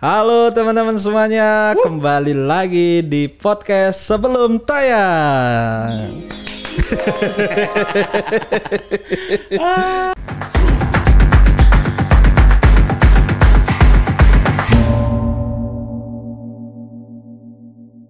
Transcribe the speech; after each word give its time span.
Halo 0.00 0.48
teman-teman 0.48 0.96
semuanya, 0.96 1.76
kembali 1.76 2.32
lagi 2.32 3.04
di 3.04 3.28
podcast 3.28 4.00
sebelum 4.08 4.56
tayang. 4.64 6.08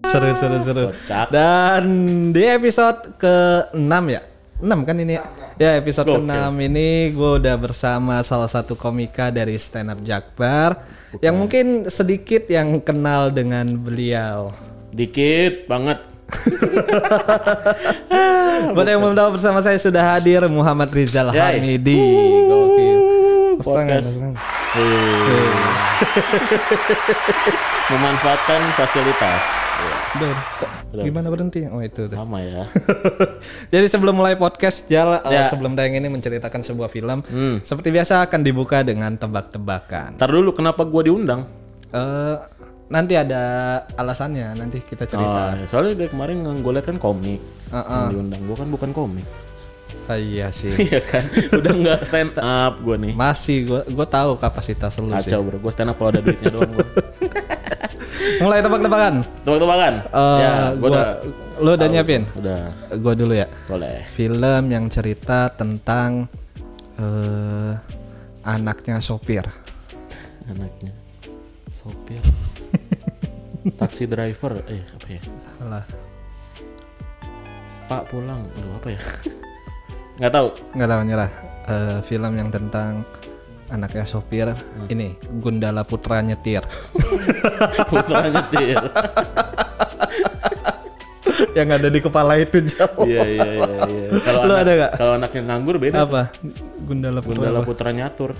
seru 0.06 0.30
seru 0.38 0.58
seru. 0.62 0.94
Kocak. 0.94 1.26
Dan 1.34 1.82
di 2.30 2.46
episode 2.46 3.18
ke-6 3.18 3.94
ya. 4.06 4.22
6 4.62 4.86
kan 4.86 4.94
ini 4.94 5.18
ya? 5.18 5.26
Ya 5.58 5.74
episode 5.74 6.06
Gokil. 6.06 6.22
ke-6 6.22 6.54
ini 6.70 7.10
gue 7.10 7.30
udah 7.42 7.58
bersama 7.58 8.22
salah 8.22 8.46
satu 8.46 8.78
komika 8.78 9.34
dari 9.34 9.58
Stand 9.58 9.90
Up 9.90 9.98
Jakbar 10.06 10.99
yang 11.18 11.34
mungkin 11.34 11.90
sedikit 11.90 12.46
yang 12.46 12.78
kenal 12.78 13.34
dengan 13.34 13.66
beliau. 13.74 14.54
Dikit 14.94 15.66
banget. 15.66 15.98
Buat 18.74 18.86
yang 18.86 19.02
belum 19.02 19.18
tahu 19.18 19.34
bersama 19.34 19.58
saya 19.58 19.82
sudah 19.82 20.14
hadir 20.14 20.46
Muhammad 20.46 20.94
Rizal 20.94 21.34
Yay. 21.34 21.58
Hamidi. 21.58 21.98
Gokil. 22.46 23.00
Podcast. 23.58 24.14
Memanfaatkan 27.90 28.60
fasilitas. 28.78 29.42
Ya, 30.20 30.76
Kok 30.90 31.06
gimana 31.06 31.30
berhenti? 31.30 31.62
Oh 31.66 31.78
itu 31.78 32.10
udah. 32.10 32.18
sama 32.18 32.42
ya. 32.42 32.66
Jadi 33.72 33.86
sebelum 33.86 34.12
mulai 34.12 34.34
podcast 34.34 34.86
jala, 34.86 35.22
eh, 35.22 35.32
Ya. 35.32 35.46
sebelum 35.46 35.72
tayang 35.72 35.94
ini 35.96 36.10
menceritakan 36.10 36.60
sebuah 36.60 36.90
film, 36.90 37.22
Hmm. 37.22 37.62
seperti 37.62 37.94
biasa 37.94 38.26
akan 38.26 38.40
dibuka 38.42 38.82
dengan 38.82 39.14
tebak-tebakan. 39.14 40.18
Ntar 40.18 40.28
dulu 40.28 40.50
kenapa 40.50 40.82
gua 40.82 41.06
diundang? 41.06 41.46
Eh 41.90 42.36
nanti 42.90 43.14
ada 43.14 43.42
alasannya, 43.94 44.50
nanti 44.52 44.82
kita 44.82 45.06
cerita. 45.06 45.54
Oh, 45.54 45.66
soalnya 45.66 45.94
dari 45.94 46.10
kemarin 46.10 46.42
gue 46.42 46.72
liat 46.74 46.82
kan 46.84 46.98
komik. 46.98 47.38
Heeh. 47.70 47.86
Yang 47.86 48.10
diundang 48.10 48.42
gua 48.44 48.56
kan 48.58 48.68
bukan 48.68 48.90
komik. 48.90 49.26
Ah, 50.10 50.18
iya 50.18 50.50
sih. 50.50 50.74
Iya 50.90 50.98
kan? 50.98 51.22
Udah 51.54 51.70
nggak 51.70 52.00
stand 52.02 52.34
up 52.34 52.82
gua 52.82 52.98
nih. 52.98 53.14
Masih 53.14 53.62
gua 53.62 53.86
gua 53.86 54.06
tahu 54.06 54.34
kapasitas 54.36 54.98
lu 54.98 55.14
sih. 55.14 55.30
Kacau 55.30 55.46
bro, 55.46 55.62
gue 55.62 55.70
stand 55.70 55.86
up 55.86 55.96
kalau 55.98 56.10
ada 56.10 56.18
duitnya 56.18 56.50
doang. 56.50 56.74
Mulai 58.38 58.60
tebak-tebakan. 58.60 59.14
Tebak-tebakan? 59.42 59.92
Eh 60.04 60.38
ya, 60.38 60.52
gua 60.72 60.78
gua 60.78 60.88
udah. 60.90 61.06
lu 61.60 61.70
udah 61.74 61.88
nyiapin? 61.88 62.22
Udah, 62.34 62.60
Gua 62.98 63.12
dulu 63.12 63.32
ya. 63.32 63.48
boleh. 63.66 64.04
Film 64.08 64.64
yang 64.68 64.88
cerita 64.88 65.48
tentang 65.50 66.28
eh 66.96 67.72
anaknya 68.42 69.00
sopir. 69.00 69.44
Anaknya. 70.46 70.92
Sopir. 71.70 72.20
Taksi 73.76 74.04
driver. 74.04 74.64
Eh, 74.66 74.80
apa 74.80 75.08
ya? 75.08 75.20
Salah. 75.38 75.84
Pak 77.86 78.08
pulang. 78.08 78.44
Aduh, 78.56 78.72
apa 78.76 78.88
ya? 78.90 79.00
Nggak 80.20 80.32
tahu. 80.32 80.48
Nggak 80.76 80.88
tahu 80.88 81.00
nyerah. 81.04 81.30
Eh, 81.66 81.98
film 82.02 82.32
yang 82.34 82.48
tentang 82.48 83.04
anaknya 83.70 84.04
sopir 84.04 84.50
ini 84.90 85.14
Gundala 85.38 85.86
Putra 85.86 86.20
nyetir. 86.20 86.66
Putra 87.90 88.26
nyetir. 88.26 88.76
yang 91.56 91.68
ada 91.72 91.88
di 91.90 92.00
kepala 92.02 92.36
itu 92.38 92.62
jauh. 92.62 93.06
Iya 93.06 93.24
iya 93.26 93.48
iya 93.56 93.68
iya. 93.86 94.06
Kalau 94.22 94.40
anak- 94.44 94.60
ada 94.60 94.70
nggak? 94.74 94.92
Kalau 94.98 95.12
anaknya 95.16 95.40
nganggur 95.46 95.76
beda. 95.78 95.96
Apa? 96.04 96.22
Gundala 96.84 97.20
Putra. 97.22 97.38
Gundala 97.38 97.60
putra 97.64 97.90
nyatur. 97.94 98.30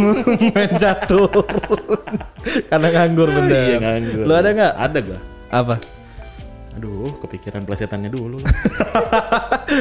Main 0.54 0.72
catur. 0.78 1.30
Karena 2.70 2.88
nganggur 2.94 3.28
bener. 3.34 3.66
Iya 3.66 3.78
nganggur. 3.82 4.24
Lu 4.24 4.32
ada 4.34 4.48
nggak? 4.54 4.72
Ada 4.78 4.98
gak? 5.02 5.22
Apa? 5.50 5.74
Aduh, 6.76 7.08
kepikiran 7.24 7.64
plesetannya 7.64 8.12
dulu. 8.12 8.44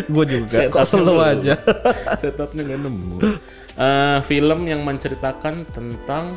Gue 0.08 0.26
juga. 0.26 0.72
Kok 0.72 0.86
selalu 0.88 1.15
aja. 1.20 1.54
Setupnya 2.15 2.64
nggak 2.64 2.80
nemu. 2.88 3.15
Eh, 3.75 4.19
film 4.23 4.63
yang 4.63 4.81
menceritakan 4.81 5.67
tentang 5.67 6.31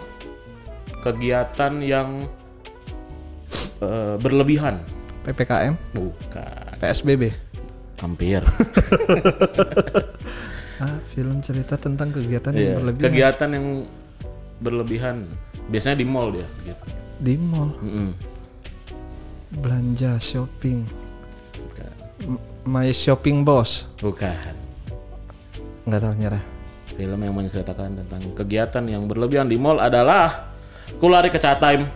kegiatan 1.01 1.79
yang 1.79 2.27
eh, 3.79 4.17
berlebihan. 4.19 4.83
PPKM, 5.23 5.79
Bukan. 5.93 6.75
PSBB. 6.77 7.31
Hampir. 7.99 8.43
Ah, 10.79 10.95
film 11.11 11.43
cerita 11.43 11.75
tentang 11.75 12.15
kegiatan 12.15 12.55
Iya, 12.55 12.63
yang 12.63 12.75
berlebihan 12.79 13.03
Kegiatan 13.03 13.49
yang 13.51 13.67
berlebihan. 14.63 15.17
Biasanya 15.67 15.99
di 15.99 16.07
mall 16.07 16.31
dia 16.31 16.47
gitu. 16.63 16.85
di 17.19 17.35
mall, 17.35 17.75
Mm-mm. 17.83 18.15
belanja, 19.59 20.23
shopping. 20.23 20.87
Bukan. 21.51 21.91
M- 22.31 22.43
My 22.63 22.95
shopping 22.95 23.43
boss. 23.43 23.91
Bukan. 23.99 24.55
Nggak 25.83 25.99
tahu 25.99 26.15
nyerah. 26.15 26.45
Film 26.99 27.23
yang 27.23 27.31
menceritakan 27.31 28.03
tentang 28.03 28.35
kegiatan 28.35 28.83
yang 28.83 29.07
berlebihan 29.07 29.47
di 29.47 29.55
mall 29.55 29.79
adalah 29.79 30.51
Kulari 30.99 31.31
ke 31.31 31.39
Chat 31.39 31.63
Time. 31.63 31.87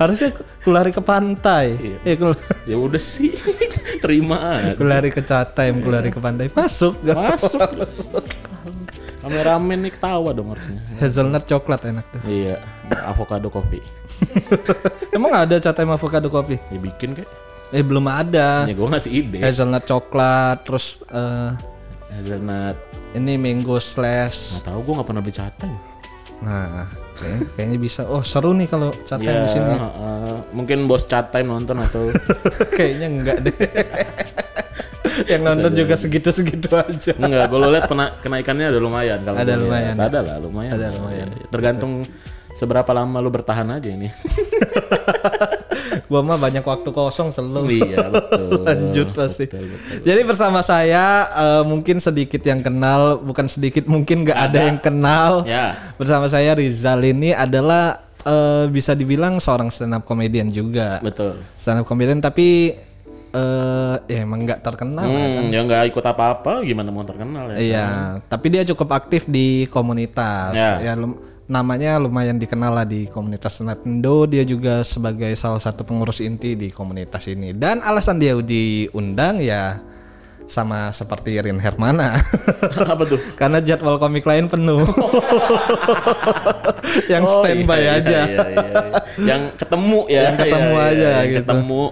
Harusnya 0.00 0.34
kulari 0.66 0.90
ke 0.92 0.98
pantai. 0.98 1.78
Iya. 2.04 2.14
Kul 2.18 2.34
Ya 2.66 2.76
udah 2.76 3.00
sih. 3.00 3.30
Terima 4.04 4.58
aja. 4.58 4.74
kulari 4.76 5.08
ke 5.12 5.22
Catem, 5.22 5.78
kulari 5.78 6.10
ke 6.10 6.18
pantai. 6.20 6.50
Masuk. 6.52 6.98
nggak? 7.04 7.16
Masuk. 7.16 7.62
Kameramen 9.20 9.84
nih 9.84 9.92
ketawa 9.92 10.32
dong 10.32 10.56
harusnya. 10.56 10.80
Hazelnut 10.96 11.44
coklat 11.44 11.92
enak 11.92 12.08
tuh. 12.08 12.24
Iya, 12.24 12.64
avocado 13.04 13.52
kopi. 13.52 13.84
Emang 15.12 15.36
ada 15.36 15.60
Catem 15.60 15.92
avocado 15.92 16.32
kopi? 16.32 16.56
Ya 16.72 16.80
bikin 16.80 17.12
kayak. 17.12 17.28
Eh 17.70 17.82
belum 17.82 18.06
ada. 18.06 18.66
Ya 18.66 18.74
gue 18.74 18.88
ngasih 18.88 19.10
ide. 19.10 19.38
Hazelnut 19.40 19.86
coklat, 19.86 20.66
terus 20.66 20.98
eh, 21.06 21.50
Hazelnut. 22.10 22.76
ini 23.14 23.38
mango 23.38 23.78
slash. 23.78 24.58
Nggak 24.58 24.66
tahu 24.66 24.78
gue 24.82 24.94
nggak 24.98 25.08
pernah 25.08 25.22
beli 25.22 25.34
Time. 25.34 25.76
Nah, 26.40 26.88
kayaknya, 27.14 27.44
kayaknya 27.54 27.78
bisa. 27.78 28.00
Oh 28.08 28.24
seru 28.24 28.56
nih 28.56 28.66
kalau 28.66 28.90
Catem 29.04 29.28
Ya, 29.28 29.44
di 29.44 29.50
sini. 29.52 29.74
heeh. 29.76 30.36
mungkin 30.50 30.88
bos 30.88 31.04
Time 31.06 31.46
nonton 31.46 31.76
atau 31.78 32.10
kayaknya 32.76 33.06
enggak 33.06 33.38
deh. 33.46 33.54
Yang 35.28 35.42
nonton 35.44 35.70
juga 35.76 35.94
segitu-segitu 35.94 36.74
aja. 36.74 37.12
enggak. 37.14 37.44
Gue 37.46 37.58
lihat 37.70 37.86
pena- 37.86 38.14
kenaikannya 38.18 38.66
ada 38.72 38.80
lumayan 38.80 39.20
kalau 39.22 39.36
Ada 39.38 39.54
lumayan. 39.54 39.94
Ada 39.94 40.18
lah 40.24 40.36
lumayan. 40.40 40.72
Ada 40.74 40.86
lumayan. 40.96 41.28
Ya, 41.28 41.46
Tergantung 41.52 41.92
seberapa 42.56 42.90
lama 42.90 43.20
lu 43.20 43.30
bertahan 43.30 43.68
aja 43.70 43.88
ini. 43.92 44.08
Gua 46.10 46.20
mah 46.20 46.34
banyak 46.34 46.60
waktu 46.60 46.90
kosong 46.90 47.30
selalu. 47.30 47.86
iya 47.86 48.10
betul. 48.10 48.60
Lanjut 48.66 49.14
pasti. 49.14 49.46
Betul, 49.46 49.70
betul. 49.70 50.02
Jadi 50.02 50.20
bersama 50.26 50.58
saya 50.60 51.04
eh, 51.30 51.62
mungkin 51.62 52.02
sedikit 52.02 52.42
yang 52.42 52.60
kenal, 52.60 53.22
bukan 53.22 53.46
sedikit 53.46 53.86
mungkin 53.86 54.26
nggak 54.26 54.38
ada. 54.42 54.58
yang 54.66 54.82
kenal. 54.82 55.46
Ya. 55.46 55.78
Bersama 55.94 56.26
saya 56.26 56.52
Rizal 56.52 57.06
ini 57.06 57.30
adalah 57.30 58.02
eh, 58.20 58.66
bisa 58.66 58.92
dibilang 58.92 59.38
seorang 59.38 59.70
stand 59.70 59.94
up 59.94 60.02
comedian 60.02 60.50
juga. 60.50 60.98
Betul. 60.98 61.38
Stand 61.54 61.80
up 61.80 61.86
comedian 61.86 62.18
tapi 62.18 62.74
eh 63.30 63.94
ya 64.10 64.26
emang 64.26 64.42
nggak 64.42 64.58
terkenal. 64.60 65.06
Hmm, 65.06 65.46
ya 65.48 65.62
nggak 65.62 65.94
ikut 65.94 66.02
apa-apa, 66.02 66.66
gimana 66.66 66.90
mau 66.90 67.06
terkenal 67.06 67.54
ya? 67.54 67.56
Iya, 67.56 67.86
tapi 68.26 68.50
dia 68.50 68.66
cukup 68.66 68.90
aktif 68.90 69.30
di 69.30 69.70
komunitas. 69.70 70.50
Ya. 70.50 70.82
Ya, 70.82 70.92
lum- 70.98 71.29
namanya 71.50 71.98
lumayan 71.98 72.38
dikenal 72.38 72.70
lah 72.78 72.86
di 72.86 73.10
komunitas 73.10 73.58
Indo. 73.82 74.24
Dia 74.30 74.46
juga 74.46 74.86
sebagai 74.86 75.34
salah 75.34 75.58
satu 75.58 75.82
pengurus 75.82 76.22
inti 76.22 76.54
di 76.54 76.70
komunitas 76.70 77.26
ini. 77.26 77.50
Dan 77.50 77.82
alasan 77.82 78.22
dia 78.22 78.38
diundang 78.38 79.42
ya 79.42 79.82
sama 80.50 80.90
seperti 80.90 81.38
Rin 81.38 81.56
Hermana. 81.56 82.18
apa 82.92 83.02
tuh? 83.06 83.22
Karena 83.32 83.62
jadwal 83.62 83.96
komik 83.96 84.26
lain 84.26 84.50
penuh. 84.50 84.82
Yang 87.06 87.22
Oh, 87.24 87.38
standby 87.40 87.78
iya, 87.78 87.86
iya, 87.86 87.92
aja. 87.94 88.10
iya, 88.20 88.26
iya, 88.26 88.64
iya. 88.66 88.90
Yang 89.20 89.42
ketemu 89.56 90.00
ya. 90.06 90.20
Yang 90.20 90.36
ketemu 90.40 90.70
Iya, 90.70 90.82
iya, 90.82 90.90
aja 90.90 91.08
yang 91.08 91.28
gitu. 91.28 91.38
Ketemu. 91.40 91.82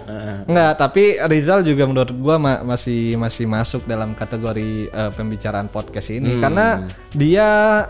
Enggak, 0.45 0.71
tapi 0.75 1.03
Rizal 1.23 1.59
juga 1.61 1.83
menurut 1.85 2.11
gua 2.13 2.35
ma- 2.35 2.63
masih 2.65 3.15
masih 3.15 3.45
masuk 3.45 3.81
dalam 3.85 4.11
kategori 4.11 4.71
eh, 4.85 5.11
pembicaraan 5.13 5.67
podcast 5.67 6.11
ini 6.11 6.35
Hmm. 6.35 6.41
karena 6.41 6.67
dia 7.11 7.47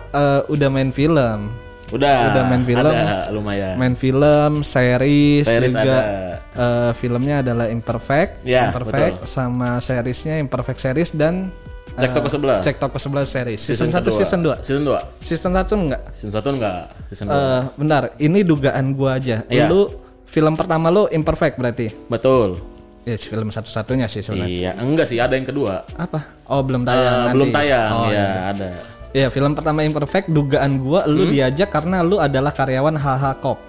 eh, 0.08 0.42
udah 0.48 0.70
main 0.70 0.92
film, 0.92 1.50
Udah. 1.90 2.18
Udah 2.30 2.44
main 2.46 2.64
film. 2.64 2.86
Ada, 2.86 3.30
lumayan. 3.30 3.74
main 3.76 3.94
film, 3.94 4.62
series, 4.62 5.44
Series 5.44 5.72
juga 5.72 5.98
ada. 5.98 6.38
eh, 6.52 6.92
filmnya 6.94 7.42
adalah 7.42 7.66
Imperfect, 7.68 8.42
Ya, 8.42 8.70
Imperfect 8.70 9.26
sama 9.26 9.78
seriesnya 9.80 10.38
Imperfect 10.38 10.78
series 10.78 11.12
dan 11.12 11.50
Cek 11.92 12.16
toko 12.16 12.30
sebelah. 12.30 12.58
Cek 12.62 12.76
toko 12.78 12.96
sebelah 12.96 13.26
series. 13.26 13.60
Season, 13.60 13.92
1 13.92 14.00
kedua. 14.00 14.16
season 14.16 14.40
2. 14.40 14.56
Season 14.64 14.84
2. 14.86 15.20
Season 15.20 15.52
1 15.52 15.68
enggak? 15.76 16.02
Season 16.14 16.32
1 16.32 16.56
enggak. 16.56 16.76
Season 17.12 17.26
2. 17.26 17.34
Eh, 17.34 17.62
benar, 17.76 18.04
ini 18.18 18.40
dugaan 18.42 18.86
gua 18.94 19.20
aja. 19.20 19.44
Iya. 19.46 19.68
Lu 19.68 20.00
film 20.24 20.56
pertama 20.56 20.88
lu 20.88 21.10
Imperfect 21.10 21.58
berarti. 21.58 21.92
Betul. 22.08 22.64
Ya, 23.04 23.18
film 23.18 23.50
satu-satunya 23.50 24.06
sih 24.06 24.22
sebenarnya. 24.22 24.48
Iya, 24.48 24.72
enggak 24.78 25.08
sih, 25.08 25.18
ada 25.18 25.34
yang 25.34 25.44
kedua. 25.44 25.84
Apa? 25.92 26.24
Oh, 26.46 26.62
belum 26.62 26.84
tayang 26.84 27.04
Eh, 27.04 27.20
nanti. 27.22 27.36
belum 27.36 27.50
tayang, 27.50 27.90
Oh, 27.92 28.06
ya 28.06 28.14
iya. 28.14 28.28
ada. 28.48 28.70
Iya, 29.10 29.28
film 29.28 29.52
pertama 29.52 29.82
Imperfect 29.82 30.30
dugaan 30.30 30.78
gua 30.78 31.02
lu 31.04 31.26
Hmm? 31.26 31.32
diajak 31.32 31.70
karena 31.70 32.00
lu 32.00 32.18
adalah 32.18 32.50
karyawan 32.50 32.94
HH 32.94 33.26
Corp. 33.40 33.60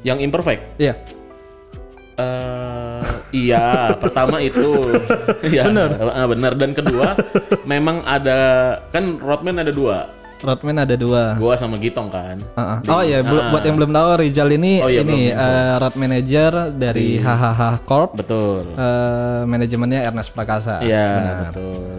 Yang 0.00 0.18
imperfect. 0.22 0.62
Iya. 0.76 0.94
eh 2.14 3.02
iya, 3.34 3.64
pertama 4.02 4.38
itu. 4.38 4.86
Iya, 5.44 5.66
benar. 5.66 5.90
benar. 6.28 6.52
Dan 6.54 6.70
kedua, 6.72 7.18
memang 7.66 8.06
ada 8.06 8.38
kan 8.88 9.18
Rodman 9.18 9.58
ada 9.58 9.74
dua. 9.74 10.06
Rodman 10.38 10.76
ada 10.78 10.94
dua. 10.94 11.34
Gua 11.34 11.56
sama 11.56 11.74
Gitong 11.74 12.06
kan. 12.06 12.38
Uh-uh. 12.54 12.78
Oh 12.86 13.00
iya, 13.00 13.18
bel- 13.20 13.48
buat 13.48 13.64
yang 13.64 13.74
belum 13.74 13.90
tahu 13.90 14.08
Rizal 14.20 14.52
ini 14.52 14.78
Oh 14.78 14.86
iya, 14.86 15.00
ini 15.00 15.32
eh, 15.32 15.74
road 15.74 15.96
manager 15.96 16.52
dari 16.70 17.16
HHH 17.16 17.62
Corp. 17.82 18.12
Betul. 18.14 18.76
Eh, 18.76 19.42
manajemennya 19.42 20.04
Ernest 20.04 20.30
Prakasa. 20.30 20.84
Iya, 20.84 21.08
betul. 21.48 21.93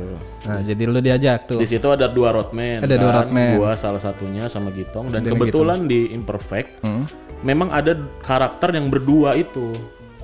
Nah, 0.45 0.61
jadi 0.61 0.83
lu 0.85 1.01
diajak 1.01 1.49
tuh. 1.49 1.57
Di 1.57 1.65
situ 1.65 1.87
ada 1.89 2.05
dua 2.05 2.29
roadman. 2.29 2.77
Ada 2.79 2.95
dua 2.95 3.11
kan? 3.11 3.17
roadman. 3.25 3.53
Gua 3.57 3.73
salah 3.73 3.97
satunya 3.97 4.45
sama 4.45 4.69
Gitong 4.69 5.09
dan 5.09 5.25
kebetulan 5.25 5.89
di 5.89 6.13
Imperfect 6.13 6.85
Hmm. 6.85 7.09
memang 7.41 7.69
ada 7.69 7.97
karakter 8.21 8.73
yang 8.73 8.93
berdua 8.93 9.33
itu. 9.33 9.73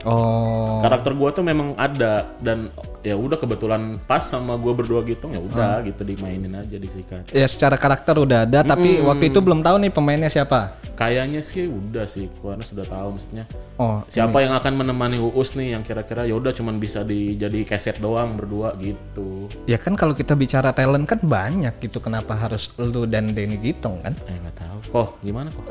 Oh. 0.03 0.81
Karakter 0.81 1.13
gua 1.13 1.29
tuh 1.29 1.45
memang 1.45 1.77
ada 1.77 2.25
dan 2.41 2.73
ya 3.01 3.17
udah 3.17 3.37
kebetulan 3.37 4.01
pas 4.05 4.21
sama 4.21 4.57
gua 4.57 4.73
berdua 4.73 5.01
Gitong 5.05 5.33
ya 5.37 5.41
udah 5.41 5.81
gitu 5.85 6.01
dimainin 6.01 6.53
aja 6.57 6.77
disikat. 6.77 7.29
Ya 7.29 7.45
secara 7.45 7.77
karakter 7.77 8.17
udah 8.17 8.45
ada, 8.49 8.65
tapi 8.65 9.01
waktu 9.01 9.29
itu 9.33 9.39
belum 9.41 9.61
tahu 9.61 9.81
nih 9.81 9.91
pemainnya 9.93 10.29
siapa. 10.29 10.77
Kayaknya 10.97 11.41
sih 11.41 11.65
udah 11.65 12.05
sih, 12.05 12.29
karena 12.45 12.61
sudah 12.61 12.85
tahu 12.85 13.17
maksudnya. 13.17 13.49
Oh, 13.81 14.05
Siapa 14.05 14.45
yang 14.45 14.53
akan 14.53 14.85
menemani 14.85 15.17
Uus 15.17 15.57
nih 15.57 15.73
yang 15.73 15.81
kira-kira 15.81 16.29
ya 16.29 16.37
udah 16.37 16.53
cuman 16.53 16.77
bisa 16.77 17.01
dijadi 17.01 17.65
keset 17.65 17.97
doang 17.97 18.37
berdua 18.37 18.77
gitu. 18.77 19.49
ya 19.65 19.81
kan 19.81 19.97
kalau 19.97 20.13
kita 20.13 20.37
bicara 20.37 20.69
talent 20.69 21.09
kan 21.09 21.17
banyak 21.25 21.73
gitu. 21.81 21.97
Kenapa 21.97 22.37
harus 22.37 22.69
lu 22.77 23.09
dan 23.09 23.33
Denny 23.33 23.57
Gitong 23.57 24.05
kan? 24.05 24.13
Eh 24.29 24.37
nggak 24.37 24.57
tahu. 24.61 24.77
Kok 24.93 25.09
gimana 25.25 25.49
kok? 25.49 25.65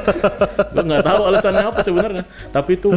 gue 0.72 0.84
nggak 0.88 1.04
tahu 1.04 1.20
alasannya 1.28 1.64
apa 1.68 1.80
sebenarnya. 1.84 2.24
Tapi 2.48 2.70
itu 2.80 2.90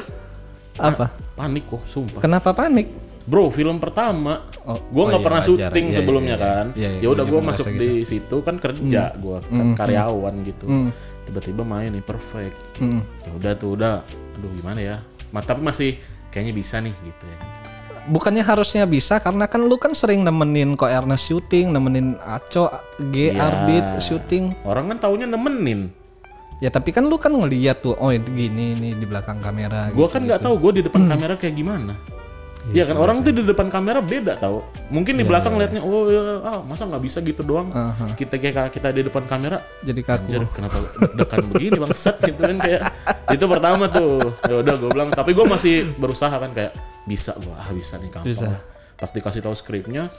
Apa? 0.80 1.08
panik 1.40 1.64
kok, 1.72 1.82
sumpah. 1.88 2.20
Kenapa 2.20 2.52
panik? 2.52 2.88
Bro, 3.30 3.54
film 3.54 3.78
pertama. 3.78 4.50
Oh, 4.66 4.82
gue 4.82 5.04
oh 5.04 5.08
nggak 5.08 5.22
iya, 5.22 5.28
pernah 5.30 5.44
wajar. 5.46 5.70
syuting 5.72 5.86
Iya, 5.88 5.98
sebelumnya 6.02 6.36
iya, 6.36 6.42
iya. 6.42 6.50
kan. 6.52 6.66
Iya, 6.74 6.90
iya, 6.90 7.00
ya 7.00 7.08
udah 7.14 7.24
gua 7.24 7.32
gue 7.32 7.42
masuk 7.48 7.66
ngerasa 7.70 7.80
di 7.80 7.92
situ 8.04 8.36
kan 8.42 8.56
kerja 8.58 9.04
gue 9.16 9.38
kan 9.46 9.68
karyawan 9.78 10.34
gitu. 10.44 10.66
Tiba-tiba 11.30 11.62
main 11.62 11.94
nih 11.94 12.04
perfect. 12.04 12.58
Mm. 12.82 13.02
Ya 13.06 13.32
udah 13.38 13.52
tuh 13.54 13.70
udah. 13.78 13.94
Aduh 14.40 14.52
gimana 14.58 14.80
ya? 14.82 14.98
Ma, 15.30 15.46
tapi 15.46 15.62
masih 15.62 16.02
kayaknya 16.34 16.54
bisa 16.58 16.82
nih 16.82 16.94
gitu 17.06 17.24
ya. 17.30 17.38
Bukannya 18.10 18.42
harusnya 18.42 18.90
bisa 18.90 19.22
karena 19.22 19.46
kan 19.46 19.62
lu 19.62 19.78
kan 19.78 19.94
sering 19.94 20.26
nemenin 20.26 20.74
kok 20.74 20.90
Ernest 20.90 21.30
syuting, 21.30 21.70
nemenin 21.70 22.18
Aco, 22.26 22.74
G, 23.14 23.30
Iya. 23.30 23.46
Arbit 23.46 23.86
syuting. 24.02 24.58
Orang 24.66 24.90
kan 24.90 24.98
taunya 25.06 25.30
nemenin. 25.30 25.94
Ya 26.60 26.68
tapi 26.68 26.92
kan 26.92 27.08
lu 27.08 27.16
kan 27.16 27.32
ngeliat 27.32 27.80
tuh, 27.80 27.96
oh 27.96 28.12
gini 28.12 28.76
nih 28.76 28.92
di 29.00 29.06
belakang 29.08 29.40
kamera. 29.40 29.92
Gue 29.96 30.08
kan 30.12 30.28
nggak 30.28 30.44
tahu 30.44 30.60
gue 30.60 30.72
di 30.80 30.92
depan 30.92 31.08
kamera 31.08 31.40
kayak 31.40 31.56
gimana. 31.56 31.96
Iya 32.70 32.86
kan 32.86 33.00
orang 33.00 33.24
tuh 33.24 33.32
di 33.32 33.48
depan 33.48 33.72
kamera 33.72 34.04
beda 34.04 34.36
tau. 34.38 34.68
Mungkin 34.92 35.16
di 35.16 35.24
belakang 35.24 35.56
liatnya 35.56 35.80
oh 35.80 36.12
ya 36.12 36.44
ah, 36.44 36.60
masa 36.68 36.84
nggak 36.86 37.04
bisa 37.04 37.24
gitu 37.24 37.42
doang. 37.48 37.72
Kita 38.14 38.36
kayak 38.36 38.76
kita 38.76 38.92
di 38.92 39.08
depan 39.08 39.24
kamera 39.24 39.64
Jadi 39.82 40.02
kaku. 40.04 40.36
Anjir, 40.36 40.44
kenapa 40.52 40.78
deg-degan 41.00 41.46
begini 41.48 41.78
bangsat 41.80 42.16
gitu 42.28 42.40
kan 42.44 42.60
kayak 42.60 42.82
itu 43.30 43.46
pertama 43.46 43.86
tuh 43.90 44.34
ya 44.46 44.56
udah 44.62 44.74
gue 44.76 44.90
bilang 44.90 45.10
tapi 45.14 45.32
gue 45.38 45.46
masih 45.46 45.94
berusaha 45.98 46.34
kan 46.34 46.52
kayak 46.54 46.74
bisa 47.06 47.38
gue 47.38 47.54
ah 47.54 47.70
bisa 47.70 48.02
nih 48.02 48.10
gampang 48.10 48.26
Bisa. 48.26 48.50
pas 48.98 49.10
dikasih 49.14 49.42
tahu 49.46 49.54
skripnya 49.54 50.10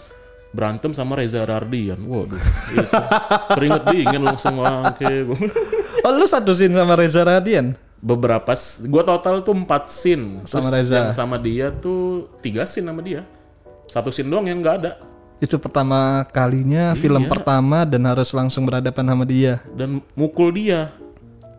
berantem 0.55 0.95
sama 0.95 1.19
Reza 1.19 1.43
Rardian 1.43 1.99
waduh 2.07 2.39
itu 2.39 2.83
keringet 3.59 3.83
dingin 3.91 4.23
langsung 4.23 4.59
wangke 4.63 5.27
Oh 6.01 6.11
lu 6.11 6.25
satu 6.25 6.53
scene 6.53 6.73
sama 6.73 6.95
Reza 6.95 7.23
Radian? 7.23 7.77
beberapa 8.01 8.57
gue 8.81 9.03
total 9.05 9.45
tuh 9.45 9.53
empat 9.53 9.93
scene 9.93 10.41
Sama 10.49 10.73
Terus 10.73 10.89
Reza. 10.89 10.97
yang 10.97 11.13
sama 11.13 11.37
dia 11.37 11.69
tuh 11.69 12.33
tiga 12.41 12.65
scene 12.65 12.89
sama 12.89 13.05
dia 13.05 13.29
satu 13.87 14.09
scene 14.09 14.25
doang 14.25 14.49
yang 14.49 14.57
nggak 14.59 14.77
ada 14.81 14.93
Itu 15.37 15.61
pertama 15.61 16.25
kalinya 16.27 16.93
film 16.95 17.29
pertama 17.29 17.85
dan 17.85 18.09
harus 18.09 18.33
langsung 18.33 18.65
berhadapan 18.65 19.05
sama 19.05 19.25
dia. 19.25 19.61
dan 19.77 20.01
mukul 20.15 20.49
dia 20.49 20.89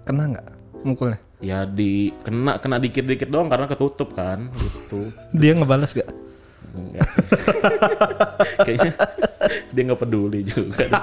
Kena 0.01 0.33
nggak 0.33 0.47
mukulnya? 0.81 1.21
ya 1.37 1.61
di 1.61 2.09
kena 2.21 2.57
kena 2.57 2.77
dikit-dikit 2.77 3.29
doang 3.29 3.45
karena 3.45 3.65
ketutup 3.65 4.09
kan 4.13 4.49
gitu 4.51 5.13
Dia 5.37 5.53
ngebalas 5.53 5.93
gak? 5.93 6.09
Enggak. 6.71 7.07
Kayaknya 8.65 8.91
dia 9.69 9.81
nggak 9.83 9.99
peduli 9.99 10.41
juga. 10.41 10.85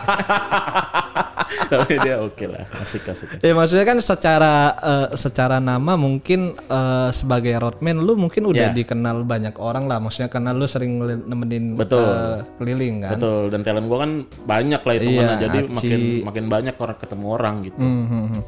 Tapi 1.68 2.00
dia 2.00 2.16
oke 2.18 2.44
lah, 2.44 2.64
asik 2.78 3.08
asik. 3.08 3.28
Ya 3.40 3.52
maksudnya 3.52 3.84
kan 3.84 3.98
secara 3.98 4.54
eh, 4.74 5.08
secara 5.14 5.56
nama 5.58 5.96
mungkin 5.96 6.52
eh, 6.54 7.10
sebagai 7.10 7.52
roadman 7.54 7.98
lu 7.98 8.16
mungkin 8.16 8.44
udah 8.46 8.68
Ya. 8.68 8.72
dikenal 8.74 9.24
banyak 9.24 9.52
orang 9.56 9.84
lah. 9.84 9.96
Maksudnya 9.98 10.28
karena 10.28 10.52
lu 10.52 10.64
sering 10.64 10.96
nemenin 11.00 11.76
Betul. 11.76 12.04
eh, 12.04 12.38
keliling 12.56 12.94
kan. 13.02 13.12
Betul, 13.16 13.42
dan 13.48 13.60
talent 13.62 13.86
gua 13.86 13.98
kan 14.00 14.12
banyak 14.44 14.80
lah 14.80 14.94
itu 14.94 15.08
mana. 15.14 15.34
Jadi 15.38 15.58
Aci. 15.58 15.72
makin 15.74 16.00
makin 16.24 16.44
banyak 16.46 16.74
orang 16.74 16.96
ketemu 16.96 17.26
orang 17.28 17.54
gitu. 17.62 17.78
Hmm, 17.78 18.06
hmm. 18.06 18.40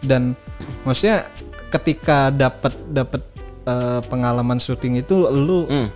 Dan 0.00 0.22
maksudnya 0.82 1.26
ketika 1.70 2.30
dapat 2.30 2.74
dapat 2.88 3.22
eh, 3.62 4.00
pengalaman 4.04 4.58
syuting 4.58 4.98
itu 4.98 5.26
lu 5.28 5.66
Hmm. 5.66 5.88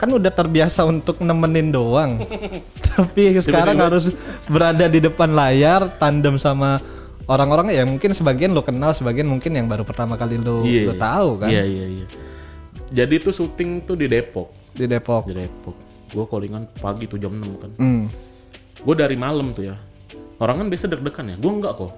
Kan 0.00 0.08
udah 0.08 0.32
terbiasa 0.32 0.88
untuk 0.88 1.20
nemenin 1.20 1.68
doang. 1.68 2.24
Tapi 2.88 3.36
sekarang 3.36 3.76
harus 3.76 4.08
berada 4.48 4.88
di 4.88 4.96
depan 4.96 5.36
layar 5.36 5.92
tandem 6.00 6.40
sama 6.40 6.80
orang-orang 7.28 7.68
ya 7.76 7.84
mungkin 7.84 8.16
sebagian 8.16 8.56
lo 8.56 8.64
kenal, 8.64 8.96
sebagian 8.96 9.28
mungkin 9.28 9.52
yang 9.52 9.68
baru 9.68 9.84
pertama 9.84 10.16
kali 10.16 10.40
lo 10.40 10.64
Iya, 10.64 10.88
lo 10.88 10.94
tahu 10.96 11.44
kan 11.44 11.52
Iya 11.52 11.68
iya 11.68 11.86
iya. 12.00 12.06
Jadi 12.90 13.20
tuh 13.20 13.36
syuting 13.36 13.84
tuh 13.84 13.94
di 13.94 14.08
Depok, 14.08 14.48
di 14.72 14.88
Depok. 14.88 15.28
di 15.28 15.36
Depok. 15.36 15.76
Gua 16.16 16.24
callingan 16.24 16.64
pagi 16.80 17.04
tuh 17.04 17.20
jam 17.20 17.36
6 17.36 17.60
kan. 17.60 17.70
Hmm. 17.76 18.04
Gue 18.80 18.94
dari 18.96 19.14
malam 19.14 19.52
tuh 19.52 19.68
ya. 19.68 19.76
Orang 20.40 20.64
kan 20.64 20.66
biasa 20.72 20.90
deg-degan 20.90 21.28
ya. 21.28 21.36
Gua 21.38 21.52
enggak 21.60 21.72
kok. 21.76 21.92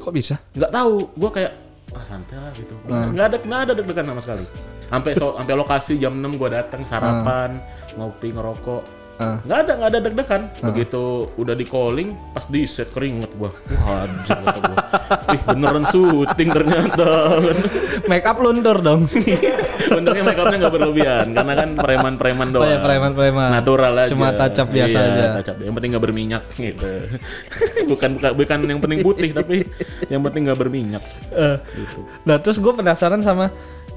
Kok 0.00 0.10
bisa? 0.16 0.40
nggak 0.56 0.72
tahu 0.72 1.06
gue 1.14 1.30
kayak 1.30 1.52
ah 1.92 2.04
santai 2.08 2.40
lah 2.40 2.52
gitu 2.56 2.72
nggak 2.88 3.26
ada 3.28 3.36
nggak 3.36 3.60
ada 3.68 3.72
deg-degan 3.76 4.06
sama 4.08 4.20
sekali 4.24 4.44
sampai 4.92 5.10
so, 5.16 5.32
sampai 5.34 5.54
lokasi 5.56 5.96
jam 5.96 6.12
6 6.14 6.36
gue 6.36 6.50
datang 6.52 6.84
sarapan 6.84 7.56
ngopi 7.96 8.28
ngerokok. 8.30 9.00
Ah. 9.20 9.38
nggak 9.44 9.58
ada 9.60 9.72
nggak 9.76 9.90
ada 9.92 10.00
deg-degan. 10.02 10.42
Begitu 10.64 11.02
udah 11.36 11.54
di 11.54 11.62
calling 11.62 12.10
pas 12.32 12.42
di 12.48 12.64
set 12.64 12.90
keringet 12.90 13.30
gue 13.32 13.46
wah 13.46 14.02
kata 14.26 14.58
gue 14.58 14.76
ih 15.30 15.42
beneran 15.46 15.84
syuting 15.86 16.48
ternyata 16.50 17.38
Make 18.08 18.26
up 18.26 18.40
luntur 18.40 18.82
dong. 18.82 19.06
untungnya 19.98 20.24
make 20.24 20.40
upnya 20.40 20.56
nggak 20.66 20.74
berlebihan 20.74 21.26
karena 21.30 21.52
kan 21.54 21.68
preman-preman 21.76 22.48
doang 22.50 22.66
Oh 22.66 22.72
ya, 22.72 22.78
preman-preman. 22.80 23.48
natural 23.52 23.92
aja. 23.94 24.10
Cuma 24.10 24.32
up 24.58 24.68
biasa 24.72 24.96
Iya, 24.96 25.12
aja. 25.38 25.52
up. 25.52 25.58
yang 25.60 25.74
penting 25.76 25.90
nggak 25.94 26.04
berminyak 26.04 26.42
gitu. 26.56 26.88
Bukan 27.92 28.10
bukan 28.16 28.32
bukan 28.32 28.58
yang 28.64 28.80
penting 28.80 29.00
putih 29.02 29.30
tapi 29.34 29.66
yang 30.08 30.22
penting 30.24 30.48
nggak 30.48 30.58
berminyak. 30.58 31.02
Eh, 31.30 31.56
gitu. 31.76 32.00
Nah 32.24 32.40
terus 32.40 32.56
gue 32.58 32.72
penasaran 32.72 33.20
sama 33.20 33.50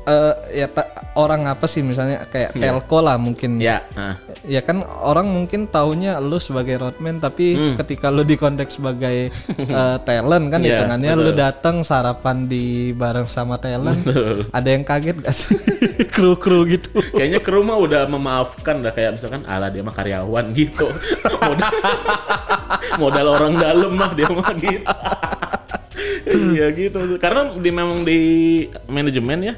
eh, 0.05 0.33
ya 0.55 0.67
ta- 0.67 0.89
orang 1.15 1.45
apa 1.45 1.65
sih 1.65 1.81
misalnya 1.81 2.23
kayak 2.23 2.53
telco 2.55 2.99
lah 2.99 3.15
mungkin. 3.15 3.57
ya 3.57 3.81
nah. 3.91 4.15
Ya 4.45 4.61
kan 4.61 4.81
orang 4.83 5.25
mungkin 5.25 5.65
taunya 5.65 6.17
lu 6.19 6.37
sebagai 6.37 6.77
roadman 6.77 7.17
tapi 7.17 7.53
ketika 7.75 8.07
lu 8.07 8.21
di 8.21 8.35
konteks 8.35 8.77
sebagai 8.77 9.33
eh, 9.49 9.97
talent 10.07 10.45
kan 10.47 10.59
Iya, 10.59 10.85
hitungannya 10.85 11.13
lu 11.15 11.31
datang 11.33 11.81
sarapan 11.81 12.45
di 12.45 12.65
bareng 12.91 13.25
sama 13.25 13.57
talent. 13.57 14.05
Ada 14.51 14.69
yang 14.69 14.83
kaget 14.83 15.17
gak 15.19 15.33
sih? 15.33 15.57
Kru-kru 16.15 16.63
gitu. 16.69 16.93
Kayaknya 17.11 17.39
kru 17.39 17.59
mah 17.59 17.75
udah 17.75 18.05
memaafkan 18.05 18.79
dah 18.79 18.91
kayak 18.91 19.17
misalkan 19.17 19.41
ala 19.43 19.67
dia 19.67 19.81
mah 19.81 19.91
karyawan 19.91 20.45
gitu. 20.51 20.85
modal, 21.41 21.73
modal 22.97 23.27
orang 23.31 23.53
dalam 23.55 23.91
mah 23.93 24.11
dia 24.11 24.29
mah 24.29 24.51
gitu. 24.53 24.85
Iya 26.25 26.65
gitu. 26.71 26.99
Karena 27.17 27.53
di 27.53 27.69
memang 27.69 28.01
di 28.01 28.19
manajemen 28.85 29.39
ya 29.43 29.55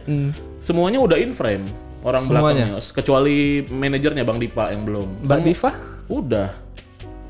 semuanya 0.57 0.99
udah 0.99 1.17
in 1.17 1.31
frame 1.31 1.63
orang 2.01 2.23
Hmm. 2.23 2.31
Semuanya? 2.33 2.65
belakangnya 2.75 2.93
kecuali 2.93 3.37
manajernya 3.63 4.23
Bang 4.23 4.37
Dipa 4.37 4.69
yang 4.69 4.83
belum. 4.83 5.07
Semu- 5.23 5.43
Diva? 5.43 5.71
Udah 6.07 6.49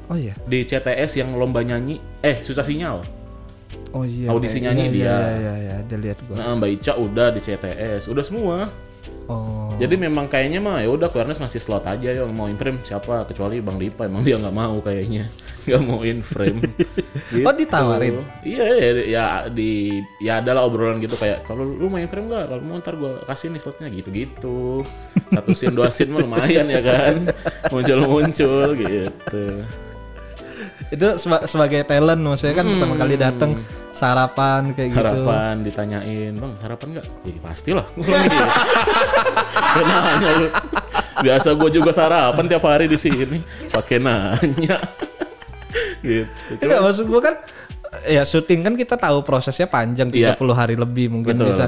Oh 0.08 0.16
iya. 0.16 0.34
di 0.44 0.64
CTS 0.64 1.18
yang 1.18 1.34
lomba 1.34 1.60
nyanyi 1.60 1.98
eh 2.20 2.38
susah 2.38 2.62
sinyal. 2.62 3.04
Oh 3.92 4.04
iya. 4.04 4.30
Audisi 4.30 4.60
iya, 4.60 4.72
nyanyi 4.72 4.84
iya, 4.84 4.92
dia. 4.92 5.06
Iya 5.08 5.28
iya 5.34 5.54
iya, 5.58 5.76
dia 5.84 5.98
lihat 6.00 6.18
gua. 6.24 6.36
Nah, 6.36 6.56
Mbak 6.56 6.70
Ica 6.74 6.94
udah 6.96 7.28
di 7.30 7.40
CTS, 7.40 8.08
udah 8.08 8.24
semua. 8.24 8.58
Oh. 9.28 9.76
Jadi 9.76 10.00
memang 10.00 10.26
kayaknya 10.26 10.58
mah 10.58 10.80
ya 10.80 10.88
udah 10.88 11.12
Awareness 11.12 11.38
ngasih 11.38 11.60
slot 11.60 11.84
aja 11.84 12.10
yang 12.10 12.32
mau 12.32 12.48
in 12.48 12.56
frame 12.56 12.80
siapa 12.82 13.28
kecuali 13.28 13.60
Bang 13.60 13.76
Dipa 13.76 14.08
emang 14.08 14.24
dia 14.24 14.40
nggak 14.40 14.56
mau 14.56 14.80
kayaknya 14.80 15.28
nggak 15.68 15.82
mau 15.84 16.00
in 16.02 16.24
frame. 16.24 16.64
Gitu. 16.64 17.44
Oh, 17.44 17.52
ditawarin? 17.52 18.24
Iya 18.40 18.64
ya, 18.72 18.90
ya 19.04 19.26
di 19.52 20.00
ya 20.24 20.40
adalah 20.40 20.64
obrolan 20.64 21.04
gitu 21.04 21.20
kayak 21.20 21.44
kalau 21.44 21.68
lu 21.68 21.92
mau 21.92 22.00
in 22.00 22.08
frame 22.08 22.32
nggak 22.32 22.46
kalau 22.48 22.62
mau 22.64 22.80
ntar 22.80 22.96
gua 22.96 23.20
kasih 23.28 23.52
nih 23.52 23.60
slotnya 23.60 23.92
gitu-gitu. 23.92 24.80
Satu 25.28 25.52
scene 25.52 25.76
dua 25.76 25.92
scene 25.92 26.08
mah 26.08 26.24
lumayan 26.24 26.72
ya 26.72 26.80
kan 26.80 27.16
muncul-muncul 27.76 28.80
gitu. 28.80 29.44
itu 30.88 31.08
seba- 31.20 31.44
sebagai 31.44 31.84
talent 31.84 32.24
maksudnya 32.24 32.56
kan 32.56 32.64
pertama 32.64 32.96
kali 32.96 33.20
datang 33.20 33.60
sarapan 33.98 34.62
kayak 34.72 34.90
gitu. 34.94 35.02
sarapan 35.02 35.54
ditanyain 35.60 36.32
bang 36.32 36.54
sarapan 36.58 36.88
nggak 36.94 37.06
ya 37.26 37.40
pastilah 37.42 37.86
Dia 37.98 39.84
nanya 39.84 40.30
lu 40.36 40.48
biasa 41.18 41.50
gue 41.52 41.70
juga 41.74 41.90
sarapan 41.92 42.46
tiap 42.46 42.64
hari 42.64 42.86
di 42.86 42.96
sini 42.96 43.42
pakai 43.68 43.98
nanya 43.98 44.78
gitu 46.06 46.30
Enggak 46.58 46.80
maksud 46.80 47.06
gua 47.06 47.22
kan 47.24 47.36
ya 48.06 48.22
syuting 48.22 48.62
kan 48.62 48.74
kita 48.74 48.96
tahu 48.96 49.26
prosesnya 49.26 49.66
panjang 49.66 50.08
30 50.08 50.22
Iya. 50.30 50.54
hari 50.54 50.76
lebih 50.78 51.10
mungkin 51.10 51.36
Betul. 51.36 51.50
bisa. 51.52 51.66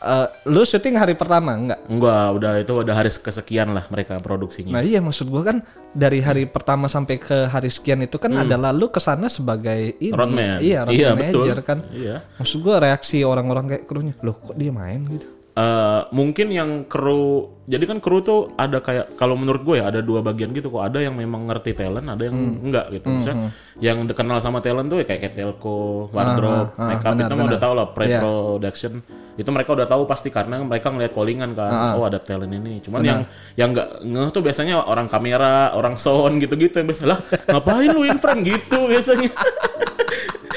Eh, 0.00 0.26
lu 0.48 0.64
syuting 0.64 0.96
hari 0.96 1.12
pertama 1.12 1.52
enggak? 1.52 1.76
enggak 1.84 2.26
udah 2.32 2.52
itu 2.56 2.72
udah 2.72 2.94
hari 2.96 3.12
kesekian 3.12 3.76
lah 3.76 3.84
mereka 3.92 4.16
produksinya 4.16 4.72
Nah 4.72 4.80
iya 4.80 4.96
maksud 5.04 5.28
gua 5.28 5.44
kan 5.44 5.60
dari 5.92 6.24
hari 6.24 6.48
pertama 6.48 6.88
sampai 6.88 7.20
ke 7.20 7.52
hari 7.52 7.68
sekian 7.68 8.00
itu 8.00 8.16
kan 8.16 8.32
adalah 8.32 8.72
lu 8.72 8.88
ke 8.88 8.96
sana 8.96 9.28
sebagai 9.28 10.00
ini. 10.00 10.14
Roadman. 10.16 10.56
Iya, 10.64 10.88
road 10.88 10.96
Hmm. 10.96 11.00
Iya, 11.00 11.08
betul. 11.12 11.44
manager 11.44 11.58
kan. 11.60 11.78
iya 11.92 12.16
Maksud 12.40 12.58
gua 12.64 12.80
reaksi 12.80 13.20
orang-orang 13.28 13.76
kayak 13.76 13.84
krunya, 13.84 14.14
loh 14.24 14.40
kok 14.40 14.56
dia 14.56 14.72
main 14.72 15.04
gitu? 15.04 15.39
Eh, 15.50 16.00
mungkin 16.14 16.46
yang 16.48 16.86
kru 16.86 17.50
jadi 17.66 17.82
kan 17.82 17.98
kru 17.98 18.22
tuh 18.22 18.54
ada 18.54 18.78
kayak 18.78 19.18
kalau 19.18 19.34
menurut 19.34 19.66
gue 19.66 19.82
ya 19.82 19.90
ada 19.90 19.98
dua 19.98 20.22
bagian 20.22 20.54
gitu 20.54 20.70
kok. 20.70 20.78
Ada 20.78 21.10
yang 21.10 21.18
memang 21.18 21.42
ngerti 21.44 21.74
talent 21.74 22.06
ada 22.06 22.22
yang 22.22 22.38
Hmm. 22.38 22.64
enggak 22.70 22.86
gitu. 22.94 23.06
Misalnya 23.10 23.50
yang 23.82 24.06
dikenal 24.06 24.38
sama 24.38 24.62
talent 24.62 24.86
tuh 24.86 25.02
ya 25.02 25.06
kayak 25.06 25.20
kayak 25.20 25.34
telco 25.34 26.06
wardrobe 26.10 26.70
ah, 26.78 26.94
makeup 26.94 27.12
benar, 27.12 27.26
itu 27.26 27.34
benar. 27.34 27.48
udah 27.50 27.58
tahu 27.58 27.72
lah 27.74 27.86
pre 27.90 28.06
Iya. 28.06 28.20
production 28.22 28.92
itu 29.34 29.50
mereka 29.50 29.70
udah 29.72 29.86
tahu 29.88 30.02
pasti 30.04 30.28
karena 30.28 30.60
mereka 30.60 30.86
ngeliat 30.88 31.12
callingan 31.12 31.50
kan. 31.52 31.98
Oh 31.98 32.06
ada 32.06 32.22
talent 32.22 32.52
ini. 32.52 32.78
Cuman 32.78 33.00
yang 33.02 33.20
yang 33.58 33.74
enggak 33.74 33.88
ngeh 34.00 34.28
tuh 34.30 34.42
biasanya 34.42 34.86
orang 34.86 35.10
kamera 35.10 35.74
orang 35.74 35.98
sound 35.98 36.38
gitu-gitu 36.38 36.78
yang 36.78 36.86
biasa 36.86 37.04
lah 37.06 37.18
ngapain 37.48 37.90
lu 37.90 38.06
in 38.06 38.16
frame 38.16 38.46
gitu 38.46 38.86
biasanya 38.86 39.30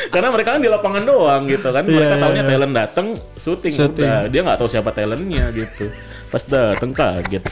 karena 0.09 0.29
mereka 0.33 0.57
kan 0.57 0.61
di 0.63 0.69
lapangan 0.71 1.03
doang 1.05 1.43
gitu 1.47 1.69
kan. 1.69 1.83
Mereka 1.85 2.15
taunya 2.19 2.43
talent 2.43 2.73
dateng 2.73 3.07
syuting, 3.37 3.73
udah. 3.77 4.27
Dia 4.27 4.41
nggak 4.43 4.57
tahu 4.59 4.69
siapa 4.71 4.89
talentnya 4.91 5.47
gitu. 5.53 5.87
Pas 6.27 6.43
dateng 6.43 6.91
kaget. 6.91 7.43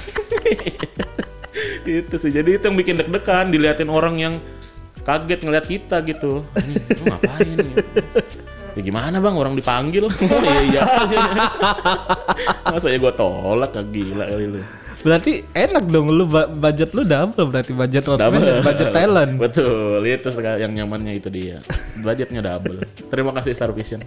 Itu 1.86 2.16
sih. 2.18 2.32
Jadi 2.34 2.58
itu 2.58 2.64
yang 2.66 2.78
bikin 2.78 2.96
deg-degan 3.00 3.54
diliatin 3.54 3.90
orang 3.92 4.16
yang 4.18 4.34
kaget 5.06 5.40
ngeliat 5.46 5.66
kita 5.70 6.02
gitu. 6.04 6.44
Ini 6.58 6.74
lu 7.00 7.04
ngapain 7.08 7.56
gitu. 7.56 7.84
ya 8.72 8.82
gimana 8.82 9.18
bang? 9.22 9.36
Orang 9.38 9.54
dipanggil. 9.54 10.10
Oh 10.10 10.42
iya 10.52 10.62
iya. 10.66 10.82
Aja 10.84 11.18
masa 12.72 12.88
ya 12.88 12.98
gue 12.98 13.14
tolak 13.14 13.76
ah, 13.76 13.84
gila 13.84 14.26
kali 14.32 14.46
lu 14.48 14.62
Berarti 15.02 15.42
enak 15.58 15.84
dong 15.90 16.14
lu 16.14 16.30
budget 16.56 16.94
lu 16.94 17.02
double 17.02 17.50
berarti 17.50 17.74
budget 17.74 18.04
roadman 18.06 18.42
dan 18.42 18.62
budget 18.62 18.90
talent. 18.94 19.34
Betul, 19.42 20.06
itu 20.06 20.30
yang 20.38 20.72
nyamannya 20.72 21.18
itu 21.18 21.30
dia. 21.34 21.58
Budgetnya 22.06 22.42
double. 22.46 22.86
Terima 23.10 23.34
kasih 23.34 23.58
Star 23.58 23.74
Vision. 23.74 24.02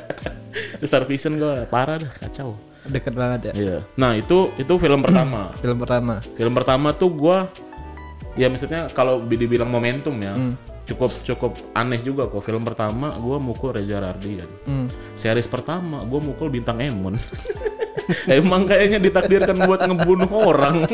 Star 0.88 1.06
Vision 1.06 1.38
gue 1.38 1.64
parah 1.70 2.02
dah, 2.02 2.12
kacau. 2.18 2.58
Deket 2.86 3.14
banget 3.14 3.50
ya. 3.50 3.52
Iya. 3.54 3.78
Nah 3.98 4.14
itu 4.14 4.50
itu 4.58 4.72
film 4.78 5.02
pertama. 5.02 5.50
Film 5.58 5.78
pertama. 5.78 6.14
film 6.38 6.52
pertama 6.54 6.88
tuh 6.94 7.10
gua 7.10 7.50
ya 8.36 8.46
maksudnya 8.46 8.92
kalau 8.92 9.18
bi- 9.18 9.40
dibilang 9.40 9.66
momentum 9.66 10.12
ya 10.20 10.36
cukup 10.86 11.10
cukup 11.10 11.52
aneh 11.74 12.00
juga 12.00 12.30
kok. 12.30 12.40
Film 12.46 12.62
pertama 12.62 13.18
gua 13.18 13.42
mukul 13.42 13.74
Reza 13.74 13.98
Rahardian. 13.98 14.48
Series 15.18 15.50
pertama 15.50 16.06
gua 16.06 16.20
mukul 16.22 16.48
bintang 16.48 16.78
Emon 16.78 17.18
emang 18.30 18.66
kayaknya 18.66 18.98
ditakdirkan 19.02 19.56
buat 19.66 19.82
ngebunuh 19.82 20.30
orang. 20.30 20.86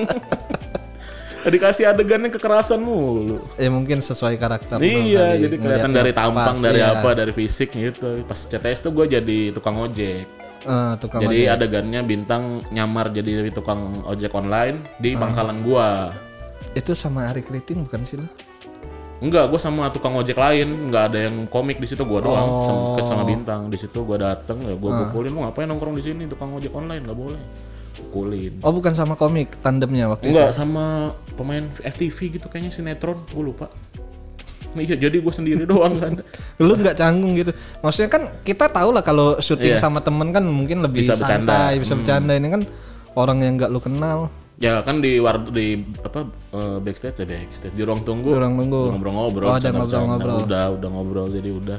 Dikasih 1.42 1.90
adegannya 1.90 2.30
kekerasan 2.30 2.78
mulu. 2.78 3.42
Ya 3.58 3.66
mungkin 3.66 3.98
sesuai 3.98 4.38
karakter 4.38 4.78
iya 4.78 5.34
jadi 5.34 5.58
kelihatan 5.58 5.90
dari 5.90 6.14
tampang 6.14 6.54
pas, 6.54 6.62
dari 6.62 6.78
iya. 6.78 6.94
apa 6.94 7.18
dari 7.18 7.34
fisik 7.34 7.74
gitu. 7.74 8.22
Pas 8.22 8.38
CTS 8.38 8.86
tuh 8.86 8.94
gue 8.94 9.18
jadi 9.18 9.50
tukang 9.50 9.74
ojek. 9.82 10.22
Eh, 10.62 10.94
tukang 11.02 11.26
jadi 11.26 11.58
adegannya 11.58 12.06
bintang 12.06 12.62
nyamar 12.70 13.10
jadi 13.10 13.50
tukang 13.50 14.06
ojek 14.06 14.30
online 14.38 14.86
di 15.02 15.18
pangkalan 15.18 15.66
gua. 15.66 16.14
Itu 16.78 16.94
sama 16.94 17.26
Ari 17.26 17.42
Kriting 17.42 17.90
bukan 17.90 18.06
sih 18.06 18.22
lu? 18.22 18.26
Enggak, 19.22 19.44
gue 19.46 19.56
sama 19.56 19.86
tukang 19.88 20.12
ojek 20.12 20.34
lain, 20.34 20.90
nggak 20.90 21.04
ada 21.06 21.18
yang 21.22 21.46
komik 21.46 21.78
di 21.78 21.86
situ 21.86 22.02
gue 22.02 22.20
doang, 22.20 22.66
sama, 22.66 22.80
Oh. 22.92 23.06
sama 23.06 23.22
bintang 23.22 23.70
di 23.70 23.78
situ 23.78 24.02
gue 24.02 24.18
dateng, 24.18 24.58
ya 24.60 24.74
gue 24.74 24.90
Ah. 24.90 25.06
pukulin, 25.06 25.30
lu 25.30 25.40
ngapain 25.40 25.64
nongkrong 25.64 25.94
di 25.94 26.02
sini 26.02 26.26
tukang 26.26 26.50
ojek 26.50 26.68
online 26.70 27.02
nggak 27.02 27.14
boleh, 27.16 27.38
pukulin. 27.94 28.58
Oh 28.60 28.70
bukan 28.70 28.90
sama 28.92 29.14
komik 29.14 29.56
tandemnya 29.56 30.10
waktu 30.10 30.26
Enggak 30.26 30.50
sama 30.50 30.84
pemain 31.32 31.62
FTV 31.78 32.18
gitu 32.34 32.46
kayaknya 32.46 32.74
sinetron, 32.74 33.22
gue 33.24 33.44
lupa. 33.44 33.70
Iya, 34.72 34.96
jadi 34.98 35.14
gue 35.14 35.30
sendiri 35.30 35.62
doang 35.70 35.94
kan. 35.96 36.12
itu. 36.12 36.24
Lu 36.58 36.74
nggak 36.74 36.96
canggung 36.96 37.36
gitu. 37.36 37.52
Maksudnya 37.78 38.08
kan 38.08 38.22
kita 38.40 38.66
tahu 38.66 38.90
lah 38.90 39.04
kalau 39.04 39.36
syuting 39.36 39.76
Iya. 39.76 39.78
sama 39.78 40.00
temen 40.00 40.32
kan 40.32 40.42
mungkin 40.42 40.80
lebih 40.80 40.98
Bisa 40.98 41.14
bercanda. 41.14 41.52
santai, 41.68 41.72
bisa 41.78 41.92
bercanda. 41.94 42.32
Ini 42.32 42.48
kan 42.50 42.62
orang 43.14 43.38
yang 43.38 43.54
nggak 43.54 43.68
lu 43.68 43.78
kenal. 43.78 44.32
Ya 44.60 44.84
kan 44.84 45.00
di 45.00 45.18
war 45.18 45.40
di 45.40 45.80
apa 46.04 46.28
eh, 46.54 46.78
backstage 46.78 47.24
ya 47.24 47.26
backstage 47.26 47.74
di 47.74 47.82
ruang 47.82 48.02
tunggu. 48.04 48.36
Di 48.36 48.38
ruang 48.38 48.54
tunggu. 48.58 48.82
Ngobrol-ngobrol. 48.94 49.48
Oh, 49.48 49.56
ada 49.56 49.70
ngobrol-ngobrol. 49.72 50.38
Udah, 50.46 50.64
udah 50.76 50.88
ngobrol 50.92 51.28
jadi 51.32 51.50
udah. 51.50 51.78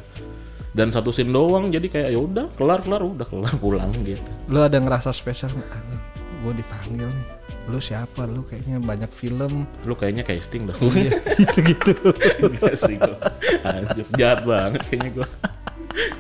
Dan 0.74 0.90
satu 0.90 1.14
scene 1.14 1.30
doang 1.30 1.70
jadi 1.70 1.86
kayak 1.86 2.10
ya 2.10 2.20
udah 2.20 2.46
kelar 2.58 2.82
kelar 2.82 3.06
udah 3.06 3.28
kelar 3.30 3.54
pulang 3.64 3.94
gitu. 4.02 4.26
Lu 4.50 4.60
ada 4.66 4.82
ngerasa 4.82 5.14
spesial 5.14 5.54
nggak? 5.54 5.70
Anjing, 5.70 6.02
gue 6.42 6.54
dipanggil 6.66 7.10
nih. 7.14 7.28
Lu 7.70 7.80
siapa? 7.80 8.26
Lu 8.28 8.44
kayaknya 8.44 8.82
banyak 8.82 9.12
film. 9.14 9.70
Lu 9.88 9.94
kayaknya 9.96 10.26
casting 10.26 10.68
dah. 10.68 10.76
Gitu-gitu. 11.40 11.94
Enggak 12.42 12.76
sih 12.76 12.98
gue. 13.00 13.18
Anjir, 13.64 14.06
jahat 14.18 14.42
banget 14.44 14.82
kayaknya 14.90 15.10
gue. 15.22 15.28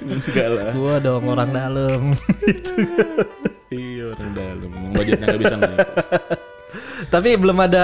Enggak 0.06 0.48
lah. 0.54 0.72
gua 0.78 0.96
dong 1.02 1.26
orang 1.28 1.50
dalam. 1.50 2.02
Iya 3.74 4.06
orang 4.14 4.30
dalam. 4.34 4.70
Budgetnya 4.92 5.26
nggak 5.28 5.42
bisa 5.42 5.56
naik. 5.56 5.78
Tapi 7.14 7.30
belum 7.36 7.58
ada 7.60 7.84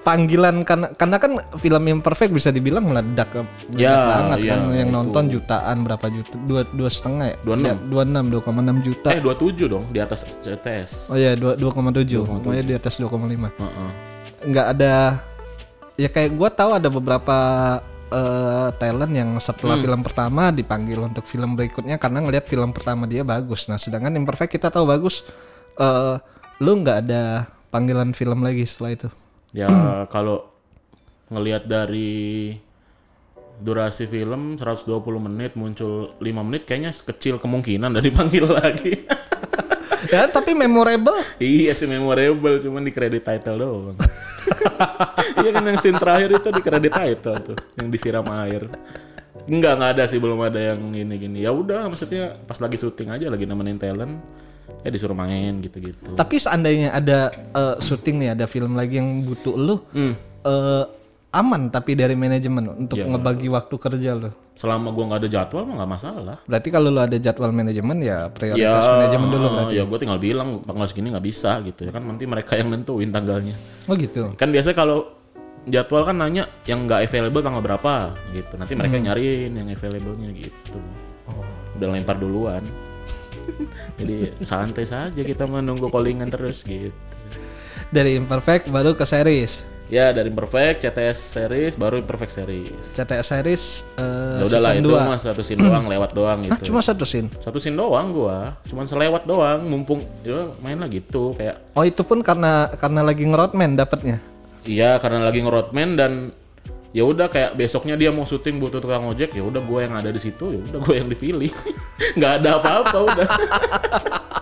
panggilan 0.00 0.62
karena 0.62 0.86
karena 0.94 1.16
kan 1.18 1.32
film 1.58 1.82
Imperfect 1.90 2.30
bisa 2.30 2.54
dibilang 2.54 2.86
meledak 2.86 3.26
meledak 3.26 3.74
Ya, 3.74 4.06
banget 4.06 4.38
iya, 4.38 4.50
kan 4.54 4.60
yang 4.70 4.86
itu. 4.86 4.94
nonton 4.94 5.24
jutaan 5.28 5.76
berapa 5.82 6.06
juta 6.06 6.34
dua 6.40 6.62
dua 6.64 6.86
setengah 6.86 7.26
ya 7.26 7.36
26. 7.42 7.90
dua 7.90 8.02
enam 8.06 8.24
dua 8.30 8.40
koma 8.40 8.60
enam 8.62 8.78
juta 8.80 9.10
Eh 9.10 9.18
27 9.18 9.66
dong 9.66 9.84
di 9.90 9.98
atas 9.98 10.22
CTS. 10.22 11.10
oh 11.10 11.18
ya 11.18 11.34
dua 11.34 11.58
dua 11.58 11.74
koma 11.74 11.90
tujuh 11.90 12.22
pokoknya 12.22 12.62
di 12.62 12.74
atas 12.78 13.02
dua 13.02 13.10
koma 13.10 13.26
lima 13.26 13.50
nggak 14.46 14.66
ada 14.78 15.18
ya 15.96 16.06
kayak 16.06 16.38
gua 16.38 16.54
tahu 16.54 16.70
ada 16.70 16.86
beberapa 16.86 17.36
eh, 18.08 18.68
talent 18.74 19.10
yang 19.10 19.30
setelah 19.36 19.74
Hmm. 19.74 19.84
film 19.84 20.00
pertama 20.00 20.48
dipanggil 20.48 20.98
untuk 21.00 21.24
film 21.24 21.52
berikutnya 21.52 21.96
karena 21.96 22.20
ngelihat 22.20 22.44
film 22.44 22.70
pertama 22.70 23.04
dia 23.04 23.22
bagus 23.22 23.66
nah 23.66 23.76
sedangkan 23.76 24.14
Imperfect 24.14 24.52
kita 24.52 24.68
tahu 24.68 24.84
bagus 24.84 25.26
eh 25.74 26.16
lu 26.56 26.72
nggak 26.76 26.98
ada 27.02 27.22
panggilan 27.68 28.10
film 28.10 28.40
lagi 28.40 28.62
setelah 28.62 28.92
itu 28.92 29.08
Ya 29.50 29.68
kalau 30.14 30.46
ngelihat 31.28 31.64
dari 31.64 32.54
durasi 33.56 34.04
film 34.04 34.54
120 34.54 34.86
menit 35.18 35.52
muncul 35.54 36.12
5 36.14 36.22
menit 36.42 36.62
kayaknya 36.62 36.92
kecil 36.92 37.36
kemungkinan 37.36 37.88
dari 37.88 38.12
dipanggil 38.12 38.44
lagi. 38.52 38.92
ya 40.06 40.28
tapi 40.28 40.52
memorable 40.52 41.16
iya 41.36 41.72
sih 41.72 41.84
memorable 41.84 42.60
cuman 42.60 42.84
di 42.84 42.92
kredit 42.92 43.24
title 43.24 43.56
doang. 43.56 43.96
iya 45.42 45.50
kan 45.50 45.62
yang 45.62 45.78
scene 45.78 45.96
terakhir 45.96 46.28
itu 46.32 46.48
di 46.48 46.60
kredit 46.60 46.92
title 46.92 47.38
tuh 47.42 47.56
yang 47.76 47.88
disiram 47.88 48.26
air. 48.42 48.66
Enggak 49.46 49.78
enggak 49.78 49.90
ada 49.94 50.04
sih 50.04 50.18
belum 50.18 50.40
ada 50.42 50.60
yang 50.74 50.80
gini-gini. 50.90 51.44
Ya 51.44 51.52
udah 51.52 51.86
maksudnya 51.86 52.34
pas 52.42 52.56
lagi 52.56 52.76
syuting 52.76 53.12
aja 53.12 53.26
lagi 53.28 53.44
nemenin 53.44 53.76
talent 53.76 54.18
ya 54.82 54.88
disuruh 54.88 55.14
main 55.14 55.60
gitu-gitu. 55.60 56.14
Tapi 56.14 56.36
seandainya 56.36 56.90
ada 56.90 57.30
eh, 57.32 57.76
syuting 57.78 58.16
nih, 58.18 58.30
ada 58.32 58.44
film 58.46 58.74
lagi 58.74 58.98
yang 58.98 59.22
butuh 59.22 59.54
lu, 59.54 59.76
Hmm. 59.92 60.14
eh, 60.42 60.84
aman 61.30 61.68
tapi 61.68 61.92
dari 61.92 62.16
manajemen 62.16 62.64
untuk 62.74 62.96
Ya. 62.96 63.06
ngebagi 63.06 63.46
waktu 63.46 63.74
kerja 63.76 64.10
lu. 64.16 64.30
Selama 64.56 64.88
gua 64.88 65.04
nggak 65.12 65.20
ada 65.20 65.28
jadwal 65.28 65.68
mah 65.68 65.84
nggak 65.84 65.92
masalah. 65.92 66.36
Berarti 66.48 66.68
kalau 66.72 66.88
lu 66.88 66.96
ada 66.96 67.18
jadwal 67.20 67.52
manajemen 67.52 68.00
ya 68.00 68.32
prioritas 68.32 68.88
manajemen 68.88 69.28
dulu 69.28 69.46
berarti. 69.52 69.74
Ya 69.76 69.84
gue 69.84 69.98
tinggal 70.00 70.16
bilang 70.16 70.48
tanggal 70.64 70.86
segini 70.88 71.12
nggak 71.12 71.26
bisa 71.28 71.60
gitu 71.60 71.84
ya 71.84 71.92
kan 71.92 72.00
nanti 72.00 72.24
mereka 72.24 72.56
yang 72.56 72.72
nentuin 72.72 73.12
tanggalnya. 73.12 73.52
Oh 73.86 73.94
gitu. 73.94 74.34
Kan 74.34 74.50
biasanya 74.50 74.76
kalau 74.76 75.16
jadwal 75.66 76.06
kan 76.06 76.16
nanya 76.18 76.46
yang 76.66 76.86
nggak 76.86 77.10
available 77.10 77.42
tanggal 77.42 77.62
berapa 77.62 78.14
gitu. 78.34 78.54
Nanti 78.58 78.72
mereka 78.74 78.94
yang 78.98 79.06
nyariin 79.12 79.52
yang 79.54 79.68
available-nya 79.70 80.30
gitu. 80.34 80.78
Udah 81.78 81.88
lempar 81.90 82.18
duluan. 82.18 82.66
Jadi 83.98 84.34
santai 84.42 84.86
saja 84.86 85.20
kita 85.22 85.46
menunggu 85.46 85.86
callingan 85.90 86.26
terus 86.30 86.66
gitu. 86.66 86.94
Dari 87.92 88.18
Imperfect 88.18 88.66
baru 88.72 88.98
ke 88.98 89.06
series. 89.06 89.75
Ya 89.86 90.10
dari 90.10 90.26
Perfect, 90.28 90.82
CTS 90.82 91.14
series, 91.14 91.72
baru 91.74 92.02
Perfect 92.02 92.34
series. 92.34 92.82
CTS 92.82 93.26
series 93.28 93.62
eh, 93.94 94.42
Ya 94.42 94.44
udahlah 94.44 94.72
season 94.72 94.82
itu 94.82 94.90
2. 94.90 94.98
mah 95.06 95.18
satu 95.20 95.42
scene 95.42 95.60
doang 95.60 95.86
lewat 95.86 96.10
doang 96.10 96.38
Ah, 96.42 96.58
gitu. 96.58 96.68
cuma 96.68 96.82
satu 96.82 97.06
scene. 97.06 97.30
Satu 97.38 97.62
scene 97.62 97.72
doang 97.72 98.10
gua, 98.10 98.58
cuman 98.66 98.82
selewat 98.84 99.22
doang, 99.24 99.62
mumpung 99.62 100.02
ya 100.20 100.50
main 100.58 100.74
lah 100.74 100.90
gitu 100.90 101.38
kayak 101.38 101.62
Oh 101.72 101.82
itu 101.82 102.02
pun 102.02 102.18
karena 102.20 102.66
karena 102.72 103.00
lagi 103.00 103.22
ngerotman 103.22 103.78
dapatnya. 103.78 104.18
Iya 104.66 104.98
karena 104.98 105.22
lagi 105.22 105.38
ngeroadman 105.38 105.94
dan 105.94 106.12
ya 106.90 107.06
udah 107.06 107.30
kayak 107.30 107.54
besoknya 107.54 107.94
dia 107.94 108.10
mau 108.10 108.26
syuting 108.26 108.58
butuh 108.58 108.82
tukang 108.82 109.06
ojek 109.06 109.30
ya 109.30 109.44
udah 109.44 109.60
gue 109.60 109.80
yang 109.80 109.94
ada 109.94 110.10
di 110.10 110.18
situ 110.18 110.50
ya 110.50 110.60
udah 110.66 110.80
gue 110.80 110.94
yang 110.96 111.06
dipilih 111.06 111.52
nggak 112.18 112.32
ada 112.40 112.50
apa-apa 112.58 112.98
udah 113.04 113.28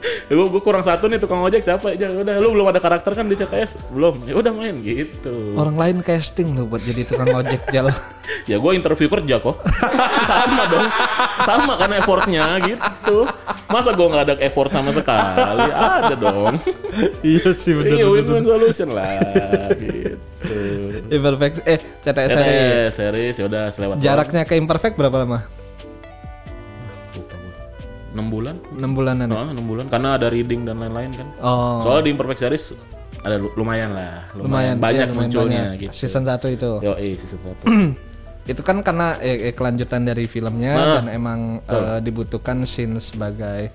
gue 0.28 0.46
gue 0.46 0.62
kurang 0.62 0.80
satu 0.80 1.06
nih 1.06 1.16
tukang 1.16 1.40
ojek 1.40 1.60
siapa? 1.60 1.92
Aja 1.92 2.08
udah 2.08 2.34
lu 2.38 2.52
belum 2.52 2.66
ada 2.66 2.78
karakter 2.78 3.12
kan 3.12 3.24
di 3.24 3.34
CTS 3.34 3.90
belum. 3.90 4.24
Ya 4.24 4.34
udah 4.34 4.52
main 4.52 4.80
gitu. 4.80 5.54
Orang 5.54 5.76
lain 5.76 6.00
casting 6.00 6.52
lo 6.52 6.64
buat 6.64 6.80
jadi 6.80 7.04
tukang 7.04 7.30
ojek 7.30 7.68
jalan. 7.68 7.92
ya 8.50 8.56
gue 8.56 8.72
interview 8.72 9.08
kerja 9.08 9.36
kok. 9.38 9.56
Sama 10.30 10.62
dong. 10.66 10.88
Sama 11.40 11.72
kan 11.76 11.90
effortnya 11.94 12.44
gitu. 12.60 13.26
Masa 13.66 13.92
gue 13.92 14.02
nggak 14.02 14.24
ada 14.24 14.34
effort 14.40 14.66
sama 14.68 14.90
sekali? 14.90 15.70
Ada 15.70 16.14
dong. 16.14 16.58
Iya 17.22 17.54
sih 17.54 17.70
iya 17.78 18.02
win-win 18.02 18.42
solution 18.42 18.90
lah 18.90 19.06
gitu. 19.78 20.18
Imperfect 21.06 21.62
eh 21.64 21.78
CTS 22.00 22.30
Eh, 22.30 22.34
series. 22.34 22.90
series 22.92 23.34
ya 23.38 23.44
udah 23.46 23.64
selewat 23.70 23.94
Jaraknya 23.98 24.42
ke 24.42 24.58
imperfect 24.58 24.98
berapa 24.98 25.22
lama? 25.22 25.59
Lupa 28.10 28.18
gue 28.18 28.18
enam 28.18 28.26
bulan 28.28 28.56
6 28.72 28.90
bulanan. 28.92 29.26
ya? 29.26 29.36
oh, 29.36 29.46
enam 29.48 29.64
bulan 29.64 29.84
karena 29.86 30.08
ada 30.14 30.26
reading 30.26 30.60
dan 30.62 30.76
lain-lain 30.76 31.10
kan 31.14 31.28
Oh, 31.38 31.82
soalnya 31.82 32.02
di 32.02 32.10
imperfect 32.10 32.40
series 32.40 32.64
ada 33.20 33.36
lu- 33.36 33.52
lumayan 33.54 33.92
lah 33.92 34.26
lumayan, 34.32 34.74
lumayan 34.74 34.76
banyak 34.76 34.96
iya, 34.96 35.04
lumayan 35.06 35.28
munculnya 35.28 35.62
banyak. 35.68 35.80
gitu 35.80 35.92
Season 35.94 36.22
1 36.22 36.40
itu. 36.50 36.70
yo 36.80 36.92
eh 36.94 37.14
season 37.14 37.40
satu 37.40 37.64
Itu 38.42 38.64
kan 38.64 38.80
karena 38.80 39.20
eh, 39.20 39.46
eh, 39.46 39.54
kelanjutan 39.54 40.02
dari 40.02 40.24
filmnya 40.24 40.72
Nah, 40.72 40.86
dan 40.96 41.06
emang 41.08 41.40
eh, 41.62 41.98
dibutuhkan 42.00 42.64
scene 42.64 42.96
sebagai 42.98 43.70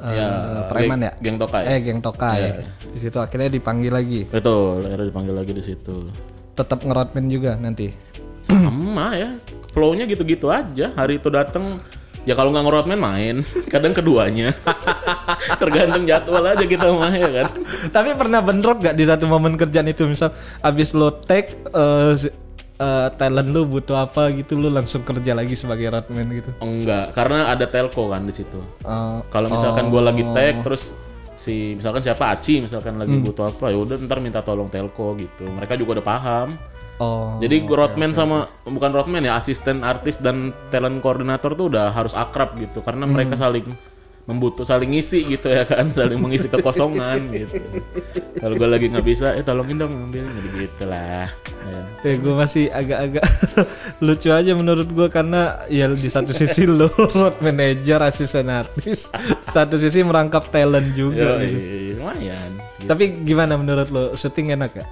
eh, 0.00 0.14
Ya, 0.16 0.64
preman 0.66 0.98
ya. 0.98 1.12
geng 1.18 1.36
tokai 1.36 1.62
Eh, 1.68 1.78
geng 1.80 2.00
tokai. 2.00 2.64
Di 2.88 2.98
situ 2.98 3.14
akhirnya 3.16 3.46
dipanggil 3.48 3.90
lagi. 3.90 4.24
betul 4.26 4.82
akhirnya 4.82 5.06
dipanggil 5.06 5.34
lagi 5.34 5.52
di 5.52 5.60
situ 5.60 6.08
Tetap 6.54 6.82
ngerotmen 6.82 7.28
juga 7.28 7.54
nanti. 7.54 7.92
sama 8.40 9.12
ya 9.12 9.36
flownya 9.68 10.02
gitu-gitu 10.04 10.48
aja 10.48 10.88
hari 10.96 11.20
itu 11.20 11.28
dateng 11.28 11.62
ya 12.28 12.36
kalau 12.36 12.52
nggak 12.52 12.60
ngerotmen 12.62 13.00
main. 13.00 13.36
Kadang 13.72 13.96
keduanya. 13.96 14.52
Tergantung 15.60 16.04
jadwal 16.04 16.44
aja 16.44 16.64
kita 16.64 16.92
mah 16.92 17.08
ya 17.10 17.30
kan? 17.32 17.46
Tapi 17.88 18.12
pernah 18.12 18.40
bentrok 18.40 18.84
gak 18.84 18.92
di 18.92 19.04
satu 19.04 19.24
momen 19.24 19.56
kerjaan 19.56 19.88
itu? 19.88 20.04
Misal 20.04 20.28
abis 20.60 20.92
lo 20.92 21.08
take 21.14 21.64
eh, 21.64 22.12
si- 22.14 22.34
eh, 22.76 23.08
talent 23.16 23.48
lu 23.48 23.64
butuh 23.64 23.96
apa 23.98 24.28
gitu 24.30 24.54
lu 24.54 24.68
langsung 24.68 25.00
kerja 25.02 25.32
lagi 25.32 25.56
sebagai 25.56 25.88
roadman 25.88 26.28
gitu. 26.30 26.52
enggak 26.58 27.10
karena 27.10 27.48
ada 27.48 27.64
telco 27.64 28.06
kan 28.06 28.22
di 28.22 28.34
situ. 28.34 28.60
Eh, 28.78 29.18
kalau 29.26 29.48
misalkan 29.48 29.88
gue 29.88 30.02
lagi 30.02 30.22
tag 30.30 30.60
terus 30.60 30.92
si 31.34 31.72
misalkan 31.72 32.02
siapa 32.02 32.34
Aci 32.34 32.58
misalkan 32.58 32.98
lagi 32.98 33.14
butuh 33.16 33.48
apa 33.48 33.70
ya 33.70 33.78
udah 33.78 33.94
ntar 34.04 34.18
minta 34.18 34.42
tolong 34.42 34.68
telco 34.68 35.16
gitu. 35.16 35.48
Mereka 35.48 35.74
juga 35.74 35.98
udah 35.98 36.06
paham 36.06 36.48
oh, 36.98 37.38
jadi 37.42 37.64
roadman 37.64 38.12
sama 38.12 38.46
bukan 38.66 38.90
roadman 38.94 39.24
ya 39.24 39.38
asisten 39.38 39.82
artis 39.82 40.20
dan 40.20 40.54
talent 40.70 41.00
koordinator 41.00 41.54
tuh 41.54 41.72
udah 41.72 41.90
harus 41.94 42.12
akrab 42.14 42.54
gitu 42.58 42.84
karena 42.84 43.08
mereka 43.08 43.34
saling 43.34 43.66
membutuh 44.28 44.68
saling 44.68 44.92
ngisi 44.92 45.24
gitu 45.24 45.48
ya 45.48 45.64
kan 45.64 45.88
saling 45.96 46.20
mengisi 46.20 46.52
kekosongan 46.52 47.32
gitu 47.32 47.64
kalau 48.38 48.54
gue 48.54 48.68
lagi 48.70 48.86
nggak 48.92 49.06
bisa 49.06 49.34
eh 49.34 49.42
tolongin 49.42 49.82
dong 49.82 49.92
ambilin 49.98 50.30
gitu 50.54 50.86
lah 50.86 51.02
ya. 51.02 51.26
Ya 52.06 52.14
gue 52.14 52.34
masih 52.38 52.70
agak-agak 52.70 53.26
lucu 54.06 54.30
aja 54.30 54.52
menurut 54.54 54.86
gue 54.86 55.08
karena 55.10 55.58
ya 55.66 55.90
di 55.90 56.06
satu 56.06 56.30
sisi 56.30 56.62
lo 56.64 56.86
road 56.94 57.42
manager, 57.42 57.98
asisten 58.06 58.46
artis, 58.46 59.10
satu 59.42 59.74
sisi 59.74 60.06
merangkap 60.06 60.46
talent 60.54 60.94
juga 60.94 61.42
Yoi, 61.42 61.50
gitu. 61.50 61.60
lumayan 61.98 62.50
gitu. 62.78 62.86
Tapi 62.86 63.04
gimana 63.26 63.58
menurut 63.58 63.88
lo 63.90 64.04
syuting 64.14 64.54
enak 64.54 64.70
gak? 64.78 64.88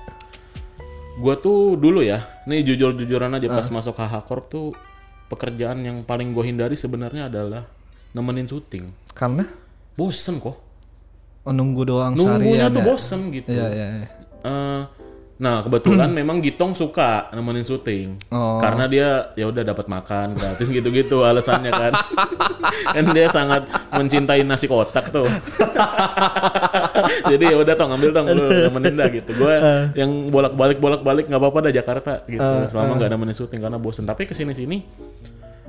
Gue 1.16 1.34
tuh 1.40 1.80
dulu 1.80 2.04
ya 2.04 2.20
nih 2.44 2.60
jujur-jujuran 2.60 3.32
aja 3.40 3.48
pas 3.48 3.66
masuk 3.72 3.96
HH 3.96 4.14
Corp 4.28 4.44
tuh 4.52 4.76
pekerjaan 5.32 5.82
yang 5.82 6.04
paling 6.04 6.30
gue 6.36 6.44
hindari 6.44 6.76
sebenarnya 6.78 7.26
adalah 7.26 7.66
nemenin 8.14 8.46
syuting. 8.46 8.94
Karena? 9.12 9.44
Bosen 9.98 10.38
kok. 10.38 10.56
Oh, 11.46 11.54
nunggu 11.54 11.86
doang 11.86 12.14
nunggunya 12.14 12.68
seharian 12.68 12.74
tuh 12.74 12.82
ya. 12.82 12.86
bosen 12.86 13.20
gitu. 13.30 13.48
Iya, 13.54 13.66
iya, 13.70 13.86
iya. 14.02 14.08
Eh, 14.46 14.82
nah 15.36 15.60
kebetulan 15.60 16.08
memang 16.18 16.40
Gitong 16.40 16.72
suka 16.72 17.28
nemenin 17.32 17.64
syuting. 17.64 18.16
Oh. 18.32 18.56
karena 18.56 18.88
dia 18.88 19.08
ya 19.36 19.46
udah 19.52 19.62
dapat 19.62 19.84
makan 19.84 20.32
gratis 20.32 20.68
gitu-gitu 20.68 21.22
alasannya 21.22 21.72
kan. 21.72 21.92
Kan 22.96 23.12
dia 23.12 23.28
sangat 23.28 23.68
mencintai 23.92 24.40
nasi 24.46 24.64
kotak 24.64 25.12
tuh. 25.12 25.28
Jadi 27.30 27.44
ya 27.52 27.56
udah 27.60 27.74
tong 27.76 27.92
ambil 27.92 28.10
tong 28.14 28.26
lu 28.32 28.44
nemenin 28.68 28.94
dah 28.96 29.08
gitu. 29.12 29.30
Gue 29.36 29.54
yang 30.00 30.32
bolak-balik 30.32 30.78
bolak-balik 30.80 31.28
nggak 31.28 31.40
apa-apa 31.40 31.58
dah 31.68 31.72
Jakarta 31.74 32.12
gitu. 32.26 32.52
Selama 32.72 32.96
nggak 32.96 33.10
nemenin 33.12 33.36
syuting 33.36 33.60
karena 33.60 33.78
bosen. 33.80 34.08
Tapi 34.08 34.24
ke 34.24 34.32
sini 34.32 34.56
sini 34.56 34.78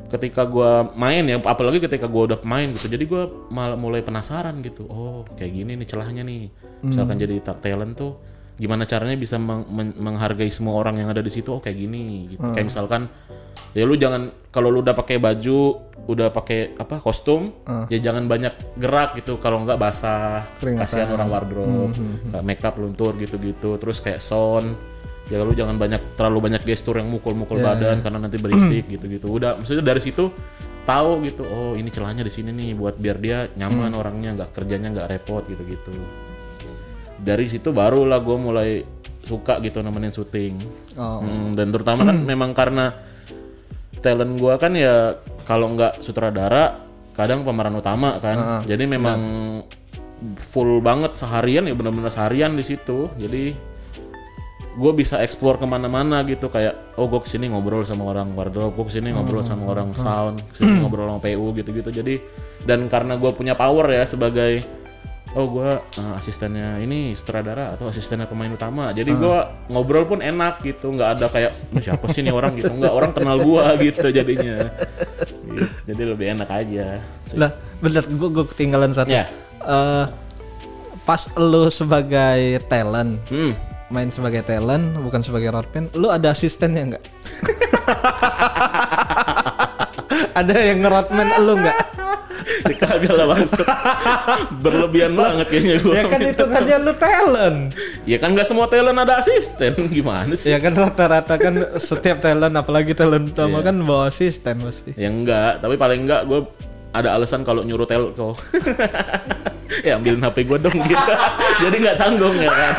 ketika 0.08 0.48
gua 0.48 0.88
main 0.96 1.20
ya 1.28 1.36
apalagi 1.44 1.84
ketika 1.84 2.08
gua 2.08 2.32
udah 2.32 2.40
main 2.48 2.72
gitu. 2.72 2.88
Jadi 2.88 3.04
gua 3.04 3.28
malah 3.52 3.76
mulai 3.76 4.00
penasaran 4.00 4.56
gitu. 4.64 4.88
Oh 4.88 5.28
kayak 5.36 5.52
gini 5.52 5.76
nih 5.76 5.88
celahnya 5.88 6.24
nih. 6.24 6.48
Misalkan 6.86 7.20
jadi 7.20 7.42
ta- 7.44 7.60
talent 7.60 7.98
tuh 7.98 8.16
gimana 8.58 8.84
caranya 8.84 9.14
bisa 9.14 9.38
meng- 9.38 9.66
men- 9.68 9.94
menghargai 9.96 10.50
semua 10.50 10.76
orang 10.76 10.98
yang 10.98 11.08
ada 11.08 11.20
di 11.20 11.30
situ? 11.30 11.50
Oh 11.50 11.60
kayak 11.60 11.78
gini 11.78 12.06
gitu. 12.28 12.42
Kayak 12.52 12.68
misalkan 12.68 13.02
ya 13.72 13.84
lu 13.84 13.94
jangan 13.94 14.22
kalau 14.48 14.68
lu 14.68 14.82
udah 14.82 14.92
pakai 14.92 15.18
baju 15.18 15.60
udah 16.04 16.30
pakai 16.30 16.74
apa 16.74 16.98
kostum 16.98 17.54
ya 17.88 18.02
jangan 18.02 18.26
banyak 18.26 18.54
gerak 18.76 19.14
gitu. 19.16 19.38
Kalau 19.38 19.62
nggak 19.62 19.78
basah 19.78 20.42
kasihan 20.80 21.08
orang 21.12 21.30
wardrobe. 21.30 21.94
Kayak 22.28 22.44
makeup 22.44 22.76
luntur 22.76 23.14
gitu-gitu. 23.16 23.78
Terus 23.78 23.98
kayak 24.00 24.20
sound 24.20 24.74
ya 25.28 25.38
lu 25.40 25.52
jangan 25.52 25.76
banyak 25.76 26.16
terlalu 26.16 26.40
banyak 26.42 26.64
gestur 26.64 26.96
yang 26.96 27.08
mukul-mukul 27.08 27.60
badan 27.62 28.00
karena 28.00 28.18
nanti 28.18 28.38
berisik 28.38 28.86
gitu-gitu. 28.94 29.28
Udah 29.28 29.56
maksudnya 29.56 29.86
dari 29.86 30.00
situ 30.00 30.32
tahu 30.84 31.20
gitu 31.22 31.44
oh 31.44 31.76
ini 31.76 31.88
celahnya 31.88 32.24
di 32.24 32.32
sini 32.32 32.50
nih 32.50 32.72
buat 32.72 32.96
biar 32.96 33.18
dia 33.18 33.52
nyaman 33.52 33.92
orangnya 33.94 34.32
nggak 34.34 34.56
kerjanya 34.56 34.88
nggak 34.90 35.08
repot 35.10 35.44
gitu-gitu 35.44 35.92
dari 37.18 37.50
situ 37.50 37.74
barulah 37.74 38.22
gue 38.22 38.38
mulai 38.38 38.70
suka 39.28 39.60
gitu 39.60 39.84
nemenin 39.84 40.16
syuting. 40.16 40.56
Oh. 40.96 41.20
Hmm, 41.20 41.52
dan 41.52 41.76
terutama 41.76 42.08
kan 42.08 42.18
memang 42.32 42.56
karena 42.56 42.96
talent 44.00 44.40
gua 44.40 44.56
kan 44.56 44.72
ya 44.72 45.20
kalau 45.44 45.76
nggak 45.76 46.00
sutradara 46.00 46.80
kadang 47.12 47.44
pemeran 47.44 47.76
utama 47.76 48.16
kan. 48.24 48.64
Jadi 48.64 48.88
memang 48.88 49.20
full 50.40 50.82
banget 50.82 51.20
seharian 51.20 51.68
ya 51.68 51.76
benar-benar 51.76 52.10
seharian 52.10 52.56
di 52.56 52.64
situ. 52.64 53.12
Jadi 53.20 53.76
gue 54.78 54.92
bisa 54.94 55.18
explore 55.26 55.58
ke 55.58 55.66
mana-mana 55.66 56.22
gitu 56.22 56.54
kayak 56.54 57.02
oh 57.02 57.10
gue 57.10 57.18
ke 57.18 57.26
sini 57.26 57.50
ngobrol 57.50 57.82
sama 57.82 58.14
orang 58.14 58.38
wardrobe 58.38 58.78
gue 58.78 58.86
ke 58.86 59.02
sini 59.02 59.10
ngobrol 59.10 59.42
sama 59.42 59.74
orang 59.74 59.90
sound 59.98 60.38
ke 60.54 60.62
sini 60.62 60.86
ngobrol 60.86 61.10
sama 61.10 61.18
PU 61.18 61.50
gitu-gitu. 61.58 61.90
Jadi 61.90 62.22
dan 62.70 62.86
karena 62.86 63.18
gue 63.18 63.34
punya 63.34 63.58
power 63.58 63.90
ya 63.90 64.06
sebagai 64.06 64.62
oh 65.38 65.46
gue 65.48 65.70
asistennya 66.18 66.78
ini 66.78 67.14
sutradara 67.14 67.72
atau 67.72 67.88
asistennya 67.88 68.26
pemain 68.26 68.50
utama 68.50 68.90
jadi 68.90 69.08
gue 69.08 69.38
ngobrol 69.68 70.04
pun 70.04 70.20
enak 70.20 70.62
gitu 70.62 70.90
nggak 70.90 71.10
ada 71.14 71.26
kayak 71.30 71.52
"Ini 71.70 71.80
siapa 71.84 72.04
sih 72.10 72.20
nih 72.20 72.32
orang 72.32 72.56
gitu 72.56 72.70
nggak 72.70 72.90
orang 72.90 73.12
kenal 73.14 73.38
gue 73.38 73.62
gitu 73.86 74.10
jadinya 74.10 74.66
Gitu. 75.48 75.64
jadi 75.88 76.02
lebih 76.06 76.26
enak 76.34 76.50
aja 76.50 76.86
Lah, 77.34 77.52
bener 77.78 78.04
gue 78.04 78.30
gue 78.30 78.46
ketinggalan 78.48 78.92
satu. 78.92 79.08
ya 79.08 79.26
Eh, 79.60 80.06
pas 81.02 81.28
lu 81.36 81.68
sebagai 81.68 82.62
talent, 82.68 83.20
hmm 83.28 83.52
main 83.88 84.08
sebagai 84.08 84.44
talent 84.44 84.96
bukan 84.98 85.22
sebagai 85.22 85.48
roadman, 85.48 85.86
lu 85.94 86.08
ada 86.08 86.30
asistennya 86.30 86.82
nggak? 86.90 87.04
ada 90.40 90.54
yang 90.54 90.80
ngerotman 90.80 91.28
lu 91.40 91.54
nggak? 91.58 91.78
Kagak 92.76 93.14
lah 93.16 93.28
maksud 93.32 93.64
berlebihan 94.64 95.14
banget 95.16 95.48
kayaknya 95.48 95.76
gue 95.80 95.94
ya 95.96 96.04
kan 96.10 96.20
hitungannya 96.20 96.78
lu 96.84 96.94
talent. 97.00 97.60
ya 98.04 98.18
kan 98.20 98.30
nggak 98.36 98.48
semua 98.48 98.68
talent 98.68 98.98
ada 99.00 99.24
asisten. 99.24 99.74
Gimana 99.96 100.34
sih? 100.36 100.52
Ya 100.52 100.60
kan 100.60 100.76
rata-rata 100.76 101.40
kan 101.40 101.54
setiap 101.80 102.20
talent 102.20 102.56
apalagi 102.58 102.92
talent 102.92 103.32
utama 103.32 103.64
kan 103.64 103.78
bawa 103.80 104.12
asisten 104.12 104.66
pasti. 104.66 104.92
ya 104.98 105.08
enggak 105.08 105.64
tapi 105.64 105.80
paling 105.80 106.04
enggak 106.04 106.28
gue 106.28 106.44
ada 106.92 107.14
alasan 107.14 107.46
kalau 107.46 107.62
nyuruh 107.62 107.86
telco 107.86 108.34
ya 109.88 109.96
ambilin 110.00 110.24
HP 110.24 110.48
gue 110.50 110.58
dong 110.60 110.78
gitu. 110.82 111.12
Jadi 111.62 111.76
nggak 111.80 111.96
canggung 111.96 112.36
ya 112.36 112.52
kan 112.52 112.78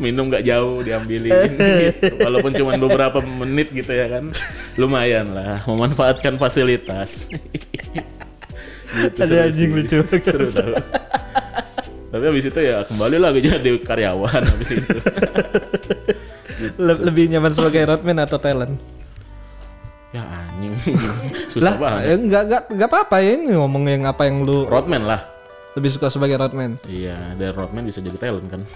minum 0.00 0.26
nggak 0.26 0.42
jauh 0.42 0.80
diambilin 0.80 1.30
gitu. 1.84 2.16
walaupun 2.18 2.50
cuma 2.52 2.74
beberapa 2.74 3.20
menit 3.20 3.68
gitu 3.70 3.88
ya 3.88 4.08
kan 4.08 4.32
lumayan 4.74 5.30
lah 5.30 5.60
memanfaatkan 5.64 6.34
fasilitas 6.34 7.28
gitu, 8.96 9.20
Ada 9.20 9.46
anjing 9.46 9.70
lucu. 9.70 10.00
seru 10.26 10.48
tau 10.50 10.74
tapi 12.10 12.24
habis 12.26 12.42
itu 12.42 12.58
ya 12.58 12.82
kembali 12.82 13.16
lagi 13.16 13.38
jadi 13.40 13.70
karyawan 13.78 14.42
habis 14.42 14.70
itu 14.74 14.96
Le- 16.76 17.02
lebih 17.02 17.30
nyaman 17.30 17.52
sebagai 17.52 17.86
roadman 17.86 18.18
atau 18.18 18.36
talent? 18.36 18.74
ya 20.10 20.26
anjing 20.26 20.74
susah 21.46 21.62
Lah, 21.62 21.74
banget 21.78 22.02
ya 22.02 22.14
enggak 22.18 22.42
enggak 22.42 22.62
enggak 22.68 22.88
apa-apa 22.90 23.16
ya 23.20 23.30
ini 23.30 23.54
ngomong 23.54 23.84
yang 23.86 24.02
apa 24.04 24.26
yang 24.26 24.42
lu 24.42 24.66
roadman 24.66 25.06
lah 25.06 25.22
lebih 25.70 25.86
suka 25.86 26.10
sebagai 26.10 26.34
roadman. 26.34 26.82
Iya, 26.82 27.14
dari 27.38 27.54
roadman 27.54 27.86
bisa 27.86 28.02
jadi 28.02 28.18
talent 28.18 28.50
kan. 28.50 28.66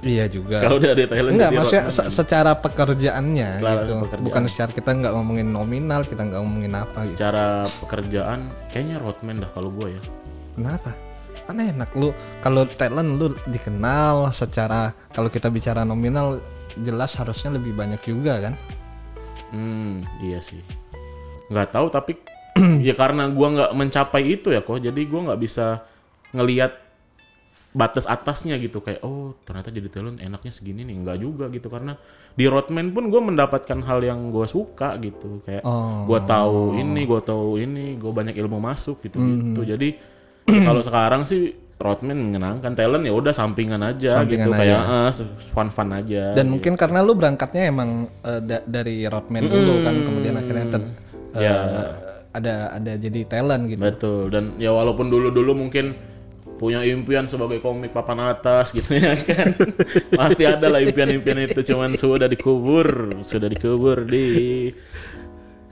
Iya 0.00 0.24
juga. 0.26 0.64
Kalau 0.64 0.80
dari 0.80 1.04
Thailand 1.04 1.36
Enggak, 1.36 1.50
maksudnya 1.52 1.84
se- 1.92 2.08
secara 2.08 2.56
pekerjaannya 2.56 3.48
Secara 3.60 3.84
gitu. 3.84 3.92
pekerjaan. 4.00 4.24
Bukan 4.24 4.42
secara 4.48 4.70
kita 4.72 4.90
nggak 4.96 5.12
ngomongin 5.12 5.48
nominal, 5.50 6.00
kita 6.02 6.22
nggak 6.24 6.40
ngomongin 6.40 6.72
apa 6.72 6.98
gitu. 7.04 7.20
secara 7.20 7.68
pekerjaan 7.84 8.40
kayaknya 8.68 8.96
roadman 8.96 9.44
dah 9.44 9.50
kalau 9.52 9.68
gue 9.70 9.92
ya. 9.92 10.02
Kenapa? 10.56 10.90
Kan 11.44 11.56
enak 11.58 11.90
lu 11.92 12.10
kalau 12.40 12.64
talent 12.64 13.18
lu 13.18 13.26
dikenal 13.44 14.30
secara 14.30 14.96
kalau 15.10 15.28
kita 15.28 15.52
bicara 15.52 15.84
nominal 15.84 16.40
jelas 16.78 17.12
harusnya 17.14 17.60
lebih 17.60 17.76
banyak 17.76 18.00
juga 18.00 18.40
kan? 18.40 18.54
Hmm, 19.50 20.06
iya 20.22 20.40
sih. 20.40 20.62
Nggak 21.50 21.74
tahu 21.74 21.86
tapi 21.90 22.16
ya 22.86 22.94
karena 22.94 23.28
gua 23.28 23.48
nggak 23.50 23.72
mencapai 23.74 24.22
itu 24.24 24.48
ya 24.48 24.62
kok, 24.62 24.78
jadi 24.78 25.00
gua 25.04 25.28
nggak 25.28 25.40
bisa 25.42 25.84
ngelihat 26.30 26.72
batas 27.72 28.04
atasnya 28.04 28.56
gitu. 28.56 28.80
Kayak 28.80 29.00
oh 29.00 29.38
ternyata 29.40 29.68
jadi 29.68 29.88
talent 29.88 30.18
enaknya 30.18 30.50
segini 30.50 30.82
nih. 30.82 30.96
Nggak 30.98 31.18
juga 31.18 31.44
gitu. 31.48 31.66
Karena 31.66 31.94
di 32.30 32.44
roadman 32.44 32.90
pun 32.90 33.06
gue 33.06 33.20
mendapatkan 33.20 33.78
hal 33.80 34.00
yang 34.00 34.28
gue 34.28 34.46
suka 34.46 34.94
gitu. 34.96 35.42
Kayak 35.42 35.62
Oh. 35.62 36.02
gue 36.04 36.20
tahu 36.20 36.60
ini 36.76 37.02
gue 37.02 37.20
tahu 37.20 37.48
ini 37.56 37.94
gue 37.96 38.10
banyak 38.10 38.34
ilmu 38.34 38.58
masuk 38.58 39.00
gitu 39.00 39.18
gitu. 39.18 39.62
Jadi 39.64 39.88
kalau 40.66 40.80
sekarang 40.80 41.22
sih 41.22 41.50
roadman 41.76 42.14
menyenangkan. 42.14 42.72
Talent 42.72 43.02
ya 43.02 43.10
udah 43.10 43.30
sampingan 43.30 43.80
aja 43.80 44.14
Sampingan 44.14 44.46
gitu 44.46 44.52
aja. 44.52 44.60
kayak 44.60 44.82
fun 45.50 45.68
fun 45.68 45.88
aja 45.90 46.34
Dan 46.34 46.50
mungkin 46.50 46.74
karena 46.74 47.00
lu 47.00 47.14
berangkatnya 47.14 47.66
emang 47.66 48.04
eh, 48.20 48.40
da- 48.40 48.60
dari 48.62 49.04
roadman 49.04 49.46
dulu 49.46 49.80
kan 49.80 49.94
kemudian 49.96 50.34
akhirnya 50.36 50.66
ter- 50.70 50.92
eh, 51.32 51.40
Ya. 51.40 51.56
ada 52.30 52.54
ada 52.72 52.92
jadi 52.94 53.20
talent 53.24 53.64
gitu. 53.66 53.80
Betul. 53.80 54.22
Dan 54.28 54.54
ya 54.56 54.70
walaupun 54.70 55.08
dulu-dulu 55.08 55.56
mungkin 55.56 55.96
punya 56.60 56.84
impian 56.84 57.24
sebagai 57.24 57.56
komik 57.58 57.88
papan 57.88 58.20
atas 58.28 58.70
gitu 58.70 58.92
ya 58.92 59.16
kan 59.16 59.56
pasti 60.20 60.44
ada 60.44 60.68
lah 60.68 60.78
impian-impian 60.78 61.40
itu 61.42 61.64
cuman 61.64 61.96
sudah 61.96 62.28
dikubur 62.28 62.84
sudah 63.24 63.48
dikubur 63.48 64.04
di 64.04 64.68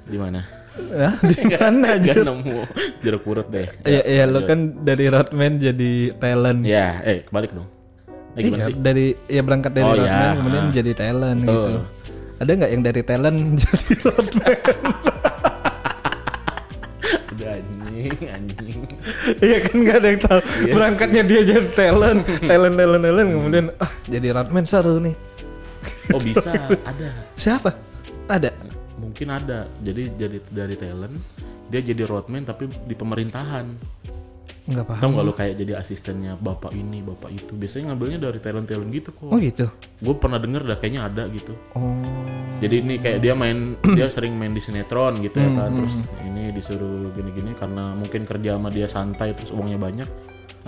di 0.03 0.17
mana 0.17 0.41
Ya, 0.79 1.11
di 1.27 1.43
mana 1.51 1.99
aja? 1.99 2.23
Nemu 2.23 2.63
jeruk 3.03 3.21
purut 3.21 3.51
deh 3.51 3.67
Iya, 3.83 3.99
iya 4.01 4.25
lu 4.25 4.41
kan 4.43 4.79
dari 4.79 5.11
roadman 5.11 5.59
jadi 5.59 6.15
talent. 6.15 6.63
ya 6.63 7.03
eh 7.03 7.27
kebalik 7.27 7.51
dong 7.51 7.67
eh, 8.33 8.47
Iya, 8.47 8.63
sih 8.65 8.79
dari 8.79 9.11
ya 9.27 9.43
berangkat 9.43 9.75
dari 9.75 9.83
Oh, 9.85 9.93
roadman 9.93 10.07
iya. 10.07 10.39
kemudian 10.39 10.65
Ah. 10.65 10.73
jadi 10.73 10.93
talent 10.95 11.41
gitu. 11.43 11.71
Ada 12.39 12.51
nggak 12.55 12.71
yang 12.71 12.83
dari 12.83 13.03
talent 13.03 13.39
jadi 13.61 13.93
roadman? 14.01 14.57
udah 17.29 17.51
anjing 17.55 18.13
anjing 18.29 18.68
Iya 19.41 19.57
kan 19.65 19.75
nggak 19.81 19.97
ada 20.01 20.09
yang 20.09 20.21
tahu. 20.21 20.41
Berangkatnya 20.73 21.23
dia 21.25 21.41
jadi 21.45 21.69
talent, 21.73 22.21
talent, 22.51 22.75
talent, 22.77 23.03
talent, 23.05 23.29
kemudian 23.33 23.67
ah 23.81 23.93
jadi 24.07 24.29
roadman 24.35 24.65
seru 24.65 24.99
nih. 25.01 25.17
oh 26.15 26.21
bisa 26.21 26.53
ada 26.89 27.09
Siapa? 27.37 27.71
Ada. 28.29 28.51
mungkin 29.01 29.29
ada 29.29 29.69
jadi 29.81 30.09
jadi 30.17 30.39
dari 30.53 30.77
talent 30.77 31.17
dia 31.69 31.81
jadi 31.85 32.05
roadman 32.09 32.45
tapi 32.45 32.69
di 32.89 32.95
pemerintahan 32.97 33.67
Nggak 34.69 34.85
paham. 34.85 35.01
Tahu 35.01 35.11
nggak 35.17 35.25
lo 35.25 35.33
kayak 35.33 35.55
jadi 35.57 35.73
asistennya 35.81 36.33
bapak 36.37 36.77
ini, 36.77 37.01
bapak 37.01 37.33
itu. 37.33 37.53
Biasanya 37.57 37.93
ngambilnya 37.93 38.19
dari 38.21 38.39
talent-talent 38.39 38.91
gitu 38.93 39.11
kok. 39.17 39.33
Oh 39.33 39.39
gitu. 39.41 39.67
Gue 40.05 40.15
pernah 40.21 40.37
denger 40.37 40.63
dah 40.69 40.77
kayaknya 40.77 41.09
ada 41.09 41.25
gitu. 41.33 41.57
Oh. 41.73 42.05
Jadi 42.61 42.75
ini 42.85 42.95
kayak 43.01 43.19
dia 43.25 43.33
main, 43.33 43.81
dia 43.97 44.13
sering 44.13 44.37
main 44.37 44.53
di 44.53 44.61
sinetron 44.61 45.25
gitu 45.25 45.41
ya 45.41 45.51
kan. 45.57 45.73
Terus 45.73 46.05
ini 46.21 46.53
disuruh 46.53 47.09
gini-gini 47.17 47.57
karena 47.57 47.97
mungkin 47.97 48.29
kerja 48.29 48.61
sama 48.61 48.69
dia 48.69 48.87
santai 48.93 49.33
terus 49.33 49.57
uangnya 49.57 49.81
banyak. 49.81 50.09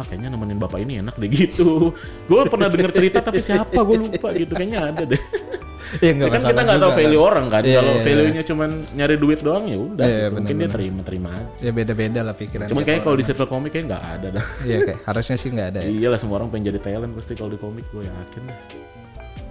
Ah 0.01 0.07
kayaknya 0.09 0.33
nemenin 0.33 0.57
bapak 0.57 0.81
ini 0.81 1.05
enak 1.05 1.21
deh 1.21 1.29
gitu. 1.45 1.93
Gue 2.25 2.43
pernah 2.49 2.73
denger 2.73 2.97
cerita 2.97 3.21
tapi 3.21 3.45
siapa 3.45 3.85
gue 3.85 3.97
lupa 4.01 4.33
gitu. 4.33 4.57
Kayaknya 4.57 4.81
ada 4.97 5.05
deh. 5.05 5.21
Iya 5.98 6.11
nggak 6.14 6.29
kan 6.31 6.40
kita 6.46 6.62
nggak 6.62 6.79
tahu 6.79 6.90
juga, 6.94 6.98
value 7.03 7.18
kan. 7.18 7.29
orang 7.35 7.46
kan. 7.50 7.62
Iya, 7.66 7.79
Kalau 7.83 7.90
iya, 7.90 8.05
value-nya 8.07 8.42
cuman 8.46 8.70
nyari 8.94 9.14
duit 9.18 9.40
doang 9.42 9.64
ya 9.66 9.79
udah. 9.83 10.07
Iya, 10.07 10.18
gitu. 10.22 10.35
Mungkin 10.38 10.55
dia 10.55 10.68
terima-terima 10.70 11.29
aja. 11.35 11.50
Ya 11.59 11.70
beda-beda 11.74 12.20
lah 12.22 12.35
pikiran. 12.38 12.66
Cuman 12.70 12.83
kayaknya 12.87 13.03
kalau 13.03 13.16
di 13.18 13.24
circle 13.26 13.48
komik 13.50 13.70
kayak 13.74 13.87
nggak 13.90 14.05
ada 14.07 14.29
dah. 14.38 14.44
Iya 14.62 14.79
kayak 14.87 14.98
harusnya 15.03 15.37
sih 15.37 15.48
nggak 15.50 15.68
ada 15.74 15.81
ya. 15.83 15.90
Iyalah 15.90 16.18
semua 16.22 16.37
orang 16.38 16.48
pengen 16.55 16.70
jadi 16.70 16.79
talent 16.79 17.12
pasti 17.18 17.33
kalau 17.35 17.50
di 17.50 17.59
komik 17.59 17.85
gue 17.90 18.07
yakin 18.07 18.42
dah. 18.46 18.59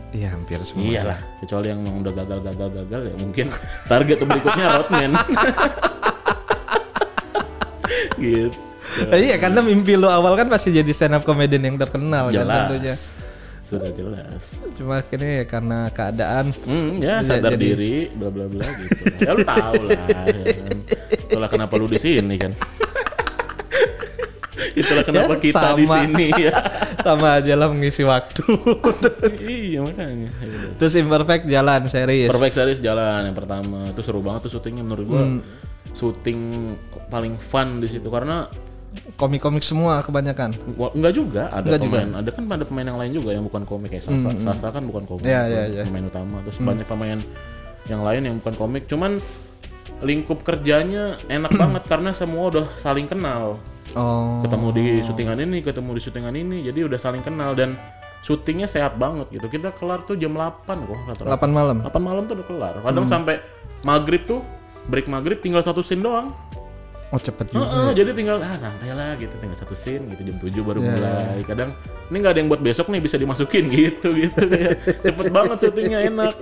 Iya 0.09 0.27
hampir 0.33 0.57
semua. 0.65 0.89
Iyalah, 0.89 1.19
kecuali 1.43 1.67
yang 1.69 1.81
udah 1.85 2.13
gagal 2.17 2.39
gagal 2.41 2.69
gagal 2.81 3.01
ya 3.03 3.15
mungkin 3.19 3.45
target 3.91 4.17
berikutnya 4.23 4.65
roadman. 4.79 5.11
gitu. 8.23 8.57
Iya 9.13 9.35
karena 9.37 9.59
mimpi 9.61 9.93
lu 9.95 10.09
awal 10.09 10.33
kan 10.33 10.49
pasti 10.49 10.73
jadi 10.73 10.89
stand 10.91 11.13
up 11.19 11.23
comedian 11.23 11.61
yang 11.61 11.77
terkenal 11.77 12.33
kan 12.33 12.47
tentunya. 12.47 12.95
Sudah 13.69 13.91
jelas. 13.91 14.57
Cuma 14.73 14.97
akhirnya 14.97 15.31
ya 15.35 15.45
karena 15.45 15.79
keadaan 15.89 16.49
Hmm, 16.65 16.97
ya 16.97 17.21
sadar 17.21 17.53
jadi- 17.53 17.69
diri, 17.69 17.95
bla 18.09 18.27
bla 18.27 18.45
bla 18.45 18.65
gitu. 18.65 19.03
Ya 19.19 19.31
lu 19.31 19.45
tahu 19.45 19.81
lah. 19.85 20.01
Ya 20.25 20.55
kan. 20.57 20.77
Itulah 21.23 21.47
kenapa 21.47 21.73
lu 21.75 21.85
di 21.85 21.97
sini 21.97 22.35
kan. 22.35 22.57
Itulah 24.71 25.03
kenapa 25.03 25.33
Ya, 25.33 25.39
kita 25.39 25.67
di 25.75 25.85
sini 25.85 26.25
ya. 26.45 26.53
sama 26.99 27.37
aja 27.37 27.53
lah 27.53 27.69
mengisi 27.69 28.01
waktu. 28.01 28.43
iya 29.39 29.79
makanya. 29.79 30.29
Ya. 30.35 30.69
Terus 30.75 30.93
imperfect 30.95 31.43
jalan 31.45 31.81
serius. 31.87 32.29
Perfect 32.29 32.55
series 32.55 32.79
jalan 32.79 33.23
yang 33.23 33.35
pertama 33.35 33.87
itu 33.87 34.01
seru 34.01 34.19
banget 34.19 34.47
tuh 34.47 34.57
syutingnya 34.57 34.81
menurut 34.81 35.05
gua 35.05 35.21
Hmm. 35.21 35.39
syuting 35.89 36.73
paling 37.07 37.35
fun 37.35 37.77
di 37.77 37.87
situ 37.87 38.07
karena 38.07 38.45
Komik-komik 39.21 39.61
semua 39.61 40.01
kebanyakan. 40.01 40.57
Enggak 40.97 41.13
juga 41.13 41.43
ada 41.53 41.61
Enggak 41.61 41.81
juga. 41.85 41.97
pemain 42.01 42.09
ada 42.17 42.29
kan 42.33 42.43
ada 42.49 42.65
pemain 42.65 42.87
yang 42.89 42.99
lain 42.99 43.11
juga 43.13 43.29
yang 43.37 43.43
bukan 43.45 43.63
komik 43.69 43.93
kayak 43.93 44.05
Sasa. 44.05 44.29
Sasa 44.41 44.67
kan 44.73 44.81
bukan 44.87 45.05
komik 45.05 45.29
bukan 45.29 45.29
iya, 45.29 45.69
iya. 45.69 45.83
pemain 45.85 46.05
utama. 46.09 46.41
Terus 46.47 46.57
banyak 46.57 46.87
pemain 46.89 47.19
yang 47.85 48.01
lain 48.01 48.21
yang 48.25 48.35
bukan 48.41 48.55
komik. 48.57 48.83
Cuman 48.89 49.21
lingkup 50.01 50.41
kerjanya 50.41 51.19
enak 51.27 51.51
banget 51.53 51.83
karena 51.91 52.15
semua 52.15 52.49
udah 52.49 52.65
saling 52.79 53.05
kenal. 53.05 53.61
Oh. 53.97 54.45
ketemu 54.45 54.67
di 54.69 54.83
syutingan 55.01 55.37
ini 55.41 55.65
ketemu 55.65 55.97
di 55.97 56.01
syutingan 56.05 56.37
ini 56.37 56.61
jadi 56.61 56.85
udah 56.85 57.01
saling 57.01 57.25
kenal 57.25 57.57
dan 57.57 57.73
syutingnya 58.21 58.69
sehat 58.69 59.01
banget 59.01 59.31
gitu. 59.33 59.49
Kita 59.49 59.73
kelar 59.73 60.05
tuh 60.05 60.13
jam 60.13 60.37
8 60.37 60.65
kok 60.65 60.99
rata-rata 61.09 61.41
8 61.41 61.49
malam. 61.49 61.77
8 61.81 61.97
malam 61.97 62.23
tuh 62.29 62.35
udah 62.37 62.47
kelar. 62.47 62.73
Kadang 62.85 63.07
sampai 63.09 63.41
maghrib 63.81 64.21
tuh 64.27 64.45
break 64.89 65.09
maghrib 65.09 65.39
tinggal 65.39 65.61
satu 65.63 65.81
scene 65.85 66.01
doang 66.01 66.33
Oh 67.09 67.17
cepet 67.17 67.49
juga. 67.49 67.65
Heeh, 67.65 67.89
jadi 67.97 68.13
tinggal 68.13 68.37
ah 68.37 68.53
santai 68.53 68.93
lah 68.93 69.17
gitu. 69.17 69.33
Tinggal 69.41 69.57
satu 69.57 69.73
scene 69.73 70.05
gitu 70.13 70.29
jam 70.29 70.37
7 70.37 70.61
baru 70.61 70.79
Iya, 70.79 70.91
mulai. 70.93 71.39
Kadang 71.41 71.69
ini 72.13 72.15
nggak 72.21 72.33
ada 72.37 72.39
yang 72.39 72.49
buat 72.53 72.61
besok 72.61 72.93
nih 72.93 73.01
bisa 73.01 73.17
dimasukin 73.17 73.65
gitu 73.81 74.13
gitu 74.13 74.41
kayak 74.45 74.77
cepet 75.01 75.25
banget 75.33 75.57
syutingnya 75.57 75.99
enak. 76.05 76.33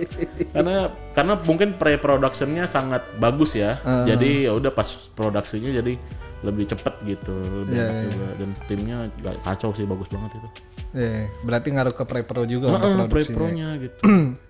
Karena 0.52 0.76
karena 1.16 1.32
mungkin 1.40 1.68
pre 1.80 1.96
productionnya 1.96 2.68
sangat 2.68 3.00
bagus 3.16 3.56
ya. 3.56 3.80
Jadi 4.04 4.44
ya 4.44 4.52
udah 4.52 4.68
pas 4.68 4.88
produksinya 5.16 5.72
jadi 5.72 5.96
lebih 6.38 6.70
cepet 6.70 6.94
gitu 7.02 7.34
lebih 7.64 7.74
Iya, 7.74 7.84
enak 7.88 8.04
juga. 8.12 8.28
Dan 8.36 8.48
timnya 8.68 8.96
gak 9.24 9.36
kacau 9.42 9.72
sih 9.72 9.88
bagus 9.88 10.06
banget 10.12 10.36
itu. 10.36 10.48
Iya, 10.92 11.32
berarti 11.44 11.68
ngaruh 11.72 11.94
ke 11.96 12.04
pre-pro 12.04 12.44
juga 12.44 12.76
untuk 12.76 12.88
Heeh, 12.92 13.08
pre 13.08 13.22
pronya 13.24 13.68
gitu 13.80 13.96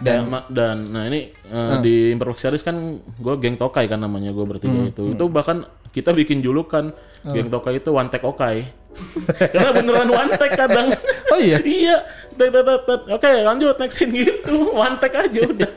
dan 0.00 0.20
dan 0.48 0.76
nah 0.88 1.04
ini 1.04 1.28
eh, 1.30 1.76
di 1.80 2.10
Imperfect 2.10 2.40
Series 2.40 2.64
kan 2.64 2.76
gue 2.98 3.34
geng 3.36 3.54
Tokai 3.54 3.84
kan 3.84 4.00
namanya 4.00 4.32
gue 4.32 4.44
bertiga 4.44 4.88
itu. 4.88 5.12
Itu 5.12 5.28
bahkan 5.28 5.62
kita 5.90 6.10
bikin 6.10 6.40
julukan 6.40 6.90
geng 7.22 7.48
Tokai 7.48 7.78
itu 7.78 7.90
one 7.92 8.08
take 8.08 8.24
Okai. 8.24 8.64
Karena 9.54 9.70
beneran 9.70 10.08
one 10.08 10.32
take 10.34 10.56
kadang. 10.56 10.88
Oh 11.30 11.38
iya. 11.38 11.62
iya. 11.62 12.02
Oke 13.06 13.30
lanjut 13.46 13.78
next 13.78 14.02
scene 14.02 14.10
gitu. 14.10 14.66
One 14.74 14.98
take 14.98 15.14
aja 15.14 15.46
udah. 15.46 15.70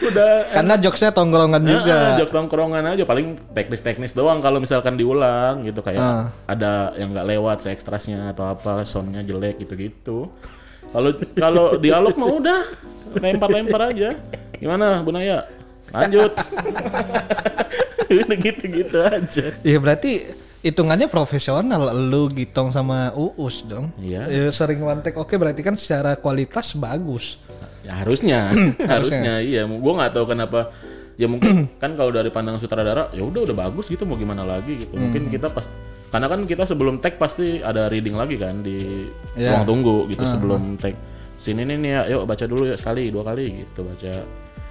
Udah. 0.00 0.32
Karena 0.48 0.74
jokesnya 0.80 1.12
tongkrongan 1.12 1.60
juga. 1.60 2.16
Ah, 2.16 2.16
jokes 2.16 2.32
tongkrongan 2.32 2.96
aja. 2.96 3.04
Paling 3.04 3.36
teknis-teknis 3.52 4.16
doang 4.16 4.40
kalau 4.40 4.56
misalkan 4.56 4.96
diulang 4.96 5.60
gitu. 5.60 5.84
Kayak 5.84 6.00
Ah. 6.00 6.24
ada 6.48 6.96
yang 6.96 7.12
nggak 7.12 7.28
lewat 7.28 7.68
ekstrasnya 7.68 8.32
atau 8.32 8.48
apa 8.48 8.88
soundnya 8.88 9.20
jelek 9.20 9.60
gitu-gitu. 9.60 10.32
Kalau 10.96 11.10
kalau 11.36 11.66
dialog 11.76 12.16
mah 12.16 12.30
udah 12.40 12.60
lempar-lempar 13.20 13.92
aja. 13.92 14.16
Gimana 14.56 15.04
Bu 15.04 15.12
Naya? 15.12 15.44
Lanjut. 15.92 16.32
udah 18.08 18.38
gitu-gitu 18.48 18.96
aja. 19.04 19.46
Iya 19.60 19.76
berarti 19.76 20.24
hitungannya 20.64 21.12
profesional 21.12 21.92
lu 22.08 22.32
Gitong 22.32 22.72
sama 22.72 23.12
Uus 23.12 23.60
dong. 23.68 23.92
Iya. 24.00 24.24
Ya, 24.24 24.48
sering 24.48 24.80
one 24.80 25.04
take 25.04 25.20
oke 25.20 25.36
berarti 25.36 25.60
kan 25.60 25.76
secara 25.76 26.16
kualitas 26.16 26.72
bagus. 26.72 27.36
Ya 27.84 28.00
harusnya, 28.00 28.56
harusnya 28.90 29.44
iya. 29.44 29.68
Gue 29.68 29.92
nggak 29.92 30.16
tahu 30.16 30.32
kenapa. 30.32 30.72
Ya 31.20 31.28
mungkin 31.28 31.68
kan 31.82 31.92
kalau 31.92 32.08
dari 32.08 32.32
pandangan 32.32 32.56
sutradara, 32.56 33.12
ya 33.12 33.20
udah 33.20 33.44
udah 33.44 33.56
bagus 33.68 33.92
gitu. 33.92 34.08
Mau 34.08 34.16
gimana 34.16 34.48
lagi 34.48 34.88
gitu. 34.88 34.96
Mungkin 34.96 35.28
kita 35.28 35.52
pas 35.52 35.68
karena 36.06 36.26
kan 36.26 36.40
kita 36.42 36.62
sebelum 36.62 36.96
tag 36.96 37.16
pasti 37.16 37.58
ada 37.58 37.86
reading 37.86 38.14
lagi 38.14 38.34
kan 38.34 38.60
di 38.60 39.06
Iya. 39.34 39.52
ruang 39.52 39.66
tunggu 39.66 39.96
gitu 40.06 40.24
sebelum 40.24 40.76
tag. 40.76 40.94
Sini 41.34 41.62
nih 41.62 41.76
nih 41.76 41.90
ya, 41.90 42.02
yuk 42.08 42.24
baca 42.24 42.44
dulu 42.44 42.64
ya 42.64 42.74
sekali 42.74 43.08
dua 43.08 43.22
kali 43.22 43.64
gitu 43.64 43.82
baca. 43.82 44.24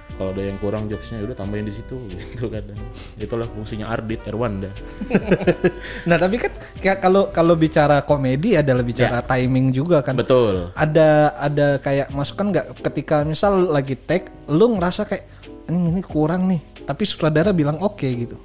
kalau 0.08 0.32
ada 0.32 0.42
yang 0.42 0.56
kurang 0.56 0.88
jokesnya 0.88 1.20
udah 1.20 1.36
tambahin 1.36 1.62
di 1.62 1.76
situ 1.76 1.92
gitu 2.08 2.48
kadang 2.48 2.80
itulah 3.16 3.44
fungsinya 3.46 3.84
Ardit 3.86 4.24
Erwanda 4.24 4.72
Nah 6.08 6.16
tapi 6.16 6.40
kan 6.40 6.48
kayak 6.78 6.98
kalau 7.00 7.28
kalau 7.28 7.52
bicara 7.52 8.00
komedi 8.00 8.56
adalah 8.56 8.80
bicara 8.80 9.20
timing 9.22 9.70
juga 9.70 10.00
kan. 10.00 10.16
betul 10.16 10.72
Ada 10.72 11.36
ada 11.36 11.66
kayak 11.76 12.08
masukan 12.10 12.48
nggak 12.48 12.66
ketika 12.82 13.22
misal 13.22 13.68
lagi 13.68 13.92
take, 13.94 14.32
lu 14.48 14.72
ngerasa 14.74 15.04
kayak 15.04 15.24
ini 15.68 15.92
ini 15.92 16.00
kurang 16.00 16.48
nih, 16.48 16.60
tapi 16.82 17.02
sutradara 17.02 17.50
bilang 17.50 17.76
oke 17.76 18.06
gitu. 18.06 18.40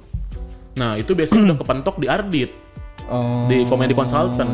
nah 0.72 0.96
itu 0.96 1.12
biasanya 1.12 1.52
udah 1.52 1.58
kepentok 1.58 1.96
di 1.96 2.06
Ardit 2.06 2.50
Oh. 3.10 3.46
di 3.46 3.64
komedi 3.66 3.92
konsultan 3.92 4.48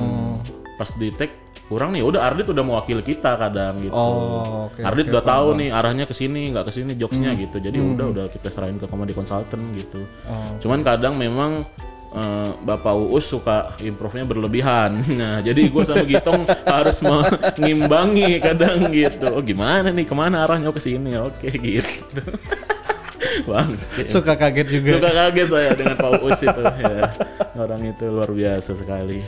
pas 0.77 0.89
di 0.95 1.11
tag 1.11 1.31
kurang 1.69 1.93
nih 1.93 2.01
udah 2.01 2.25
Ardit 2.25 2.49
udah 2.49 2.65
mewakili 2.65 3.05
kita 3.05 3.37
kadang 3.37 3.77
gitu 3.85 3.93
Oh, 3.93 4.73
oke, 4.73 4.81
Ardit 4.81 5.09
oke, 5.09 5.13
udah 5.13 5.23
tahu 5.23 5.49
nih 5.55 5.69
arahnya 5.69 6.09
ke 6.09 6.17
sini 6.17 6.49
nggak 6.49 6.65
ke 6.65 6.73
sini 6.73 6.97
jokesnya 6.97 7.37
gitu 7.37 7.61
jadi 7.61 7.77
udah 7.77 8.07
udah 8.09 8.25
kita 8.33 8.49
serahin 8.49 8.81
ke 8.81 8.89
komedi 8.89 9.13
konsultan 9.13 9.77
gitu 9.77 10.01
Oh. 10.25 10.57
cuman 10.65 10.81
kadang 10.81 11.21
memang 11.21 11.69
eh, 12.09 12.51
Bapak 12.65 12.97
Uus 12.97 13.29
suka 13.29 13.77
improve-nya 13.85 14.25
berlebihan. 14.25 15.05
Nah, 15.21 15.45
jadi 15.45 15.69
gue 15.69 15.83
sama 15.85 16.09
Gitong 16.09 16.49
harus 16.73 17.05
mengimbangi 17.05 18.41
kadang 18.41 18.89
gitu. 18.89 19.29
Oh, 19.29 19.45
gimana 19.45 19.93
nih? 19.93 20.09
Ke 20.09 20.17
mana 20.17 20.49
arahnya? 20.49 20.73
Oh, 20.73 20.75
ke 20.75 20.81
sini. 20.81 21.21
Oke, 21.21 21.53
gitu. 21.77 22.23
Bang. 23.45 23.77
Suka 24.05 24.33
kaget 24.35 24.69
juga. 24.71 24.91
Suka 24.97 25.11
kaget 25.13 25.49
saya 25.49 25.71
dengan 25.73 25.97
Pak 25.97 26.11
Uus 26.21 26.41
itu. 26.41 26.63
Ya. 26.63 27.07
Orang 27.55 27.83
itu 27.83 28.05
luar 28.07 28.31
biasa 28.31 28.71
sekali. 28.73 29.21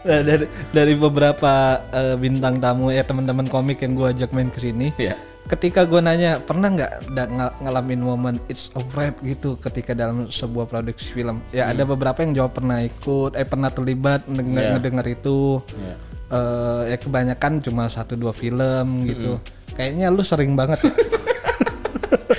Nah, 0.00 0.20
dari 0.20 0.44
dari 0.70 0.94
beberapa 0.94 1.52
eh, 1.90 2.14
bintang 2.14 2.58
tamu 2.58 2.88
ya 2.88 3.02
teman-teman 3.02 3.46
komik 3.46 3.78
yang 3.78 3.92
gua 3.92 4.08
ajak 4.08 4.30
main 4.30 4.48
ke 4.48 4.58
sini. 4.58 4.94
Ya. 4.96 5.18
Ketika 5.44 5.82
gue 5.82 5.96
nanya 5.98 6.38
pernah 6.38 6.68
nggak 6.68 7.08
ng- 7.08 7.56
ngalamin 7.62 7.98
momen 7.98 8.36
it's 8.46 8.68
a 8.74 8.84
wrap 8.90 9.16
gitu 9.22 9.56
ketika 9.56 9.96
dalam 9.96 10.28
sebuah 10.28 10.68
produksi 10.68 11.08
film 11.10 11.40
ya 11.50 11.72
ada 11.72 11.82
beberapa 11.82 12.20
yang 12.20 12.36
jawab 12.36 12.52
pernah 12.52 12.84
ikut 12.84 13.32
eh 13.32 13.48
pernah 13.48 13.72
terlibat 13.72 14.28
mendengar 14.28 14.60
Iya. 14.62 14.72
ngedenger 14.76 15.06
itu 15.08 15.64
Ya. 15.72 15.94
Eh, 16.28 16.82
ya 16.86 16.96
kebanyakan 16.98 17.64
cuma 17.64 17.88
satu 17.88 18.12
dua 18.12 18.36
film 18.36 19.08
gitu 19.08 19.40
kayaknya 19.72 20.12
lu 20.12 20.20
sering 20.20 20.52
banget 20.52 20.84
ya 20.84 20.92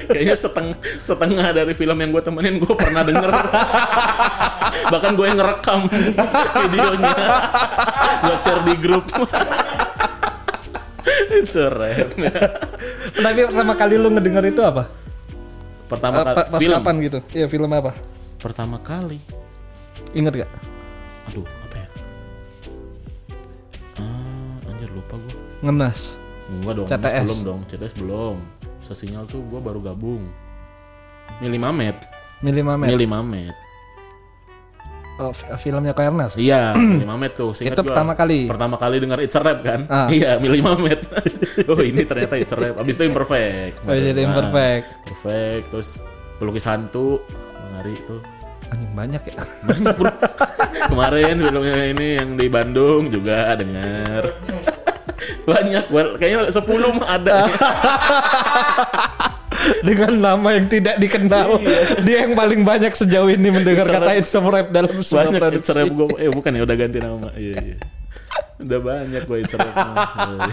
Kayaknya 0.09 0.35
setengah 0.35 0.73
setengah 1.01 1.47
dari 1.53 1.73
film 1.73 1.93
yang 1.95 2.09
gue 2.09 2.19
temenin 2.19 2.57
gue 2.57 2.73
pernah 2.73 3.01
denger. 3.01 3.29
Bahkan 4.89 5.11
gue 5.13 5.25
yang 5.25 5.37
ngerekam 5.37 5.79
videonya 6.65 7.13
buat 8.19 8.39
share 8.39 8.63
di 8.63 8.75
grup. 8.75 9.05
Serem. 11.41 12.09
tapi 13.15 13.39
pertama 13.43 13.73
kali 13.73 13.95
lu 13.95 14.09
ngedenger 14.09 14.43
itu 14.45 14.61
apa 14.61 14.91
Pertama 15.87 16.15
Eh, 16.15 16.23
kali 16.23 16.35
pa- 16.35 16.47
pas 16.47 16.59
film. 16.59 16.75
kapan 16.75 16.95
gitu 16.99 17.19
iya 17.31 17.45
film 17.45 17.69
apa 17.69 17.91
Pertama 18.37 18.77
kali. 18.77 19.17
inget 20.11 20.33
gak 20.35 20.51
Aduh, 21.27 21.43
apa 21.45 21.75
ya? 21.75 21.87
Ah, 23.95 24.67
anjir 24.67 24.89
lupa 24.89 25.15
gue. 25.17 25.33
ngenas 25.61 26.17
Enggak 26.49 26.73
dong, 26.75 26.87
CTS. 26.87 27.23
belum 27.23 27.39
dong. 27.41 27.59
CTS 27.67 27.93
belum. 27.95 28.35
Sesinyal 28.89 29.23
tuh 29.23 29.41
gue 29.43 29.61
baru 29.61 29.79
gabung. 29.79 30.25
Mili 31.37 31.55
Mamet. 31.55 31.93
Mili 32.41 32.59
Mamet 32.59 32.89
Mili 32.89 33.05
Mamet. 33.05 33.53
oh, 35.19 35.29
fi- 35.29 35.51
filmnya 35.59 35.91
Koernas 35.91 36.33
Iya, 36.33 36.73
Mili 36.95 37.05
Mamet 37.05 37.35
tuh. 37.35 37.53
Seingat 37.53 37.75
itu 37.75 37.83
gua. 37.83 37.93
pertama 37.93 38.11
kali 38.13 38.47
Pertama 38.47 38.75
kali 38.75 38.97
dengar 38.97 39.19
It's 39.19 39.35
a 39.35 39.43
Rap 39.43 39.59
kan? 39.61 39.85
Ah. 39.85 40.09
Iya, 40.09 40.41
Mili 40.41 40.57
Mamet. 40.59 41.05
oh 41.69 41.79
ini 41.79 42.01
ternyata 42.01 42.33
It's 42.33 42.49
a 42.49 42.57
Rap. 42.57 42.81
Abis 42.81 42.97
itu 42.97 43.05
Imperfect. 43.05 43.75
oh 43.83 43.93
jadi 43.93 44.15
Nah, 44.15 44.25
imperfect 44.25 44.85
Perfect. 45.05 45.65
Terus 45.69 45.89
pelukis 46.35 46.65
hantu. 46.65 47.21
Hari 47.75 47.93
itu. 47.93 48.17
anjing 48.69 48.93
banyak 48.93 49.21
ya 49.23 49.37
Kemarin 50.89 51.41
filmnya 51.41 51.89
ini 51.89 52.07
yang 52.17 52.29
di 52.33 52.45
Bandung 52.47 53.09
juga 53.09 53.53
denger. 53.53 54.23
Banyak, 55.45 55.83
kayaknya 56.17 56.49
10 56.51 56.97
mah 56.97 57.07
ada. 57.07 57.37
dengan 59.83 60.11
nama 60.17 60.49
yang 60.55 60.65
tidak 60.71 60.95
dikenal 60.97 61.59
dia 62.07 62.25
yang 62.25 62.33
paling 62.33 62.63
banyak 62.63 62.95
sejauh 62.95 63.29
ini 63.29 63.51
mendengar 63.51 63.85
kata 63.85 64.17
it's 64.17 64.31
a 64.33 64.41
wrap 64.41 64.71
dalam 64.71 65.03
sebuah 65.03 65.29
banyak 65.29 65.41
produksi 65.41 65.69
It's 65.69 65.75
Rap 65.75 65.91
gue. 65.91 66.07
Eh 66.17 66.29
bukan 66.31 66.51
ya, 66.55 66.61
udah 66.63 66.77
ganti 66.79 66.97
nama. 67.03 67.29
Iya, 67.35 67.55
iya. 67.59 67.77
Udah 68.59 68.79
banyak 68.79 69.23
gue 69.27 69.37
It's 69.43 69.53
Rap. 69.55 69.73
mah. 69.75 70.51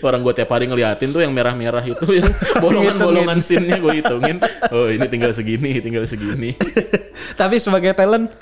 Orang 0.00 0.24
gue 0.24 0.32
tiap 0.32 0.48
hari 0.48 0.64
ngeliatin 0.64 1.12
tuh 1.12 1.20
yang 1.20 1.32
merah-merah 1.36 1.84
itu 1.84 2.06
yang 2.08 2.28
bolongan-bolongan 2.64 3.38
scene-nya 3.44 3.76
gue 3.80 4.00
hitungin. 4.00 4.40
Oh 4.72 4.88
ini 4.88 5.04
tinggal 5.12 5.32
segini, 5.36 5.76
tinggal 5.80 6.08
segini. 6.08 6.56
tapi 7.40 7.60
sebagai 7.60 7.92
talent 7.92 8.32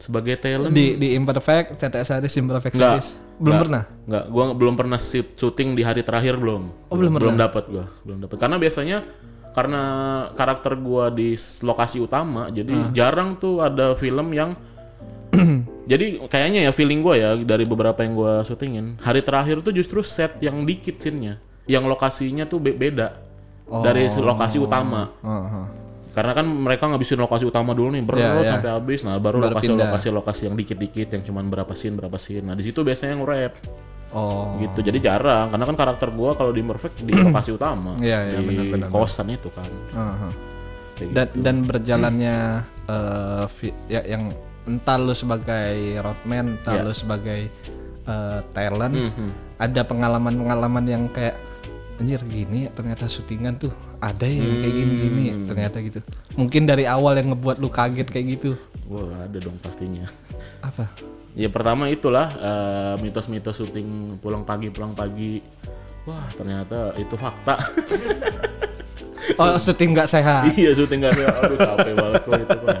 Sebagai 0.00 0.34
talent 0.34 0.72
di 0.72 0.96
di 0.96 1.12
imperfect 1.12 1.76
CTS 1.76 2.08
series 2.10 2.34
imperfect 2.34 2.72
Enggak. 2.72 2.92
series 2.96 3.08
belum 3.36 3.44
Enggak. 3.46 3.62
pernah 3.62 3.82
Enggak, 4.02 4.24
gua 4.26 4.44
belum 4.50 4.74
pernah 4.74 4.98
shoot- 4.98 5.32
syuting 5.34 5.68
di 5.72 5.82
hari 5.82 6.00
terakhir 6.00 6.34
belum. 6.34 6.62
Oh, 6.88 6.96
belum 6.96 7.12
belum 7.14 7.36
dapat 7.36 7.64
gua, 7.66 7.84
belum 8.02 8.18
dapat. 8.20 8.36
Karena 8.36 8.56
biasanya 8.56 8.98
karena 9.50 9.82
karakter 10.32 10.72
gua 10.74 11.08
di 11.08 11.34
lokasi 11.60 11.98
utama, 11.98 12.48
jadi 12.48 12.72
Ah. 12.72 12.88
jarang 12.90 13.34
tuh 13.34 13.60
ada 13.60 13.92
film 13.94 14.30
yang 14.30 14.56
jadi 15.86 16.06
kayaknya 16.24 16.60
ya 16.64 16.72
feeling 16.72 17.00
gua 17.00 17.14
ya 17.14 17.30
dari 17.36 17.62
beberapa 17.62 18.00
yang 18.00 18.14
gua 18.14 18.40
syutingin, 18.40 18.98
hari 18.98 19.20
terakhir 19.20 19.60
tuh 19.60 19.70
justru 19.70 20.00
set 20.00 20.40
yang 20.40 20.64
dikit 20.64 20.96
scene-nya, 20.96 21.36
yang 21.64 21.84
lokasinya 21.84 22.44
tuh 22.44 22.58
be- 22.58 22.74
beda 22.74 23.14
dari 23.80 24.04
s- 24.04 24.18
lokasi 24.18 24.58
utama. 24.58 25.10
Heeh. 25.20 25.66
Karena 26.20 26.32
kan 26.32 26.44
mereka 26.44 26.84
ngabisin 26.84 27.16
lokasi 27.16 27.44
utama 27.44 27.72
dulu 27.72 27.88
nih, 27.90 28.04
berut 28.04 28.20
Iya, 28.20 28.36
iya. 28.38 28.50
sampai 28.52 28.70
habis. 28.70 29.00
Nah, 29.02 29.16
baru 29.16 29.40
lokasi-lokasi-lokasi 29.42 30.42
yang 30.44 30.54
dikit-dikit 30.54 31.08
yang 31.10 31.22
cuman 31.22 31.48
berapa 31.48 31.72
scene, 31.72 31.96
berapa 31.96 32.14
scene. 32.14 32.44
Nah, 32.44 32.52
di 32.52 32.62
situ 32.62 32.80
biasanya 32.80 33.16
yang 33.16 33.24
rap 33.24 33.54
oh 34.10 34.58
gitu 34.58 34.82
jadi 34.82 34.98
jarang 35.00 35.54
karena 35.54 35.64
kan 35.64 35.76
karakter 35.78 36.10
gua 36.10 36.34
kalau 36.34 36.50
di 36.50 36.58
Perfect 36.60 36.98
di 36.98 37.14
lokasi 37.22 37.54
utama 37.54 37.94
Iya, 37.96 38.18
iya, 38.26 38.36
di 38.36 38.44
benar-benar. 38.44 38.90
kosan 38.90 39.30
itu 39.30 39.54
kan 39.54 39.70
Heeh. 39.70 40.32
Kayak 40.98 41.10
dan 41.14 41.26
gitu. 41.30 41.38
dan 41.40 41.56
berjalannya 41.62 42.36
eh, 42.84 43.44
vi- 43.54 43.78
ya 43.86 44.02
yang 44.02 44.34
entah 44.66 44.98
lu 44.98 45.14
sebagai 45.14 45.72
roadman 45.96 46.58
entah 46.58 46.74
Iya. 46.74 46.82
lu 46.82 46.92
sebagai 46.92 47.40
eh, 48.02 48.40
talent 48.50 48.98
Mhm. 48.98 49.30
ada 49.62 49.82
pengalaman-pengalaman 49.86 50.84
yang 50.84 51.06
kayak 51.06 51.38
anjir 52.00 52.20
gini 52.24 52.64
ya, 52.64 52.70
ternyata 52.72 53.04
syutingan 53.04 53.60
tuh 53.60 53.68
ada 54.00 54.24
ya 54.24 54.40
yang 54.40 54.58
kayak 54.58 54.74
gini-gini 54.74 55.22
Hmm. 55.22 55.28
ya, 55.28 55.36
ternyata 55.46 55.76
gitu. 55.84 56.00
Mungkin 56.32 56.64
dari 56.64 56.88
awal 56.88 57.20
yang 57.20 57.36
ngebuat 57.36 57.60
lu 57.60 57.68
kaget 57.68 58.08
kayak 58.08 58.26
gitu. 58.34 58.50
Wah 58.88 59.28
ada 59.28 59.36
dong 59.36 59.60
pastinya. 59.60 60.08
Apa? 60.64 60.88
Ya 61.36 61.46
pertama 61.46 61.86
itulah 61.86 62.32
eh, 62.34 62.94
mitos-mitos 62.98 63.54
syuting 63.54 64.16
pulang 64.18 64.42
pagi 64.42 64.72
pulang 64.72 64.96
pagi. 64.96 65.44
Wah 66.08 66.26
ternyata 66.34 66.96
itu 66.96 67.14
fakta. 67.14 67.60
Oh 69.38 69.54
syuting 69.62 69.94
nggak 69.94 70.08
sehat? 70.10 70.50
Iya 70.58 70.74
syuting 70.74 71.06
gak 71.06 71.14
ada 71.14 71.24
aduh 71.38 71.58
capek 71.60 71.92
banget 71.94 72.20
kok 72.24 72.34
itu 72.34 72.58
Pak. 72.66 72.76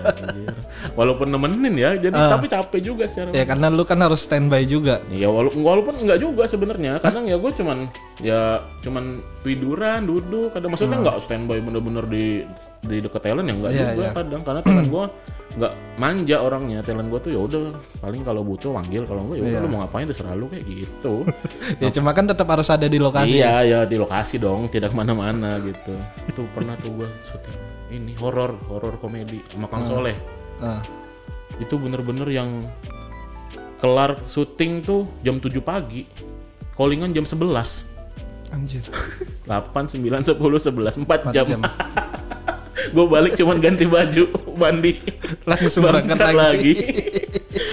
Walaupun 0.98 1.28
nemenin 1.30 1.74
ya 1.76 1.90
jadi 1.96 2.14
tapi 2.14 2.46
capek 2.46 2.80
juga 2.80 3.04
secara 3.06 3.30
ya 3.30 3.44
karena 3.44 3.66
lu 3.70 3.82
kan 3.82 3.98
harus 4.00 4.22
standby 4.24 4.64
juga 4.64 5.00
Ya 5.08 5.28
walaupun 5.30 5.60
walaupun 5.62 5.94
enggak 5.96 6.18
juga 6.20 6.44
sebenarnya. 6.46 6.98
Kadang 7.00 7.26
ya 7.26 7.36
gue 7.36 7.50
cuman 7.54 7.78
ya 8.20 8.60
cuman 8.80 9.24
tiduran, 9.40 10.04
duduk. 10.04 10.52
Kadang 10.52 10.70
maksudnya 10.74 10.98
enggak 11.00 11.16
standby 11.24 11.58
bener-bener 11.60 12.04
di 12.06 12.44
di 12.80 12.96
dekat 13.04 13.20
talent 13.20 13.46
ya 13.48 13.54
enggak 13.54 13.72
Iya, 13.72 13.84
juga 13.92 14.02
iya. 14.02 14.12
kadang 14.16 14.42
karena 14.42 14.60
talent 14.64 14.88
gue 14.94 15.04
enggak 15.56 15.72
manja 15.98 16.36
orangnya. 16.40 16.78
Talent 16.80 17.08
gue 17.10 17.20
tuh 17.20 17.30
ya 17.34 17.40
udah 17.42 17.62
paling 18.00 18.22
kalau 18.24 18.42
butuh 18.42 18.70
manggil, 18.72 19.02
kalau 19.04 19.28
enggak 19.28 19.38
ya 19.38 19.44
udah 19.44 19.52
Iya. 19.52 19.64
lu 19.64 19.68
mau 19.68 19.78
ngapain 19.84 20.06
terserah 20.08 20.34
lu 20.34 20.46
kayak 20.48 20.64
gitu. 20.66 21.14
ya 21.82 21.88
cuma 21.92 22.10
kan 22.16 22.24
tetap 22.28 22.46
harus 22.48 22.68
ada 22.70 22.86
di 22.86 22.98
lokasi 23.00 23.36
iya, 23.40 23.60
ya 23.64 23.80
di 23.84 23.96
lokasi 23.98 24.40
dong, 24.40 24.70
tidak 24.72 24.92
ke 24.92 24.96
mana-mana 24.96 25.58
gitu. 25.60 25.94
Itu 26.24 26.46
pernah 26.54 26.74
tuh 26.80 26.92
gue 27.04 27.08
syuting 27.20 27.58
ini 27.90 28.14
horor, 28.22 28.54
horor 28.70 28.94
komedi 29.02 29.42
sama 29.50 29.66
Kang 29.66 29.82
Soleh. 29.82 30.39
Ah. 30.60 30.84
Itu 31.56 31.76
bener-bener 31.76 32.28
yang 32.28 32.68
kelar 33.76 34.20
syuting 34.26 34.80
tuh 34.80 35.08
jam 35.20 35.36
7 35.36 35.50
pagi. 35.60 36.04
Callingan 36.72 37.10
jam 37.10 37.24
11. 37.24 37.88
anjir 38.50 38.82
8, 39.46 39.46
9, 39.94 40.26
10, 40.26 40.34
11, 40.34 40.74
4 40.98 40.98
Empat 40.98 41.20
jam. 41.30 41.46
jam. 41.46 41.60
gue 42.94 43.04
balik 43.06 43.38
cuman 43.38 43.56
ganti 43.56 43.86
baju, 43.86 44.24
mandi, 44.56 44.98
langsung 45.46 45.86
berangkat 45.86 46.18
lagi, 46.18 46.34
lagi. 46.34 46.72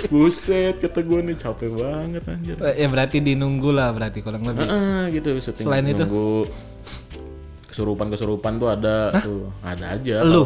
Buset, 0.08 0.78
kata 0.78 1.02
gue 1.02 1.20
nih 1.24 1.36
capek 1.36 1.74
banget 1.74 2.24
anjir. 2.24 2.56
ya 2.62 2.88
berarti 2.88 3.18
dinunggu 3.20 3.74
lah 3.74 3.90
berarti 3.90 4.22
kurang 4.22 4.46
lebih 4.46 4.70
Ah, 4.70 5.10
gitu 5.10 5.34
syuting 5.34 5.66
Selain 5.66 5.82
itu? 5.84 5.98
nunggu 5.98 6.46
kesurupan-kesurupan 7.68 8.54
tuh 8.58 8.70
ada 8.70 9.10
tuh, 9.18 9.50
ada 9.60 9.98
aja. 9.98 10.22
Lu? 10.22 10.46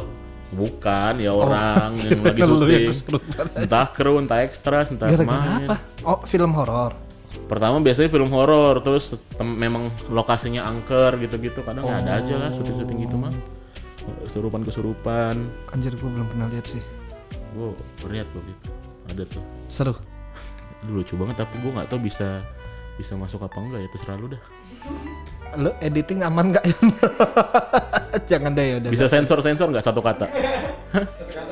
Bukan, 0.51 1.23
ya 1.23 1.31
orang 1.31 1.95
yang 2.03 2.21
lagi 2.27 2.41
syuting. 2.43 2.91
Entah 3.55 3.87
kru, 3.87 4.19
entah 4.19 4.43
ekstra, 4.43 4.83
entah 4.83 5.07
gara-gara 5.07 5.63
apa 5.63 5.75
oh 6.03 6.19
film 6.27 6.51
horor 6.51 6.91
Pertama 7.47 7.79
biasanya 7.83 8.07
film 8.11 8.31
horor, 8.31 8.79
terus 8.79 9.15
memang 9.39 9.91
lokasinya 10.07 10.67
angker 10.67 11.19
gitu-gitu. 11.19 11.63
Kadang 11.63 11.83
ya 11.83 11.99
ada 11.99 12.11
aja 12.19 12.33
lah 12.39 12.49
syuting-syuting 12.51 13.07
gitu 13.07 13.15
mah. 13.19 13.31
Kesurupan-kesurupan. 14.27 15.35
Anjir 15.75 15.95
gue 15.95 16.09
belum 16.11 16.27
pernah 16.31 16.47
lihat 16.47 16.67
sih. 16.67 16.83
Gue 17.55 17.75
lihat 18.07 18.27
gue 18.31 18.43
gitu. 18.43 18.67
Ada 19.11 19.23
tuh. 19.27 19.43
Seru. 19.67 19.93
Aduh, 20.83 21.03
lucu 21.03 21.13
banget 21.19 21.43
tapi 21.43 21.59
gue 21.59 21.71
nggak 21.71 21.91
tahu 21.91 22.07
bisa 22.07 22.39
bisa 22.95 23.13
masuk 23.15 23.43
apa 23.43 23.57
enggak 23.59 23.83
ya 23.83 23.89
terserah 23.91 24.15
lu 24.19 24.27
dah. 24.31 24.41
Lo 25.59 25.71
editing 25.79 26.23
aman 26.23 26.51
nggak? 26.51 26.63
Jangan 28.31 28.51
deh 28.55 28.63
ya 28.63 28.75
udah. 28.79 28.89
Bisa 28.89 29.05
sensor-sensor 29.07 29.67
nggak 29.67 29.83
satu 29.83 29.99
kata? 29.99 30.25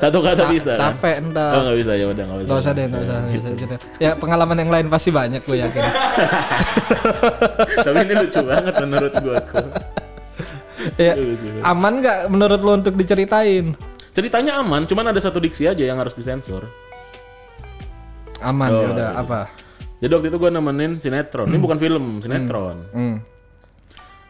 Satu 0.00 0.24
kata 0.24 0.48
bisa. 0.48 0.72
Capek 0.72 1.16
Oh 1.16 1.20
entar. 1.28 1.52
nggak 1.60 1.76
bisa 1.76 1.92
ya 1.92 2.06
udah 2.08 2.24
nggak 2.24 2.40
bisa. 2.40 2.48
Gak 2.48 2.58
usah 2.60 2.72
deh, 2.72 2.84
nggak 2.88 3.02
usah, 3.04 3.16
nggak 3.20 3.36
usah. 3.36 3.78
Ya 4.00 4.10
pengalaman 4.16 4.56
yang 4.56 4.70
lain 4.72 4.86
pasti 4.88 5.12
banyak 5.12 5.40
gue 5.44 5.56
yakin. 5.60 5.80
Tapi 7.84 7.96
ini 8.04 8.14
lucu 8.16 8.40
banget 8.40 8.74
menurut 8.80 9.12
gue. 9.12 9.36
ya, 10.96 11.12
aman 11.68 11.92
nggak 12.00 12.18
menurut 12.32 12.60
lo 12.64 12.72
untuk 12.80 12.94
diceritain? 12.96 13.76
Ceritanya 14.10 14.60
aman, 14.60 14.88
cuman 14.88 15.12
ada 15.12 15.20
satu 15.20 15.36
diksi 15.36 15.68
aja 15.68 15.84
yang 15.84 16.00
harus 16.00 16.16
disensor. 16.16 16.64
Aman 18.40 18.68
Oh, 18.72 18.80
ya 18.80 18.88
udah 18.96 19.08
iya. 19.12 19.20
apa? 19.20 19.40
Jadi 20.00 20.12
waktu 20.16 20.28
itu 20.32 20.38
gue 20.40 20.50
nemenin 20.50 20.92
sinetron. 20.96 21.44
Ini 21.44 21.60
bukan 21.60 21.76
film, 21.76 22.04
sinetron. 22.24 22.76
Hmm, 22.88 23.20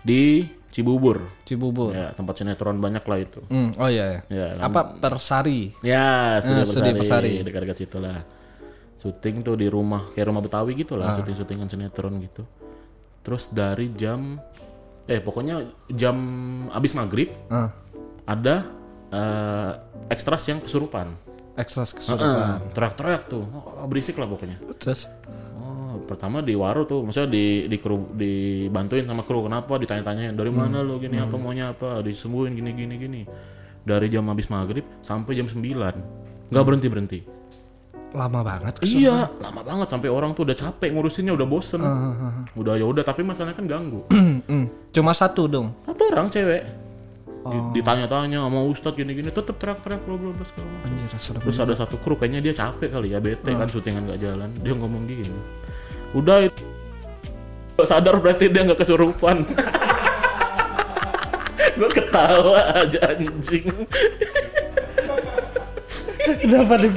Di 0.02 0.48
Cibubur. 0.70 1.26
Cibubur. 1.42 1.90
Ya, 1.90 2.14
tempat 2.14 2.38
sinetron 2.38 2.78
banyak 2.78 3.02
lah 3.02 3.18
itu. 3.18 3.42
Hmm, 3.50 3.74
oh 3.74 3.90
iya 3.90 4.06
ya. 4.06 4.20
Ya, 4.30 4.46
kan? 4.54 4.70
Apa 4.70 4.80
Persari? 4.96 5.74
Ya, 5.82 6.38
Studio 6.38 6.62
Ah, 6.62 6.66
Studio 6.68 6.92
Persari. 6.94 7.00
Persari. 7.32 7.32
Dekat-dekat 7.42 7.76
situ 7.76 7.98
lah. 7.98 8.22
Syuting 8.96 9.42
tuh 9.42 9.56
di 9.56 9.66
rumah, 9.66 10.06
kayak 10.10 10.30
rumah 10.30 10.38
Betawi 10.38 10.78
gitu 10.78 10.94
Ah. 10.94 10.98
lah, 11.00 11.08
syuting-syutingan 11.18 11.66
sinetron 11.66 12.22
gitu. 12.22 12.46
Terus 13.20 13.50
dari 13.50 13.90
jam, 13.92 14.38
eh 15.04 15.18
pokoknya 15.18 15.66
jam 15.90 16.16
abis 16.70 16.94
maghrib, 16.94 17.34
Ah, 17.48 17.74
ada 18.24 18.62
eh, 19.10 19.72
ekstras 20.06 20.46
yang 20.46 20.62
kesurupan. 20.62 21.18
ekstras 21.58 21.92
kesurupan. 21.92 22.62
Eh, 22.62 22.70
teriak-teriak 22.70 23.26
tuh, 23.26 23.42
oh, 23.42 23.84
berisik 23.84 24.14
lah 24.16 24.24
pokoknya. 24.24 24.56
Terus 24.78 25.10
Oh, 25.90 25.98
pertama 26.06 26.38
di 26.38 26.54
waru 26.54 26.86
tuh, 26.86 27.02
maksudnya 27.02 27.26
di 27.26 27.66
di 27.66 27.76
kru 27.76 28.14
dibantuin 28.14 29.02
sama 29.02 29.26
kru 29.26 29.42
kenapa 29.42 29.74
ditanya-tanya 29.74 30.30
dari 30.30 30.48
mana 30.48 30.80
lo 30.80 30.96
gini 30.96 31.18
apa 31.18 31.34
maunya 31.34 31.74
apa 31.74 31.98
disembuhin 32.00 32.54
gini 32.54 32.70
gini 32.70 32.94
gini. 32.94 33.22
Dari 33.80 34.06
jam 34.06 34.22
habis 34.28 34.46
maghrib 34.46 34.86
sampai 35.00 35.34
jam 35.34 35.50
9 35.50 35.58
nggak 36.50 36.64
berhenti 36.64 36.86
berhenti. 36.86 37.20
lama 38.10 38.42
banget. 38.42 38.74
kesurupan. 38.82 39.02
Iya, 39.06 39.16
lama 39.38 39.60
banget 39.62 39.86
sampai 39.86 40.10
orang 40.10 40.34
tuh 40.34 40.42
udah 40.42 40.58
capek 40.58 40.90
ngurusinnya 40.90 41.30
udah 41.30 41.46
bosen. 41.46 41.78
Udah 42.54 42.74
ya 42.74 42.82
udah 42.82 43.02
tapi 43.02 43.22
masalahnya 43.22 43.54
kan 43.54 43.66
ganggu. 43.66 44.02
Hmm, 44.50 44.66
Cuma 44.90 45.14
satu 45.14 45.46
dong. 45.46 45.78
Satu 45.86 46.10
orang 46.10 46.26
cewek 46.26 46.66
Di- 47.40 47.78
ditanya-tanya 47.78 48.42
sama 48.42 48.66
ustadz 48.66 48.98
gini-gini 48.98 49.30
tetep 49.30 49.54
teriak-teriak 49.56 50.02
bla 50.02 50.12
bla 50.12 50.30
bla 50.34 50.42
segala 50.44 50.66
macam. 50.68 50.90
Anjir, 50.90 51.08
serem. 51.16 51.40
Terus 51.40 51.58
ada 51.62 51.72
satu 51.72 51.96
kru 51.96 52.18
kayaknya 52.18 52.42
dia 52.42 52.52
capek 52.52 52.90
kali 52.90 53.14
ya 53.14 53.22
bete 53.22 53.54
kan 53.54 53.70
syutingan 53.70 54.10
gak 54.10 54.18
jalan. 54.18 54.50
Dia 54.58 54.74
ngomong 54.74 55.02
gini. 55.06 55.30
Udah 56.10 56.46
itu 56.46 56.70
Gak 57.80 57.88
sadar 57.88 58.20
berarti 58.20 58.52
dia 58.52 58.60
nggak 58.60 58.76
kesurupan. 58.76 59.40
gue 61.80 61.90
ketawa 61.96 62.60
aja 62.76 63.16
anjing. 63.16 63.72
Kenapa 66.44 66.76
di 66.76 66.92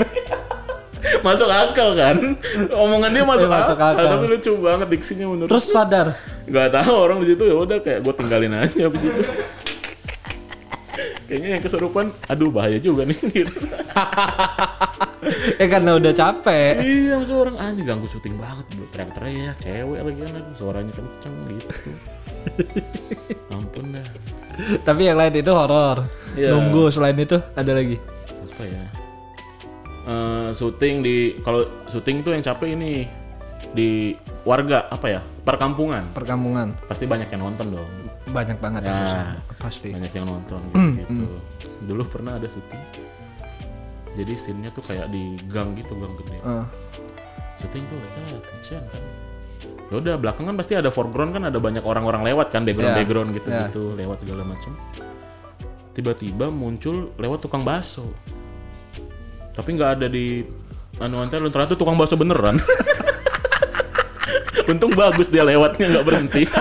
Masuk 1.23 1.47
akal 1.47 1.95
kan? 1.95 2.35
Omongan 2.67 3.15
dia 3.15 3.23
masuk, 3.23 3.47
Iya, 3.47 3.63
masuk 3.63 3.79
akal. 3.79 3.95
akal. 3.95 4.11
Tapi 4.11 4.25
lucu 4.27 4.51
banget 4.59 4.87
diksinya 4.91 5.25
menurut. 5.31 5.49
Terus 5.55 5.71
sadar. 5.71 6.19
Gak 6.51 6.75
tahu 6.75 6.93
orang 6.99 7.23
di 7.23 7.31
situ 7.31 7.47
ya 7.47 7.55
udah 7.55 7.79
kayak 7.79 8.03
gue 8.03 8.13
tinggalin 8.19 8.51
aja 8.51 8.79
habis 8.83 9.07
itu. 9.07 9.23
Kayaknya 11.31 11.49
yang 11.55 11.63
kesurupan, 11.63 12.11
aduh 12.27 12.51
bahaya 12.51 12.75
juga 12.75 13.07
nih 13.07 13.15
gitu. 13.31 13.55
Eh 15.59 15.67
karena 15.73 15.95
udah 15.95 16.13
capek. 16.13 16.75
iya, 16.83 17.13
maksud 17.17 17.35
orang 17.35 17.55
anjing 17.59 17.85
ganggu 17.85 18.07
syuting 18.07 18.35
banget, 18.37 18.65
bro. 18.73 18.85
Teriak-teriak, 18.91 19.55
cewek 19.61 19.99
lagi 20.03 20.19
kan, 20.23 20.45
suaranya 20.55 20.91
kenceng 20.93 21.35
gitu. 21.49 21.75
Ampun 23.55 23.85
dah. 23.93 24.07
Tapi 24.83 25.01
yang 25.09 25.17
lain 25.17 25.33
itu 25.33 25.51
horor. 25.51 26.05
Iya. 26.35 26.53
Nunggu 26.53 26.89
selain 26.89 27.17
itu 27.17 27.37
ada 27.55 27.71
lagi. 27.73 27.97
Apa 28.29 28.63
ya? 28.65 28.85
Eh, 30.03 30.49
syuting 30.51 30.99
di 30.99 31.15
kalau 31.39 31.63
syuting 31.87 32.27
tuh 32.27 32.35
yang 32.35 32.43
capek 32.43 32.75
ini 32.75 33.07
di 33.71 34.11
warga 34.43 34.91
apa 34.91 35.07
ya 35.07 35.21
perkampungan 35.47 36.11
Perkampungan 36.11 36.75
pasti 36.85 37.07
banyak 37.07 37.31
yang 37.31 37.47
nonton 37.47 37.71
dong 37.71 37.89
banyak 38.27 38.59
banget 38.59 38.83
Ya. 38.83 39.39
Pasti. 39.55 39.95
banyak 39.95 40.11
yang 40.11 40.27
nonton 40.27 40.59
gitu, 40.99 41.23
gitu. 41.23 41.37
dulu 41.87 42.03
pernah 42.11 42.35
ada 42.35 42.51
syuting 42.51 42.83
jadi 44.13 44.33
scene-nya 44.37 44.69
tuh 44.69 44.85
kayak 44.85 45.09
di 45.09 45.41
gang 45.49 45.73
gitu 45.73 45.97
gang 45.97 46.13
gede. 46.21 46.37
Eh, 46.41 46.65
syuting 47.61 47.83
tuh 47.89 47.97
action 48.57 48.81
kan. 48.89 49.03
Ya 49.91 49.95
udah 50.01 50.15
belakangan 50.17 50.57
pasti 50.57 50.73
ada 50.73 50.89
foreground 50.89 51.37
kan 51.37 51.43
ada 51.45 51.59
banyak 51.61 51.85
orang-orang 51.85 52.25
lewat 52.25 52.49
kan 52.49 52.65
background 52.65 52.93
Ya, 52.93 52.97
background 53.03 53.29
gitu 53.37 53.49
gitu 53.49 53.83
lewat 53.93 54.25
segala 54.25 54.41
macam 54.47 54.73
tiba-tiba 55.93 56.49
muncul 56.49 57.13
lewat 57.21 57.45
tukang 57.45 57.61
bakso. 57.61 58.09
Tapi 59.53 59.69
nggak 59.77 60.01
ada 60.01 60.07
di 60.09 60.41
anu 60.97 61.21
antel 61.21 61.45
ternyata 61.53 61.77
tukang 61.77 61.93
bakso 61.93 62.17
beneran. 62.17 62.57
Untung 64.73 64.95
bagus 64.95 65.29
dia 65.29 65.45
lewatnya 65.45 65.91
nggak 65.91 66.05
berhenti 66.07 66.43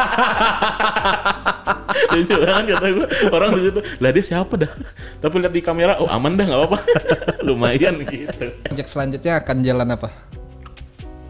lucu 2.09 2.35
banget 2.37 2.65
kata 2.73 2.87
gue 2.89 3.07
orang 3.29 3.51
di 3.53 3.61
situ 3.63 3.81
lah 3.99 4.11
dia 4.11 4.25
siapa 4.25 4.55
dah? 4.57 4.71
Tapi 5.19 5.35
lihat 5.39 5.53
di 5.53 5.61
kamera 5.61 5.93
oh 5.97 6.07
aman 6.07 6.33
dah 6.33 6.45
nggak 6.45 6.61
apa-apa. 6.61 6.79
Lumayan 7.47 8.03
gitu. 8.03 8.47
Project 8.63 8.89
selanjutnya 8.89 9.33
akan 9.39 9.57
jalan 9.61 9.89
apa? 9.91 10.09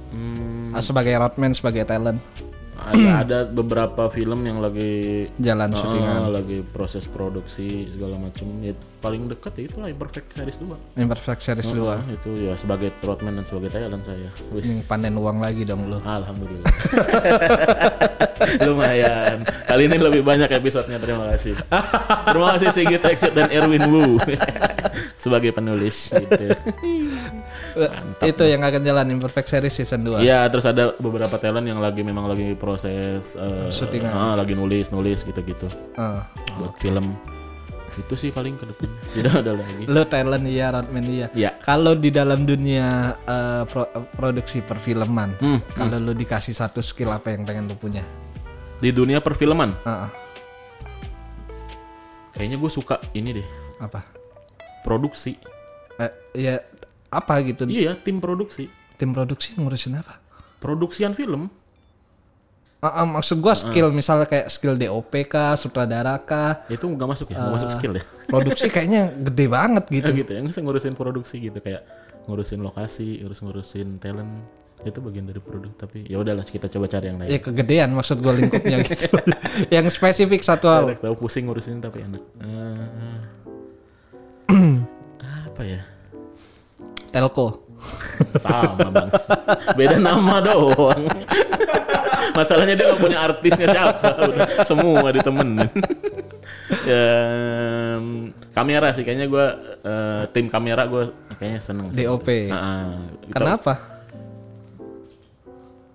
Hmm, 0.09 0.73
Ah, 0.73 0.81
Sebagai 0.81 1.13
roadman, 1.15 1.53
sebagai 1.53 1.85
talent, 1.85 2.21
ada 2.75 3.23
ada 3.23 3.39
beberapa 3.45 4.09
film 4.09 4.43
yang 4.43 4.59
lagi 4.59 5.29
jalan 5.37 5.71
syutingan. 5.71 6.33
lagi 6.33 6.59
proses 6.67 7.05
produksi 7.05 7.87
segala 7.89 8.17
macam 8.17 8.49
ya 8.59 8.73
paling 9.03 9.27
dekat 9.27 9.53
ya 9.59 9.63
itulah 9.67 9.91
Imperfect 9.91 10.31
Series 10.31 10.57
2 10.57 10.97
Imperfect 10.97 11.41
Series 11.43 11.69
2 11.69 11.85
Ah, 11.91 12.01
itu 12.07 12.31
ya 12.39 12.55
sebagai 12.55 12.95
roadman 13.03 13.35
dan 13.35 13.45
sebagai 13.45 13.69
talent 13.69 14.07
saya. 14.07 14.31
Wis. 14.55 14.63
Yang 14.63 14.87
panen 14.87 15.19
uang 15.19 15.43
lagi 15.43 15.67
dong 15.67 15.91
lu. 15.91 15.99
Alhamdulillah. 16.01 16.63
Lumayan. 18.63 19.43
Kali 19.67 19.83
ini 19.87 19.97
lebih 19.99 20.23
banyak 20.23 20.49
episodenya 20.49 20.99
terima 20.99 21.27
kasih. 21.31 21.55
Terima 22.27 22.47
kasih 22.55 22.69
Sigit 22.71 23.03
Exit 23.03 23.33
dan 23.35 23.51
Erwin 23.51 23.83
Wu. 23.91 24.19
Sebagai 25.23 25.51
penulis 25.51 26.11
gitu. 26.11 26.45
Itu 28.23 28.43
yang 28.45 28.63
akan 28.63 28.81
jalan 28.83 29.07
Imperfect 29.11 29.49
Series 29.49 29.73
season 29.73 30.05
2. 30.05 30.23
Iya, 30.23 30.47
terus 30.47 30.63
ada 30.63 30.95
beberapa 30.99 31.35
talent 31.39 31.67
yang 31.67 31.79
lagi 31.79 32.03
memang 32.03 32.27
lagi 32.27 32.55
proses 32.55 33.39
Syutingan. 33.71 34.13
ah, 34.13 34.35
lagi 34.35 34.55
nulis 34.55 34.91
nulis 34.91 35.23
gitu-gitu. 35.23 35.71
Eh, 35.95 36.21
buat 36.59 36.75
film. 36.79 37.15
Itu 37.93 38.15
sih 38.17 38.33
paling 38.33 38.57
ke 38.57 38.65
depan. 38.65 38.89
Tidak 39.17 39.33
ada 39.45 39.53
lagi. 39.53 39.85
lu 39.85 40.03
talent 40.09 40.45
iya, 40.49 40.73
roadman 40.73 41.05
iya. 41.05 41.27
Ya. 41.37 41.51
Kalau 41.61 41.93
di 41.93 42.09
dalam 42.09 42.49
dunia 42.49 43.13
eh, 43.23 43.65
pro- 43.69 43.93
produksi 44.17 44.65
perfilman, 44.65 45.37
Hmm, 45.37 45.61
kalau 45.73 46.01
lu 46.01 46.17
dikasih 46.17 46.57
satu 46.57 46.81
skill 46.81 47.13
apa 47.13 47.33
yang 47.37 47.45
pengen 47.45 47.69
lu 47.69 47.77
punya? 47.77 48.01
Di 48.83 48.91
dunia 48.91 49.23
perfilman, 49.23 49.79
Heeh. 49.85 50.09
kayaknya 52.33 52.57
gue 52.59 52.71
suka 52.73 52.99
ini 53.15 53.39
deh, 53.39 53.49
apa? 53.79 54.03
produksi. 54.83 55.39
Eh, 56.01 56.11
ya 56.35 56.59
apa 57.07 57.39
gitu? 57.47 57.69
Iya, 57.71 57.95
tim 57.95 58.19
produksi. 58.19 58.67
Tim 58.99 59.15
produksi 59.15 59.55
ngurusin 59.55 59.95
apa? 59.95 60.19
Produksian 60.59 61.15
film. 61.15 61.47
Ah, 62.83 63.07
ah, 63.07 63.07
maksud 63.07 63.39
gua 63.39 63.55
skill 63.55 63.95
misalnya 63.95 64.27
kayak 64.27 64.51
skill 64.51 64.75
DOP 64.75 65.15
kah, 65.31 65.55
sutradara 65.55 66.19
kah, 66.19 66.67
Itu 66.67 66.91
nggak 66.91 67.09
masuk 67.15 67.31
ya, 67.31 67.39
nggak 67.39 67.55
masuk 67.55 67.71
skill 67.79 67.95
ya. 67.95 68.03
produksi 68.35 68.67
kayaknya 68.75 69.07
gede 69.23 69.47
banget 69.47 69.87
gitu. 69.87 70.11
gitu 70.11 70.31
ya, 70.35 70.43
nggak 70.43 70.51
usah 70.51 70.67
ngurusin 70.67 70.95
produksi 70.99 71.39
gitu 71.39 71.63
kayak 71.63 71.87
ngurusin 72.27 72.59
lokasi, 72.59 73.23
urus 73.23 73.39
ngurusin 73.39 74.03
talent 74.03 74.35
itu 74.83 74.99
bagian 74.99 75.31
dari 75.31 75.39
produk 75.39 75.71
tapi 75.79 76.11
ya 76.11 76.19
udahlah 76.19 76.43
kita 76.43 76.67
coba 76.67 76.91
cari 76.91 77.07
yang 77.07 77.23
lain. 77.23 77.31
Ya 77.31 77.39
kegedean 77.39 77.95
maksud 77.95 78.19
gua 78.19 78.35
lingkupnya 78.35 78.83
gitu. 78.91 79.15
yang 79.71 79.87
spesifik 79.87 80.43
satu 80.43 80.67
hal. 80.67 80.99
Tahu 80.99 81.15
pusing 81.23 81.47
ngurusin 81.47 81.79
tapi 81.79 82.03
enak. 82.03 82.19
Eh, 82.43 82.87
apa 85.55 85.63
ya? 85.63 85.87
Telco. 87.15 87.63
Sama 88.43 88.91
bang. 88.91 89.11
Beda 89.79 90.03
nama 90.03 90.43
doang. 90.43 91.07
Masalahnya 92.33 92.75
dia 92.75 92.87
nggak 92.89 93.01
punya 93.01 93.19
artisnya 93.21 93.67
siapa. 93.69 94.09
Udah 94.25 94.47
semua 94.65 95.09
ditemenin. 95.11 95.69
ya, 96.83 97.07
kamera 98.51 98.91
sih 98.91 99.03
kayaknya 99.03 99.27
gue 99.27 99.47
tim 100.31 100.47
kamera 100.47 100.85
gue 100.85 101.09
kayaknya 101.35 101.61
seneng 101.61 101.87
sih. 101.91 102.03
DOP. 102.03 102.29
Nah, 102.49 102.99
kita- 103.25 103.37
Kenapa? 103.39 103.75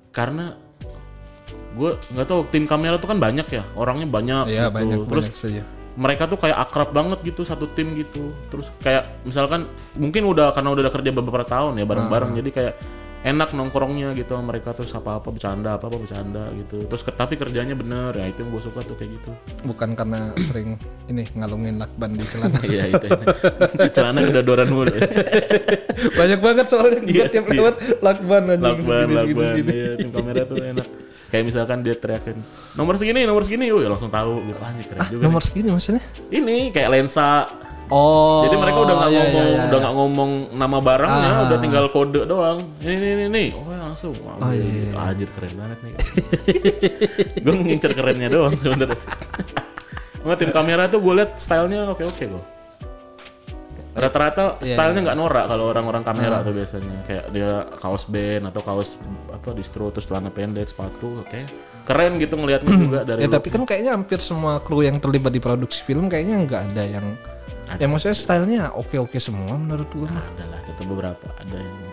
karena 0.10 0.58
gue 1.78 1.92
nggak 1.94 2.26
tahu 2.26 2.42
tim 2.50 2.66
kamera 2.66 2.98
tuh 2.98 3.06
kan 3.06 3.22
banyak 3.22 3.46
ya 3.48 3.62
orangnya 3.78 4.10
banyak 4.10 4.50
Iya 4.50 4.66
gitu. 4.66 4.74
banyak 4.74 4.98
terus 5.06 5.26
banyak 5.30 5.38
saja. 5.38 5.62
mereka 5.94 6.26
tuh 6.26 6.42
kayak 6.42 6.58
akrab 6.58 6.90
banget 6.90 7.22
gitu 7.22 7.46
satu 7.46 7.70
tim 7.70 7.94
gitu 7.94 8.34
terus 8.50 8.74
kayak 8.82 9.06
misalkan 9.22 9.70
mungkin 9.94 10.26
udah 10.26 10.58
karena 10.58 10.74
udah 10.74 10.90
kerja 10.90 11.14
beberapa 11.14 11.46
tahun 11.46 11.78
ya 11.78 11.86
bareng-bareng 11.86 12.34
Ah. 12.34 12.36
jadi 12.36 12.50
kayak 12.50 12.74
enak 13.28 13.52
nongkrongnya 13.52 14.16
gitu 14.16 14.40
sama 14.40 14.56
mereka 14.56 14.72
terus 14.72 14.96
apa 14.96 15.20
apa 15.20 15.28
bercanda 15.36 15.76
apa 15.76 15.92
apa 15.92 15.98
bercanda 16.00 16.48
gitu. 16.56 16.88
Terus 16.88 17.04
tapi 17.12 17.36
kerjanya 17.36 17.76
bener 17.76 18.16
ya 18.16 18.32
itu 18.32 18.48
yang 18.48 18.56
gue 18.56 18.64
suka 18.64 18.80
tuh 18.88 18.96
kayak 18.96 19.20
gitu. 19.20 19.32
Bukan 19.68 20.00
karena 20.00 20.32
sering 20.48 20.80
ini 21.12 21.28
ngalungin 21.36 21.76
lakban 21.76 22.16
di 22.16 22.24
celana. 22.24 22.60
iya 22.72 22.88
itu 22.88 23.08
celana 23.96 24.24
kedodoran 24.24 24.72
mulu. 24.72 24.96
Banyak 26.20 26.40
banget 26.40 26.66
soalnya 26.72 27.00
gua 27.04 27.26
tiap 27.28 27.46
iya. 27.52 27.56
lewat 27.60 27.76
lakban 28.00 28.44
anjing 28.48 28.64
lakban 28.64 29.08
lakban 29.12 29.54
iya 29.68 29.92
tim 30.00 30.10
kamera 30.16 30.44
tuh 30.48 30.58
enak. 30.64 30.88
Kayak 31.28 31.44
misalkan 31.44 31.84
dia 31.84 31.96
teriakin 32.00 32.40
nomor 32.80 32.96
segini 32.96 33.28
nomor 33.28 33.44
segini. 33.44 33.68
Oh 33.76 33.84
ya 33.84 33.92
langsung 33.92 34.08
tahu 34.08 34.48
gitu. 34.48 34.60
Ah 34.64 34.72
keren 34.72 35.02
juga 35.12 35.22
Nomor 35.28 35.44
segini 35.44 35.70
maksudnya? 35.76 36.04
ini 36.32 36.72
kayak 36.72 36.90
lensa 36.96 37.52
Oh. 37.88 38.44
Jadi 38.44 38.56
mereka 38.60 38.80
udah 38.84 38.96
nggak 39.00 39.12
iya, 39.12 39.22
ngomong, 39.24 39.48
iya, 39.48 39.56
iya. 39.56 39.66
udah 39.72 39.78
nggak 39.80 39.96
ngomong 39.96 40.32
nama 40.60 40.78
barangnya, 40.84 41.30
Ah. 41.32 41.46
udah 41.48 41.58
tinggal 41.64 41.86
kode 41.88 42.22
doang. 42.28 42.60
Ini 42.84 42.94
ini 42.94 43.08
ini, 43.08 43.24
ini. 43.32 43.46
oh 43.56 43.72
ya 43.72 43.80
langsung. 43.80 44.12
Wah, 44.28 44.36
Oh, 44.44 44.52
iya, 44.52 44.60
iya, 44.60 44.84
gitu. 44.92 44.96
Anjir 45.00 45.30
keren 45.32 45.54
banget 45.56 45.80
nih. 45.80 45.94
gue 47.48 47.54
ngincer 47.56 47.92
kerennya 47.96 48.28
doang 48.28 48.52
sebenarnya. 48.52 49.00
Cuma 50.20 50.36
tim 50.36 50.52
kamera 50.52 50.92
tuh 50.92 51.00
gue 51.00 51.14
liat 51.16 51.32
stylenya 51.40 51.88
oke 51.88 52.04
oke 52.04 52.24
kok. 52.28 52.46
Rata-rata 53.98 54.62
Iya, 54.62 54.76
stylenya 54.76 55.02
nggak 55.08 55.18
norak 55.18 55.46
kalau 55.48 55.72
orang-orang 55.72 56.04
kamera 56.04 56.44
tuh 56.44 56.54
biasanya 56.54 57.02
kayak 57.08 57.26
dia 57.32 57.66
kaos 57.82 58.06
band 58.06 58.46
atau 58.46 58.62
kaos 58.62 58.94
apa 59.32 59.56
distro 59.56 59.90
terus 59.90 60.06
celana 60.06 60.30
pendek 60.30 60.70
sepatu 60.70 61.26
oke 61.26 61.40
keren 61.82 62.22
gitu 62.22 62.38
ngelihatnya 62.38 62.78
juga 62.84 63.00
dari 63.02 63.26
Ya 63.26 63.32
tapi 63.32 63.48
kan 63.50 63.66
kayaknya 63.66 63.98
hampir 63.98 64.22
semua 64.22 64.62
kru 64.62 64.86
yang 64.86 65.02
terlibat 65.02 65.34
di 65.34 65.42
produksi 65.42 65.82
film 65.82 66.12
kayaknya 66.14 66.46
nggak 66.46 66.62
ada 66.76 66.84
yang 66.86 67.08
ya 67.74 67.86
maksudnya 67.86 68.16
stylenya 68.16 68.62
oke-oke 68.72 69.18
semua 69.18 69.54
menurut 69.54 69.88
gua 69.92 70.08
mah. 70.10 70.24
ada 70.26 70.46
lah 70.48 70.60
tetap 70.62 70.86
beberapa. 70.86 71.28
Ada 71.38 71.56
yang 71.56 71.76
ya 71.78 71.92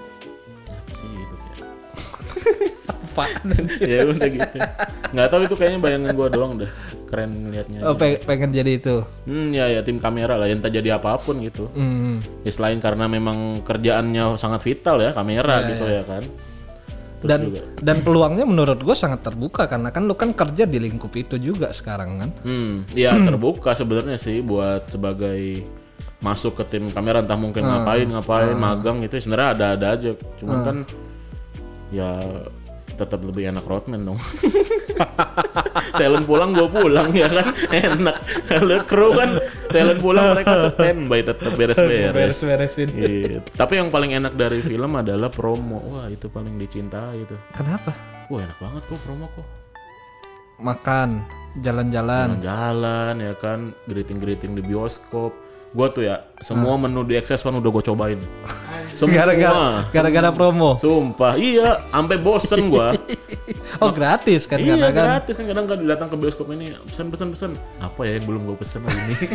apa 0.72 0.92
sih 0.92 1.08
gitu 1.10 1.34
kayak 1.34 1.68
Apa? 3.04 3.24
ya 3.80 4.00
udah 4.04 4.28
gitu. 4.28 4.56
Nggak 5.10 5.28
tahu 5.28 5.40
itu 5.44 5.54
kayaknya 5.54 5.78
bayangan 5.78 6.10
gua 6.12 6.28
doang 6.28 6.52
deh. 6.56 6.70
Keren 7.04 7.30
ngelihatnya 7.40 7.78
Oh, 7.82 7.94
pe- 7.94 8.18
pengen 8.18 8.50
jadi 8.50 8.72
itu. 8.74 9.06
hmm 9.24 9.50
ya 9.50 9.66
ya 9.68 9.80
tim 9.80 9.98
kamera 9.98 10.34
lah. 10.34 10.46
Yang 10.46 10.60
tak 10.62 10.72
jadi 10.74 10.88
apa 10.94 11.14
pun 11.16 11.38
gitu. 11.38 11.70
Hmm. 11.70 12.22
ya 12.42 12.50
selain 12.50 12.78
karena 12.78 13.06
memang 13.06 13.62
kerjaannya 13.62 14.34
sangat 14.34 14.62
vital 14.62 14.98
ya 14.98 15.10
kamera 15.10 15.62
gitu 15.64 15.84
ya. 15.84 16.02
kan. 16.02 16.22
Terus 16.26 16.53
Dan 17.24 17.40
juga. 17.48 17.60
dan 17.80 17.96
peluangnya 18.04 18.44
menurut 18.44 18.78
gua 18.84 18.92
sangat 18.92 19.24
terbuka 19.24 19.64
karena 19.64 19.88
kan 19.88 20.04
lu 20.04 20.12
kan 20.12 20.36
kerja 20.36 20.68
di 20.68 20.76
lingkup 20.76 21.10
itu 21.16 21.40
juga 21.40 21.72
sekarang 21.72 22.10
kan. 22.20 22.30
hmm 22.44 22.92
ya 22.92 23.16
terbuka 23.28 23.72
sebenarnya 23.72 24.20
sih 24.20 24.44
buat 24.44 24.92
sebagai 24.92 25.64
masuk 26.20 26.60
ke 26.60 26.64
tim 26.76 26.88
kamera 26.88 27.20
entah 27.20 27.36
mungkin 27.36 27.64
ngapain 27.64 28.08
ngapain 28.08 28.56
magang 28.56 29.04
gitu 29.04 29.20
sebenarnya 29.24 29.48
ada 29.56 29.66
ada 29.76 29.86
aja. 29.96 30.10
Cuman 30.40 30.58
kan 30.64 30.76
ya 31.92 32.10
tetap 32.96 33.20
lebih 33.22 33.50
enak 33.50 33.64
roadman 33.66 34.02
dong 34.02 34.18
talent 36.00 36.26
pulang 36.26 36.50
gue 36.54 36.68
pulang 36.70 37.10
ya 37.14 37.28
kan 37.30 37.48
enak 37.70 38.16
kalau 38.50 38.78
kru 38.86 39.08
kan 39.14 39.30
talent 39.70 40.00
pulang 40.02 40.26
mereka 40.34 40.70
standby 40.70 41.20
tetap 41.22 41.52
beres-beres 41.58 42.38
beresin. 42.64 42.88
Iya. 42.94 43.38
Tapi 43.54 43.72
yang 43.78 43.88
paling 43.90 44.16
enak 44.16 44.32
dari 44.38 44.60
film 44.64 44.94
adalah 44.96 45.28
promo. 45.28 45.82
Wah, 45.90 46.06
itu 46.08 46.26
paling 46.30 46.56
dicintai 46.56 47.26
itu. 47.26 47.36
Kenapa? 47.52 47.92
Wah, 48.30 48.40
enak 48.40 48.58
banget 48.58 48.82
kok 48.88 49.00
promo 49.04 49.26
kok. 49.34 49.46
Makan, 50.62 51.26
jalan-jalan. 51.60 52.38
Jalan-jalan 52.38 53.14
ya 53.20 53.34
kan, 53.36 53.60
greeting-greeting 53.90 54.54
di 54.54 54.62
bioskop. 54.62 55.34
Gua 55.74 55.90
tuh 55.90 56.06
ya, 56.06 56.22
semua 56.38 56.78
menu 56.78 57.02
di 57.02 57.18
Access 57.18 57.42
One 57.42 57.58
udah 57.58 57.70
gue 57.74 57.82
cobain. 57.82 58.20
Semua. 58.94 59.26
Gara-gara 59.26 59.90
gara-gara 59.90 60.30
promo. 60.30 60.78
Sumpah, 60.78 61.34
iya, 61.34 61.74
sampai 61.90 62.14
bosen 62.14 62.70
gua. 62.70 62.94
Oh, 63.82 63.90
gratis 63.90 64.46
kan 64.46 64.62
iya, 64.62 64.78
kan. 64.94 65.18
gratis 65.18 65.34
kan 65.34 65.50
kadang 65.50 65.66
kan 65.66 65.82
datang 65.82 66.06
ke 66.06 66.14
bioskop 66.14 66.46
ini 66.54 66.78
pesan 66.86 67.10
pesan 67.10 67.34
pesan 67.34 67.50
apa 67.82 68.06
ya 68.06 68.22
yang 68.22 68.30
belum 68.30 68.46
gue 68.46 68.56
pesen 68.62 68.86
hari 68.86 69.02
ini 69.02 69.26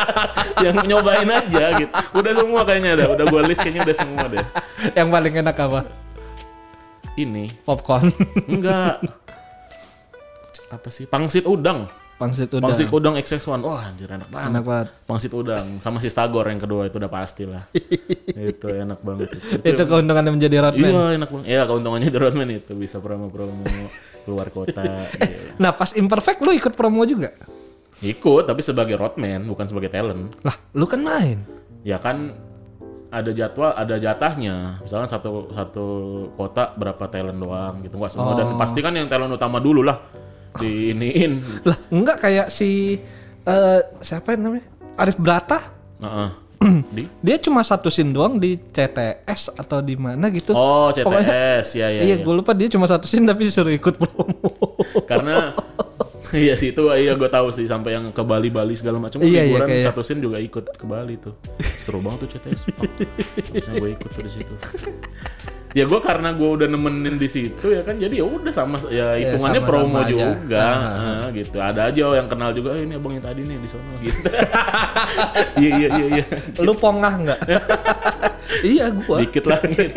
yang 0.70 0.76
nyobain 0.86 1.26
aja 1.26 1.74
gitu 1.74 1.90
udah 2.14 2.32
semua 2.38 2.62
kayaknya 2.62 3.02
dah 3.02 3.08
udah 3.18 3.26
gue 3.26 3.40
list 3.50 3.66
kayaknya 3.66 3.82
udah 3.90 3.96
semua 3.98 4.24
deh 4.30 4.46
Yang 4.94 5.08
paling 5.10 5.34
enak 5.42 5.56
apa? 5.58 5.80
ini 7.18 7.44
Popcorn. 7.66 8.08
Enggak. 8.46 9.02
Apa 10.70 10.88
sih? 10.88 11.04
Pangsit 11.10 11.44
udang. 11.44 11.90
Pangsit 12.20 12.52
udah. 12.52 12.68
Pangsit 12.68 12.92
udang 12.92 13.16
XX1. 13.16 13.64
Wah, 13.64 13.80
anjir 13.80 14.12
enak 14.12 14.28
banget. 14.28 14.48
Enak 14.52 14.64
banget. 14.68 14.88
Pangsit 15.08 15.32
udang 15.32 15.80
sama 15.80 16.04
si 16.04 16.12
Stagor 16.12 16.44
yang 16.52 16.60
kedua 16.60 16.84
itu 16.84 17.00
udah 17.00 17.08
pasti 17.08 17.48
lah. 17.48 17.64
itu 18.52 18.66
enak 18.68 19.00
banget 19.00 19.40
itu. 19.40 19.56
Itu 19.64 19.82
keuntungannya 19.88 20.28
menjadi 20.36 20.68
roadman. 20.68 20.90
Iya, 20.92 21.04
enak 21.16 21.28
banget. 21.32 21.46
Iya, 21.48 21.62
keuntungannya 21.64 22.08
di 22.12 22.18
Roadman 22.20 22.48
itu 22.52 22.72
bisa 22.76 23.00
promo-promo 23.00 23.64
keluar 24.28 24.52
kota. 24.52 24.84
gitu. 25.16 25.48
Nah, 25.64 25.72
pas 25.72 25.96
imperfect 25.96 26.44
lu 26.44 26.52
ikut 26.52 26.76
promo 26.76 27.08
juga? 27.08 27.32
Ikut 28.04 28.44
tapi 28.44 28.60
sebagai 28.60 29.00
roadman 29.00 29.48
bukan 29.48 29.64
sebagai 29.64 29.88
talent. 29.88 30.36
Lah, 30.44 30.56
lu 30.76 30.84
kan 30.84 31.00
main. 31.00 31.40
Ya 31.88 31.96
kan 31.96 32.36
ada 33.08 33.32
jadwal, 33.32 33.72
ada 33.72 33.96
jatahnya. 33.96 34.76
Misalnya 34.84 35.08
satu 35.08 35.56
satu 35.56 35.86
kota 36.36 36.76
berapa 36.76 37.00
talent 37.08 37.40
doang 37.40 37.80
gitu 37.80 37.96
nggak 37.96 38.12
semua 38.12 38.36
dan 38.36 38.60
pasti 38.60 38.84
kan 38.84 38.92
yang 38.92 39.08
talent 39.08 39.32
utama 39.32 39.56
dulu 39.56 39.80
lah 39.80 39.96
diiniin 40.52 41.32
Lah, 41.62 41.78
enggak 41.88 42.16
kayak 42.18 42.48
si 42.48 42.98
eh 43.40 43.80
siapa 43.98 44.34
yang 44.34 44.42
namanya? 44.44 44.66
Arif 44.96 45.16
Brata. 45.16 45.58
Heeh. 45.98 46.30
di 46.92 47.08
Dia 47.18 47.36
cuma 47.38 47.60
satu 47.60 47.88
scene 47.88 48.10
doang 48.10 48.36
di 48.36 48.52
CTS 48.54 49.56
atau 49.56 49.80
di 49.80 49.94
mana 49.94 50.28
gitu. 50.28 50.52
Oh, 50.52 50.92
Pokoknya- 50.92 51.24
CTS 51.24 51.66
ya 51.74 51.86
ya. 51.88 52.00
iya, 52.02 52.14
ya. 52.14 52.16
gue 52.20 52.34
lupa 52.34 52.52
dia 52.52 52.68
cuma 52.68 52.84
satu 52.84 53.08
scene 53.08 53.24
tapi 53.24 53.48
disuruh 53.48 53.72
ikut 53.72 53.96
promo. 53.96 54.36
Karena 55.04 55.56
iya 56.36 56.52
sih 56.52 56.70
itu 56.70 56.84
iya 56.92 57.16
gue 57.16 57.26
tahu 57.26 57.48
sih 57.48 57.64
sampai 57.64 57.96
yang 57.96 58.12
ke 58.12 58.20
Bali 58.20 58.52
Bali 58.52 58.76
segala 58.76 59.00
macam 59.00 59.18
Iya, 59.18 59.26
iya, 59.26 59.42
liburan 59.48 59.66
kayak- 59.66 59.88
satu 59.88 60.02
scene 60.04 60.20
juga 60.20 60.36
ikut 60.36 60.64
ke 60.70 60.84
Bali 60.84 61.16
tuh. 61.16 61.32
Seru 61.64 62.04
banget 62.04 62.28
tuh 62.28 62.36
CTS. 62.36 62.60
Oh, 63.64 63.74
gue 63.78 63.90
ikut 63.90 64.10
tuh 64.10 64.20
di 64.20 64.30
situ. 64.30 64.52
ya 65.70 65.86
gue 65.86 66.00
karena 66.00 66.34
gue 66.34 66.48
udah 66.50 66.66
nemenin 66.66 67.14
di 67.14 67.26
situ 67.26 67.70
ya 67.70 67.80
kan 67.80 67.94
jadi 67.94 68.10
ya 68.10 68.26
udah 68.26 68.50
sama 68.50 68.82
ya 68.86 69.14
hitungannya 69.14 69.62
sama-sama 69.62 69.70
promo 69.70 69.98
aja. 69.98 70.10
juga 70.10 70.64
Ah, 70.66 71.24
gitu 71.30 71.56
ada 71.56 71.80
aja 71.86 72.02
yang 72.12 72.26
kenal 72.26 72.50
juga 72.50 72.74
"Eh, 72.74 72.82
ini 72.82 72.94
abang 72.94 73.14
yang 73.14 73.22
tadi 73.22 73.40
nih 73.40 73.56
di 73.56 73.68
sono 73.70 73.94
gitu 73.98 74.18
iya 75.62 75.70
iya 75.76 75.88
iya 75.92 76.06
iya 76.12 76.24
lu 76.66 76.74
pongah 76.74 77.14
enggak? 77.14 77.40
iya, 78.66 78.90
gua. 78.90 79.22
dikit 79.22 79.46
lah 79.46 79.62
gitu. 79.62 79.94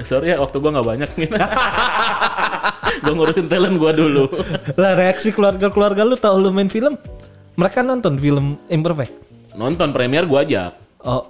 Sorry 0.00 0.32
ya 0.32 0.40
waktu 0.40 0.56
gua 0.58 0.70
nggak 0.72 0.88
banyak 0.88 1.10
gitu. 1.14 1.36
gua 2.98 3.12
ngurusin 3.12 3.46
talent 3.46 3.76
gua 3.76 3.92
dulu. 3.92 4.26
Lah 4.74 4.96
reaksi 4.96 5.28
keluarga-keluarga 5.28 6.02
lu 6.02 6.16
tahu 6.16 6.40
lu 6.40 6.50
main 6.50 6.66
film? 6.66 6.96
Mereka 7.54 7.84
nonton 7.84 8.16
film 8.16 8.56
Imperfect. 8.66 9.12
Nonton 9.52 9.92
premier 9.92 10.24
gua 10.24 10.42
ajak. 10.42 10.72
Oh. 11.04 11.28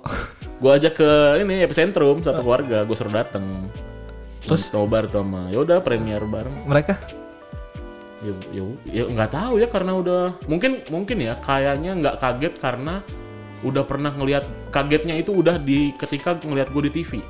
Gua 0.65 0.81
ajak 0.81 0.97
ke 0.97 1.11
ini 1.45 1.61
epicentrum 1.61 2.25
satu 2.25 2.41
keluarga, 2.41 2.89
gua 2.89 2.97
suruh 2.97 3.13
dateng. 3.13 3.69
Terus 4.49 4.73
tobar 4.73 5.13
tuh 5.13 5.21
sama, 5.21 5.53
ya 5.53 5.61
udah 5.61 5.85
premier 5.85 6.25
bareng. 6.25 6.65
Mereka 6.65 6.97
Ya, 8.25 8.33
ya, 8.57 8.65
ya 8.89 9.05
nggak 9.05 9.37
tahu 9.37 9.61
ya 9.61 9.69
karena 9.69 10.01
udah 10.01 10.23
mungkin 10.49 10.81
mungkin 10.89 11.21
ya 11.21 11.37
kayaknya 11.45 11.93
nggak 11.93 12.17
kaget 12.25 12.55
karena 12.57 13.05
udah 13.61 13.85
pernah 13.85 14.17
ngelihat 14.17 14.49
kagetnya 14.73 15.21
itu 15.21 15.37
udah 15.37 15.61
di 15.61 15.93
ketika 16.01 16.41
ngelihat 16.41 16.73
gue 16.73 16.89
di 16.89 16.93
TV. 17.05 17.21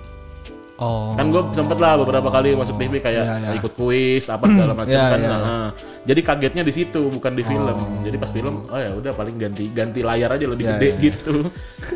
Oh. 0.75 1.15
kan 1.15 1.31
gue 1.31 1.43
sempet 1.55 1.79
lah 1.79 1.95
beberapa 1.95 2.27
kali 2.29 2.59
masuk 2.59 2.75
TV 2.75 2.99
kayak 2.99 3.23
Iya, 3.23 3.35
iya. 3.39 3.51
ikut 3.63 3.79
kuis 3.79 4.27
apa 4.27 4.51
segala 4.51 4.75
macam 4.83 4.91
Iya, 4.91 5.07
kan 5.07 5.21
iya. 5.23 5.31
Nah, 5.31 5.69
jadi 6.03 6.21
kagetnya 6.21 6.63
di 6.67 6.75
situ 6.75 7.01
bukan 7.09 7.31
di 7.31 7.47
film 7.47 7.79
jadi 8.03 8.17
pas 8.19 8.27
film 8.29 8.67
oh 8.67 8.75
ya 8.75 8.91
udah 8.91 9.15
paling 9.15 9.39
ganti 9.39 9.71
ganti 9.71 10.03
layar 10.03 10.35
aja 10.35 10.51
lebih 10.51 10.67
Iya, 10.67 10.73
gede 10.75 10.89
iya. 10.91 10.99
gitu 10.99 11.35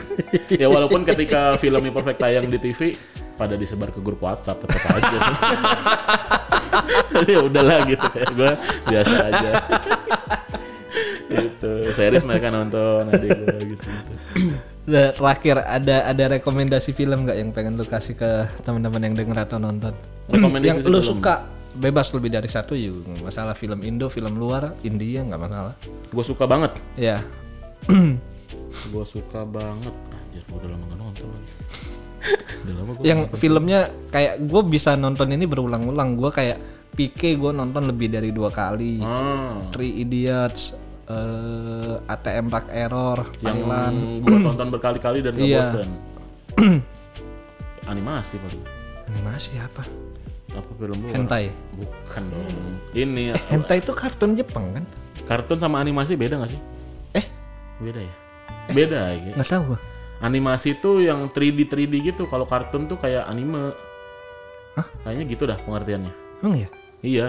ya 0.62 0.66
walaupun 0.70 1.02
ketika 1.02 1.58
film 1.58 1.82
Imperfect 1.82 2.22
tayang 2.22 2.46
di 2.46 2.58
TV 2.62 2.94
pada 3.34 3.54
disebar 3.54 3.90
ke 3.90 3.98
grup 3.98 4.22
WhatsApp 4.22 4.62
tetap 4.62 4.78
aja 4.94 5.16
sih 5.18 5.34
ya 7.34 7.38
udahlah 7.42 7.82
gitu 7.82 8.06
kayak 8.08 8.30
gue 8.30 8.50
biasa 8.86 9.14
aja 9.26 9.50
gitu 11.38 11.72
series 11.92 12.22
mereka 12.22 12.48
nonton 12.48 13.10
adik 13.10 13.30
gue 13.34 13.74
gitu, 13.74 13.86
gitu. 13.86 14.12
Nah, 14.88 15.12
terakhir 15.12 15.60
ada 15.68 16.08
ada 16.08 16.24
rekomendasi 16.40 16.96
film 16.96 17.28
nggak 17.28 17.36
yang 17.36 17.50
pengen 17.52 17.76
lu 17.76 17.84
kasih 17.84 18.16
ke 18.16 18.48
teman-teman 18.64 19.04
yang 19.04 19.14
denger 19.20 19.38
atau 19.44 19.60
nonton? 19.60 19.92
Yang 20.64 20.88
lu 20.88 21.00
film. 21.00 21.20
suka 21.20 21.44
bebas 21.76 22.12
lebih 22.12 22.32
dari 22.32 22.48
satu 22.48 22.72
yuk 22.72 23.04
nggak 23.04 23.28
masalah. 23.28 23.52
Film 23.52 23.84
Indo 23.84 24.08
film 24.08 24.40
luar 24.40 24.72
India 24.80 25.20
nggak 25.24 25.40
masalah. 25.40 25.76
Gue 26.08 26.24
suka 26.24 26.48
banget. 26.48 26.72
Ya. 26.96 27.20
Gue 28.92 29.04
suka 29.04 29.44
banget. 29.44 29.92
Anjir 30.12 30.44
gue 30.44 30.56
udah 30.56 30.70
lama 30.72 30.84
gak 30.88 30.98
nonton 31.00 31.28
lagi. 31.32 31.52
Udah 32.64 32.74
lama 32.74 32.90
gua 32.96 33.04
yang 33.04 33.20
filmnya 33.32 33.80
kayak 34.12 34.44
gue 34.44 34.62
bisa 34.68 34.96
nonton 34.96 35.32
ini 35.32 35.44
berulang-ulang. 35.48 36.16
Gue 36.16 36.28
kayak 36.32 36.58
PK 36.92 37.36
gue 37.40 37.52
nonton 37.52 37.88
lebih 37.88 38.12
dari 38.12 38.28
dua 38.32 38.52
kali. 38.52 39.00
Ah, 39.00 39.68
Three 39.72 40.04
Idiots 40.04 40.87
eh, 41.08 41.94
ATM 42.06 42.46
Rock 42.48 42.66
Error 42.68 43.18
yang 43.40 43.58
Thailand 43.62 43.98
gue 44.20 44.36
tonton 44.42 44.68
berkali-kali 44.68 45.18
dan 45.20 45.32
gak 45.32 45.42
Iya. 45.42 45.60
bosan. 45.62 45.88
Animasi 47.86 48.36
paling. 48.38 48.62
animasi 49.08 49.56
apa 49.56 49.80
Apa 50.50 50.68
film 50.74 51.00
lu? 51.00 51.08
hentai 51.10 51.48
Bukan 51.72 52.22
dong. 52.28 52.76
Ini 52.92 53.32
hentai 53.48 53.80
itu 53.80 53.92
kartun 53.92 54.32
Jepang 54.32 54.72
kan 54.72 54.84
kartun 55.24 55.56
sama 55.56 55.78
animasi 55.78 56.12
beda 56.12 56.36
gak 56.38 56.52
sih? 56.52 56.60
eh 57.14 57.24
Beda 57.78 58.00
ya? 58.00 58.14
Beda 58.68 59.00
ya. 59.14 59.32
nggak 59.32 59.48
tahu 59.48 59.62
gue 59.72 59.80
Animasi 60.18 60.74
tuh 60.76 60.98
yang 60.98 61.30
3D 61.30 61.64
3D 61.64 61.94
gitu. 62.04 62.26
Kalau 62.26 62.42
kartun 62.42 62.84
tuh 62.84 62.98
kayak 62.98 63.22
anime. 63.24 63.70
Hah? 64.74 64.82
Kayaknya 65.06 65.24
gitu 65.24 65.42
dah 65.46 65.54
pengertiannya. 65.62 66.10
emang 66.38 66.54
ya 66.58 66.68
Iya, 66.98 67.26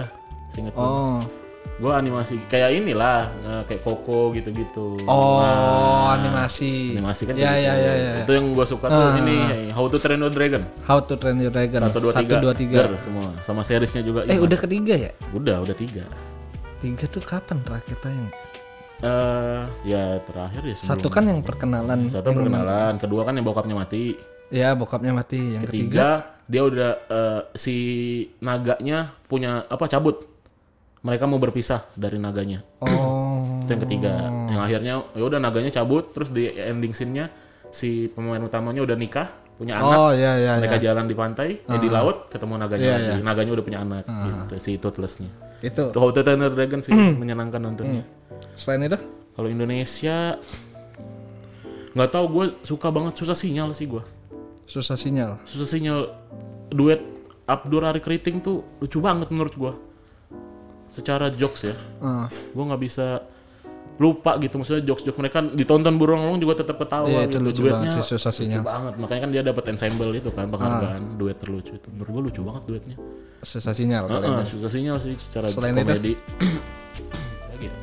gue. 0.50 0.74
oh 0.74 1.22
Gue 1.22 1.39
animasi 1.88 2.36
kayak 2.44 2.76
inilah, 2.76 3.32
eh, 3.40 3.62
kayak 3.64 3.80
Koko 3.80 4.36
gitu-gitu. 4.36 5.00
oh 5.08 5.40
Nah, 5.40 6.20
animasi 6.20 7.00
animasi 7.00 7.24
kan 7.24 7.34
ya 7.40 7.56
ya 7.56 7.72
gitu. 7.72 7.88
ya 7.88 7.92
ya 7.96 8.12
Itu 8.28 8.32
yang 8.36 8.46
gue 8.52 8.66
suka 8.68 8.86
tuh 8.92 9.08
ini 9.24 9.36
How 9.72 9.88
to 9.88 9.96
Train 9.96 10.20
Your 10.20 10.34
Dragon. 10.36 10.62
How 10.84 11.00
to 11.00 11.16
Train 11.16 11.40
Your 11.40 11.48
Dragon 11.48 11.80
Satu 11.88 11.98
dua 12.04 12.12
tiga, 12.12 12.36
dua 12.44 12.52
tiga 12.52 12.92
semua. 13.00 13.32
Sama 13.40 13.64
seriesnya 13.64 14.04
juga. 14.04 14.28
eh 14.28 14.36
udah 14.36 14.60
ketiga 14.60 14.92
ya 14.92 15.10
udah, 15.32 15.64
udah 15.64 15.72
tiga. 15.72 16.04
tiga 16.84 17.04
tuh 17.08 17.24
kapan 17.24 17.56
terakhir 17.64 17.96
tayang 18.04 18.28
Eh, 19.00 19.62
ya 19.88 20.20
terakhir 20.28 20.60
ya 20.60 20.76
sebelum 20.76 20.90
satu 21.00 21.08
kan 21.08 21.24
yang 21.24 21.40
perkenalan 21.40 22.12
satu 22.12 22.36
perkenalan, 22.36 23.00
kedua 23.00 23.24
kan 23.24 23.32
yang 23.32 23.48
bokapnya 23.48 23.72
mati, 23.72 24.12
ya 24.52 24.76
bokapnya 24.76 25.16
mati 25.16 25.56
yang 25.56 25.64
ketiga 25.64 25.80
ketiga 25.88 26.08
dia 26.44 26.62
udah 26.68 26.90
eh, 27.08 27.40
si 27.56 27.76
naganya 28.44 29.08
punya 29.24 29.64
apa 29.72 29.88
cabut, 29.88 30.29
mereka 31.00 31.24
mau 31.24 31.40
berpisah 31.40 31.88
dari 31.96 32.20
naganya, 32.20 32.60
oh. 32.84 33.60
Itu 33.64 33.70
yang 33.72 33.82
ketiga, 33.88 34.12
yang 34.50 34.60
akhirnya 34.60 34.92
ya 35.16 35.24
udah 35.24 35.38
naganya 35.40 35.70
cabut, 35.72 36.12
terus 36.12 36.28
di 36.34 36.50
ending 36.52 36.92
scene-nya 36.92 37.32
si 37.70 38.10
pemain 38.10 38.42
utamanya 38.42 38.82
udah 38.84 38.96
nikah, 38.98 39.30
punya 39.56 39.78
anak, 39.78 39.96
oh 39.96 40.10
ya 40.12 40.34
ya 40.36 40.58
ya 40.58 40.60
mereka 40.60 40.78
jalan 40.82 41.04
di 41.06 41.14
pantai, 41.16 41.48
eh, 41.62 41.78
di 41.80 41.88
laut 41.88 42.26
ketemu 42.28 42.54
naganya. 42.58 42.84
Iya, 42.84 42.96
lagi, 42.96 43.22
naganya 43.24 43.52
udah 43.56 43.64
punya 43.64 43.78
anak, 43.80 44.04
gitu 44.04 44.54
si 44.60 44.72
Toothless-nya. 44.76 45.30
itu. 45.60 45.84
Tuh 45.92 46.00
How 46.00 46.08
to 46.10 46.24
Train 46.24 46.40
Dragon 46.40 46.80
sih 46.80 46.92
menyenangkan 47.20 47.60
nontonnya. 47.60 48.04
selain 48.56 48.88
itu? 48.88 48.96
Kalau 49.36 49.48
Indonesia 49.48 50.36
nggak 51.90 52.10
tahu 52.10 52.24
gue 52.30 52.44
suka 52.62 52.88
banget 52.92 53.16
susah 53.18 53.36
sinyal 53.36 53.72
sih 53.74 53.88
gue. 53.88 54.02
susah 54.70 54.94
sinyal. 54.94 55.42
Susah 55.42 55.66
sinyal 55.66 56.14
duet 56.70 57.02
Abdur 57.50 57.82
Ari 57.82 57.98
Keriting 57.98 58.38
tuh 58.38 58.62
lucu 58.78 59.02
banget 59.02 59.26
menurut 59.34 59.54
gue. 59.58 59.72
Secara 60.90 61.30
jokes 61.30 61.64
ya, 61.64 61.74
Ah, 62.02 62.26
gue 62.26 62.64
nggak 62.66 62.82
bisa 62.82 63.22
lupa 63.96 64.40
gitu 64.40 64.56
maksudnya 64.56 64.80
jokes-jokes 64.80 65.20
mereka 65.20 65.44
ditonton 65.44 66.00
burung 66.00 66.24
juga 66.40 66.64
tetap 66.64 66.80
ketawa 66.80 67.04
Iya, 67.04 67.28
itu 67.28 67.36
gitu. 67.36 67.46
lucu 67.46 67.62
banget 67.68 68.00
sih, 68.00 68.16
susah 68.16 68.32
lucu 68.32 68.60
banget. 68.64 68.92
Makanya 68.96 69.20
kan 69.20 69.30
dia 69.30 69.42
dapat 69.44 69.64
ensemble 69.70 70.10
itu 70.16 70.30
kan 70.32 70.48
penghargaan 70.48 71.02
duet 71.14 71.36
terlucu 71.36 71.76
itu. 71.76 71.88
Menurut 71.92 72.08
gue 72.08 72.22
lucu 72.32 72.40
banget 72.40 72.62
duetnya. 72.64 72.96
Susah 73.40 73.72
sinyal 73.72 74.04
kali 74.04 74.24
Heeh, 74.24 74.44
susah 74.48 74.70
sinyal 74.72 74.96
sih 74.98 75.14
secara 75.20 75.52
Selain 75.52 75.76
komedi. 75.76 76.16
Lagi 77.52 77.66
ya? 77.68 77.74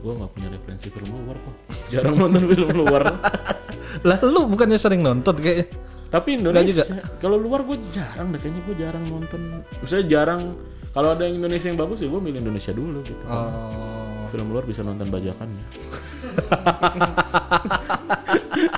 Gue 0.00 0.12
nggak 0.16 0.30
punya 0.32 0.48
referensi 0.48 0.86
film 0.88 1.08
luar 1.12 1.36
kok. 1.36 1.54
Jarang 1.92 2.14
nonton 2.16 2.42
film 2.48 2.68
luar. 2.74 3.02
Lah 4.08 4.18
lu 4.24 4.48
bukannya 4.48 4.80
sering 4.80 5.04
nonton 5.04 5.36
kayaknya? 5.36 5.68
Tapi 6.08 6.40
Indonesia 6.40 6.84
kalau 7.20 7.36
luar 7.36 7.62
gue 7.64 7.76
jarang 7.92 8.32
deh 8.32 8.40
kayaknya 8.40 8.60
gue 8.64 8.76
jarang 8.80 9.04
nonton. 9.06 9.40
Maksudnya 9.84 10.04
jarang 10.08 10.56
kalau 10.94 11.18
ada 11.18 11.26
yang 11.26 11.42
Indonesia 11.42 11.66
yang 11.66 11.80
bagus 11.80 11.98
ya 12.00 12.08
gue 12.08 12.22
milih 12.22 12.38
Indonesia 12.38 12.70
dulu 12.70 13.02
gitu. 13.02 13.24
Oh. 13.26 14.30
Film 14.30 14.54
luar 14.54 14.62
bisa 14.62 14.86
nonton 14.86 15.10
bajakannya. 15.10 15.66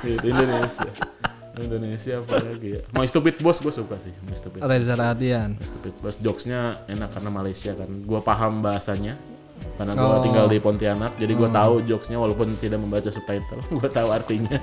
Gitu 0.01 0.25
Indonesia. 0.29 0.89
Indonesia 1.57 2.13
apa 2.21 2.33
lagi 2.41 2.69
ya. 2.77 2.81
My 2.93 3.05
Stupid 3.09 3.41
Boss 3.41 3.61
gue 3.61 3.73
suka 3.73 3.97
sih 3.97 4.13
My 4.25 4.33
Stupid 4.37 4.61
Reza 4.61 4.93
Radian. 4.93 5.57
My 5.57 5.65
Stupid 5.65 5.93
Boss. 6.01 6.21
Jokesnya 6.21 6.85
enak 6.85 7.13
karena 7.13 7.29
Malaysia 7.33 7.71
kan. 7.73 7.89
Gue 8.05 8.21
paham 8.21 8.61
bahasanya 8.61 9.17
karena 9.77 9.93
gue 9.93 10.03
Oh. 10.03 10.23
tinggal 10.25 10.45
di 10.45 10.57
Pontianak 10.57 11.15
jadi 11.15 11.31
gue 11.31 11.49
tahu 11.49 11.73
jokesnya 11.85 12.17
walaupun 12.17 12.49
tidak 12.57 12.81
membaca 12.81 13.07
subtitle 13.07 13.61
gue 13.77 13.89
tahu 13.89 14.09
artinya. 14.09 14.57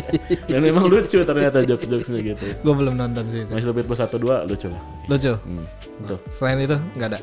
Dan 0.50 0.60
memang 0.60 0.88
lucu 0.88 1.20
ternyata 1.20 1.60
jokes-jokesnya 1.60 2.20
gitu. 2.24 2.44
Gue 2.60 2.74
belum 2.74 2.96
nonton 2.96 3.28
sih 3.28 3.44
My 3.46 3.60
Stupid 3.60 3.84
Boss 3.84 4.00
1 4.00 4.08
2 4.10 4.48
lucu 4.48 4.66
lah. 4.72 4.82
Lucu? 5.06 5.32
Hmm, 5.36 5.64
itu 6.00 6.16
selain 6.32 6.58
itu 6.58 6.76
nggak 6.96 7.08
ada? 7.12 7.20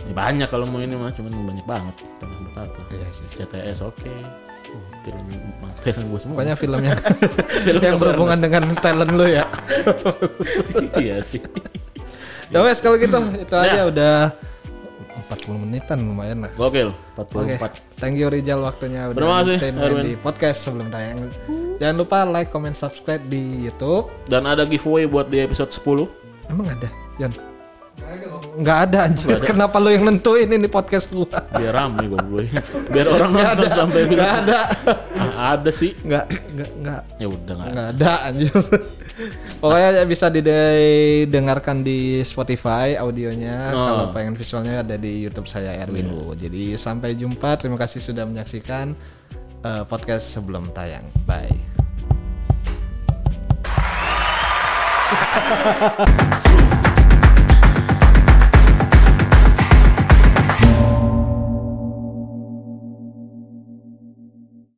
Ya, 0.00 0.12
banyak 0.16 0.48
kalau 0.48 0.64
mau 0.64 0.80
ini 0.80 0.96
mah 0.96 1.12
cuman 1.12 1.28
banyak 1.44 1.66
banget. 1.68 1.94
Tanah 2.16 2.38
betapa 2.48 2.80
iya 2.90 3.08
sih. 3.12 3.28
CTS 3.36 3.84
oke. 3.84 4.08
Uh, 4.70 4.88
film 5.04 5.20
film 5.84 6.04
gue 6.08 6.20
semua. 6.22 6.34
Pokoknya 6.40 6.56
film 6.64 6.80
yang 6.80 6.96
yang 7.76 7.96
berhubungan 8.00 8.38
dengan 8.40 8.62
talent 8.80 9.12
lu 9.12 9.28
ya. 9.28 9.44
Iya 10.96 11.20
sih. 11.20 11.44
Ya 12.50 12.64
wes 12.64 12.80
kalau 12.80 12.98
gitu 12.98 13.14
itu 13.36 13.54
aja 13.54 13.86
udah 13.86 14.16
40 15.30 15.62
menitan 15.62 15.98
lumayan 16.02 16.42
lah 16.42 16.50
gokil 16.58 16.90
Oke, 17.14 17.54
44 17.54 18.02
thank 18.02 18.18
you 18.18 18.26
Rizal 18.26 18.60
waktunya 18.60 19.06
udah 19.08 19.16
Terima 19.16 19.34
kasih, 19.46 19.58
di 20.02 20.12
podcast 20.16 20.58
sebelum 20.66 20.90
tayang. 20.90 21.30
Jangan 21.78 21.96
lupa 21.96 22.18
like, 22.26 22.50
comment, 22.50 22.74
subscribe 22.74 23.22
di 23.30 23.64
YouTube. 23.64 24.10
dan 24.26 24.44
ada 24.44 24.66
giveaway 24.66 25.06
buat 25.06 25.30
di 25.30 25.40
episode 25.40 25.70
10 25.70 26.50
Emang 26.50 26.66
ada, 26.66 26.90
Yan? 27.16 27.49
Nggak 28.60 28.78
ada 28.90 28.98
anjir. 29.08 29.38
Kenapa 29.40 29.76
lu 29.80 29.88
yang 29.94 30.04
nentuin 30.04 30.50
ini 30.50 30.68
podcast 30.68 31.08
gua? 31.08 31.28
biar 31.54 31.72
rame 31.72 32.04
gue 32.10 32.44
biar 32.92 33.06
orang 33.08 33.30
nonton 33.32 33.70
sampai 33.70 34.00
Nggak 34.04 34.10
bilang 34.10 34.32
ada. 34.44 34.58
"Ah, 35.16 35.56
ada 35.56 35.70
sih 35.72 35.94
Nggak, 36.02 36.24
nggak, 36.56 36.70
nggak, 36.82 37.02
ya 37.16 37.26
udah 37.30 37.54
nggak 37.56 37.70
nggak 37.72 37.88
ada 37.96 38.12
anjir. 38.28 38.52
Pokoknya 39.60 40.04
bisa 40.08 40.32
didengarkan 40.32 41.84
di 41.84 42.24
Spotify 42.24 42.96
audionya. 42.96 43.68
Oh. 43.76 43.84
Kalau 43.84 44.04
pengen 44.16 44.32
visualnya 44.32 44.80
ada 44.80 44.96
di 44.96 45.28
YouTube 45.28 45.44
saya 45.44 45.76
Erwin 45.76 46.08
Wu. 46.08 46.32
Jadi 46.32 46.72
sampai 46.80 47.12
jumpa. 47.12 47.60
Terima 47.60 47.76
kasih 47.76 48.00
sudah 48.00 48.24
menyaksikan 48.24 48.96
eh, 49.60 49.84
podcast 49.84 50.32
sebelum 50.32 50.72
tayang. 50.72 51.04
Bye. 51.28 51.52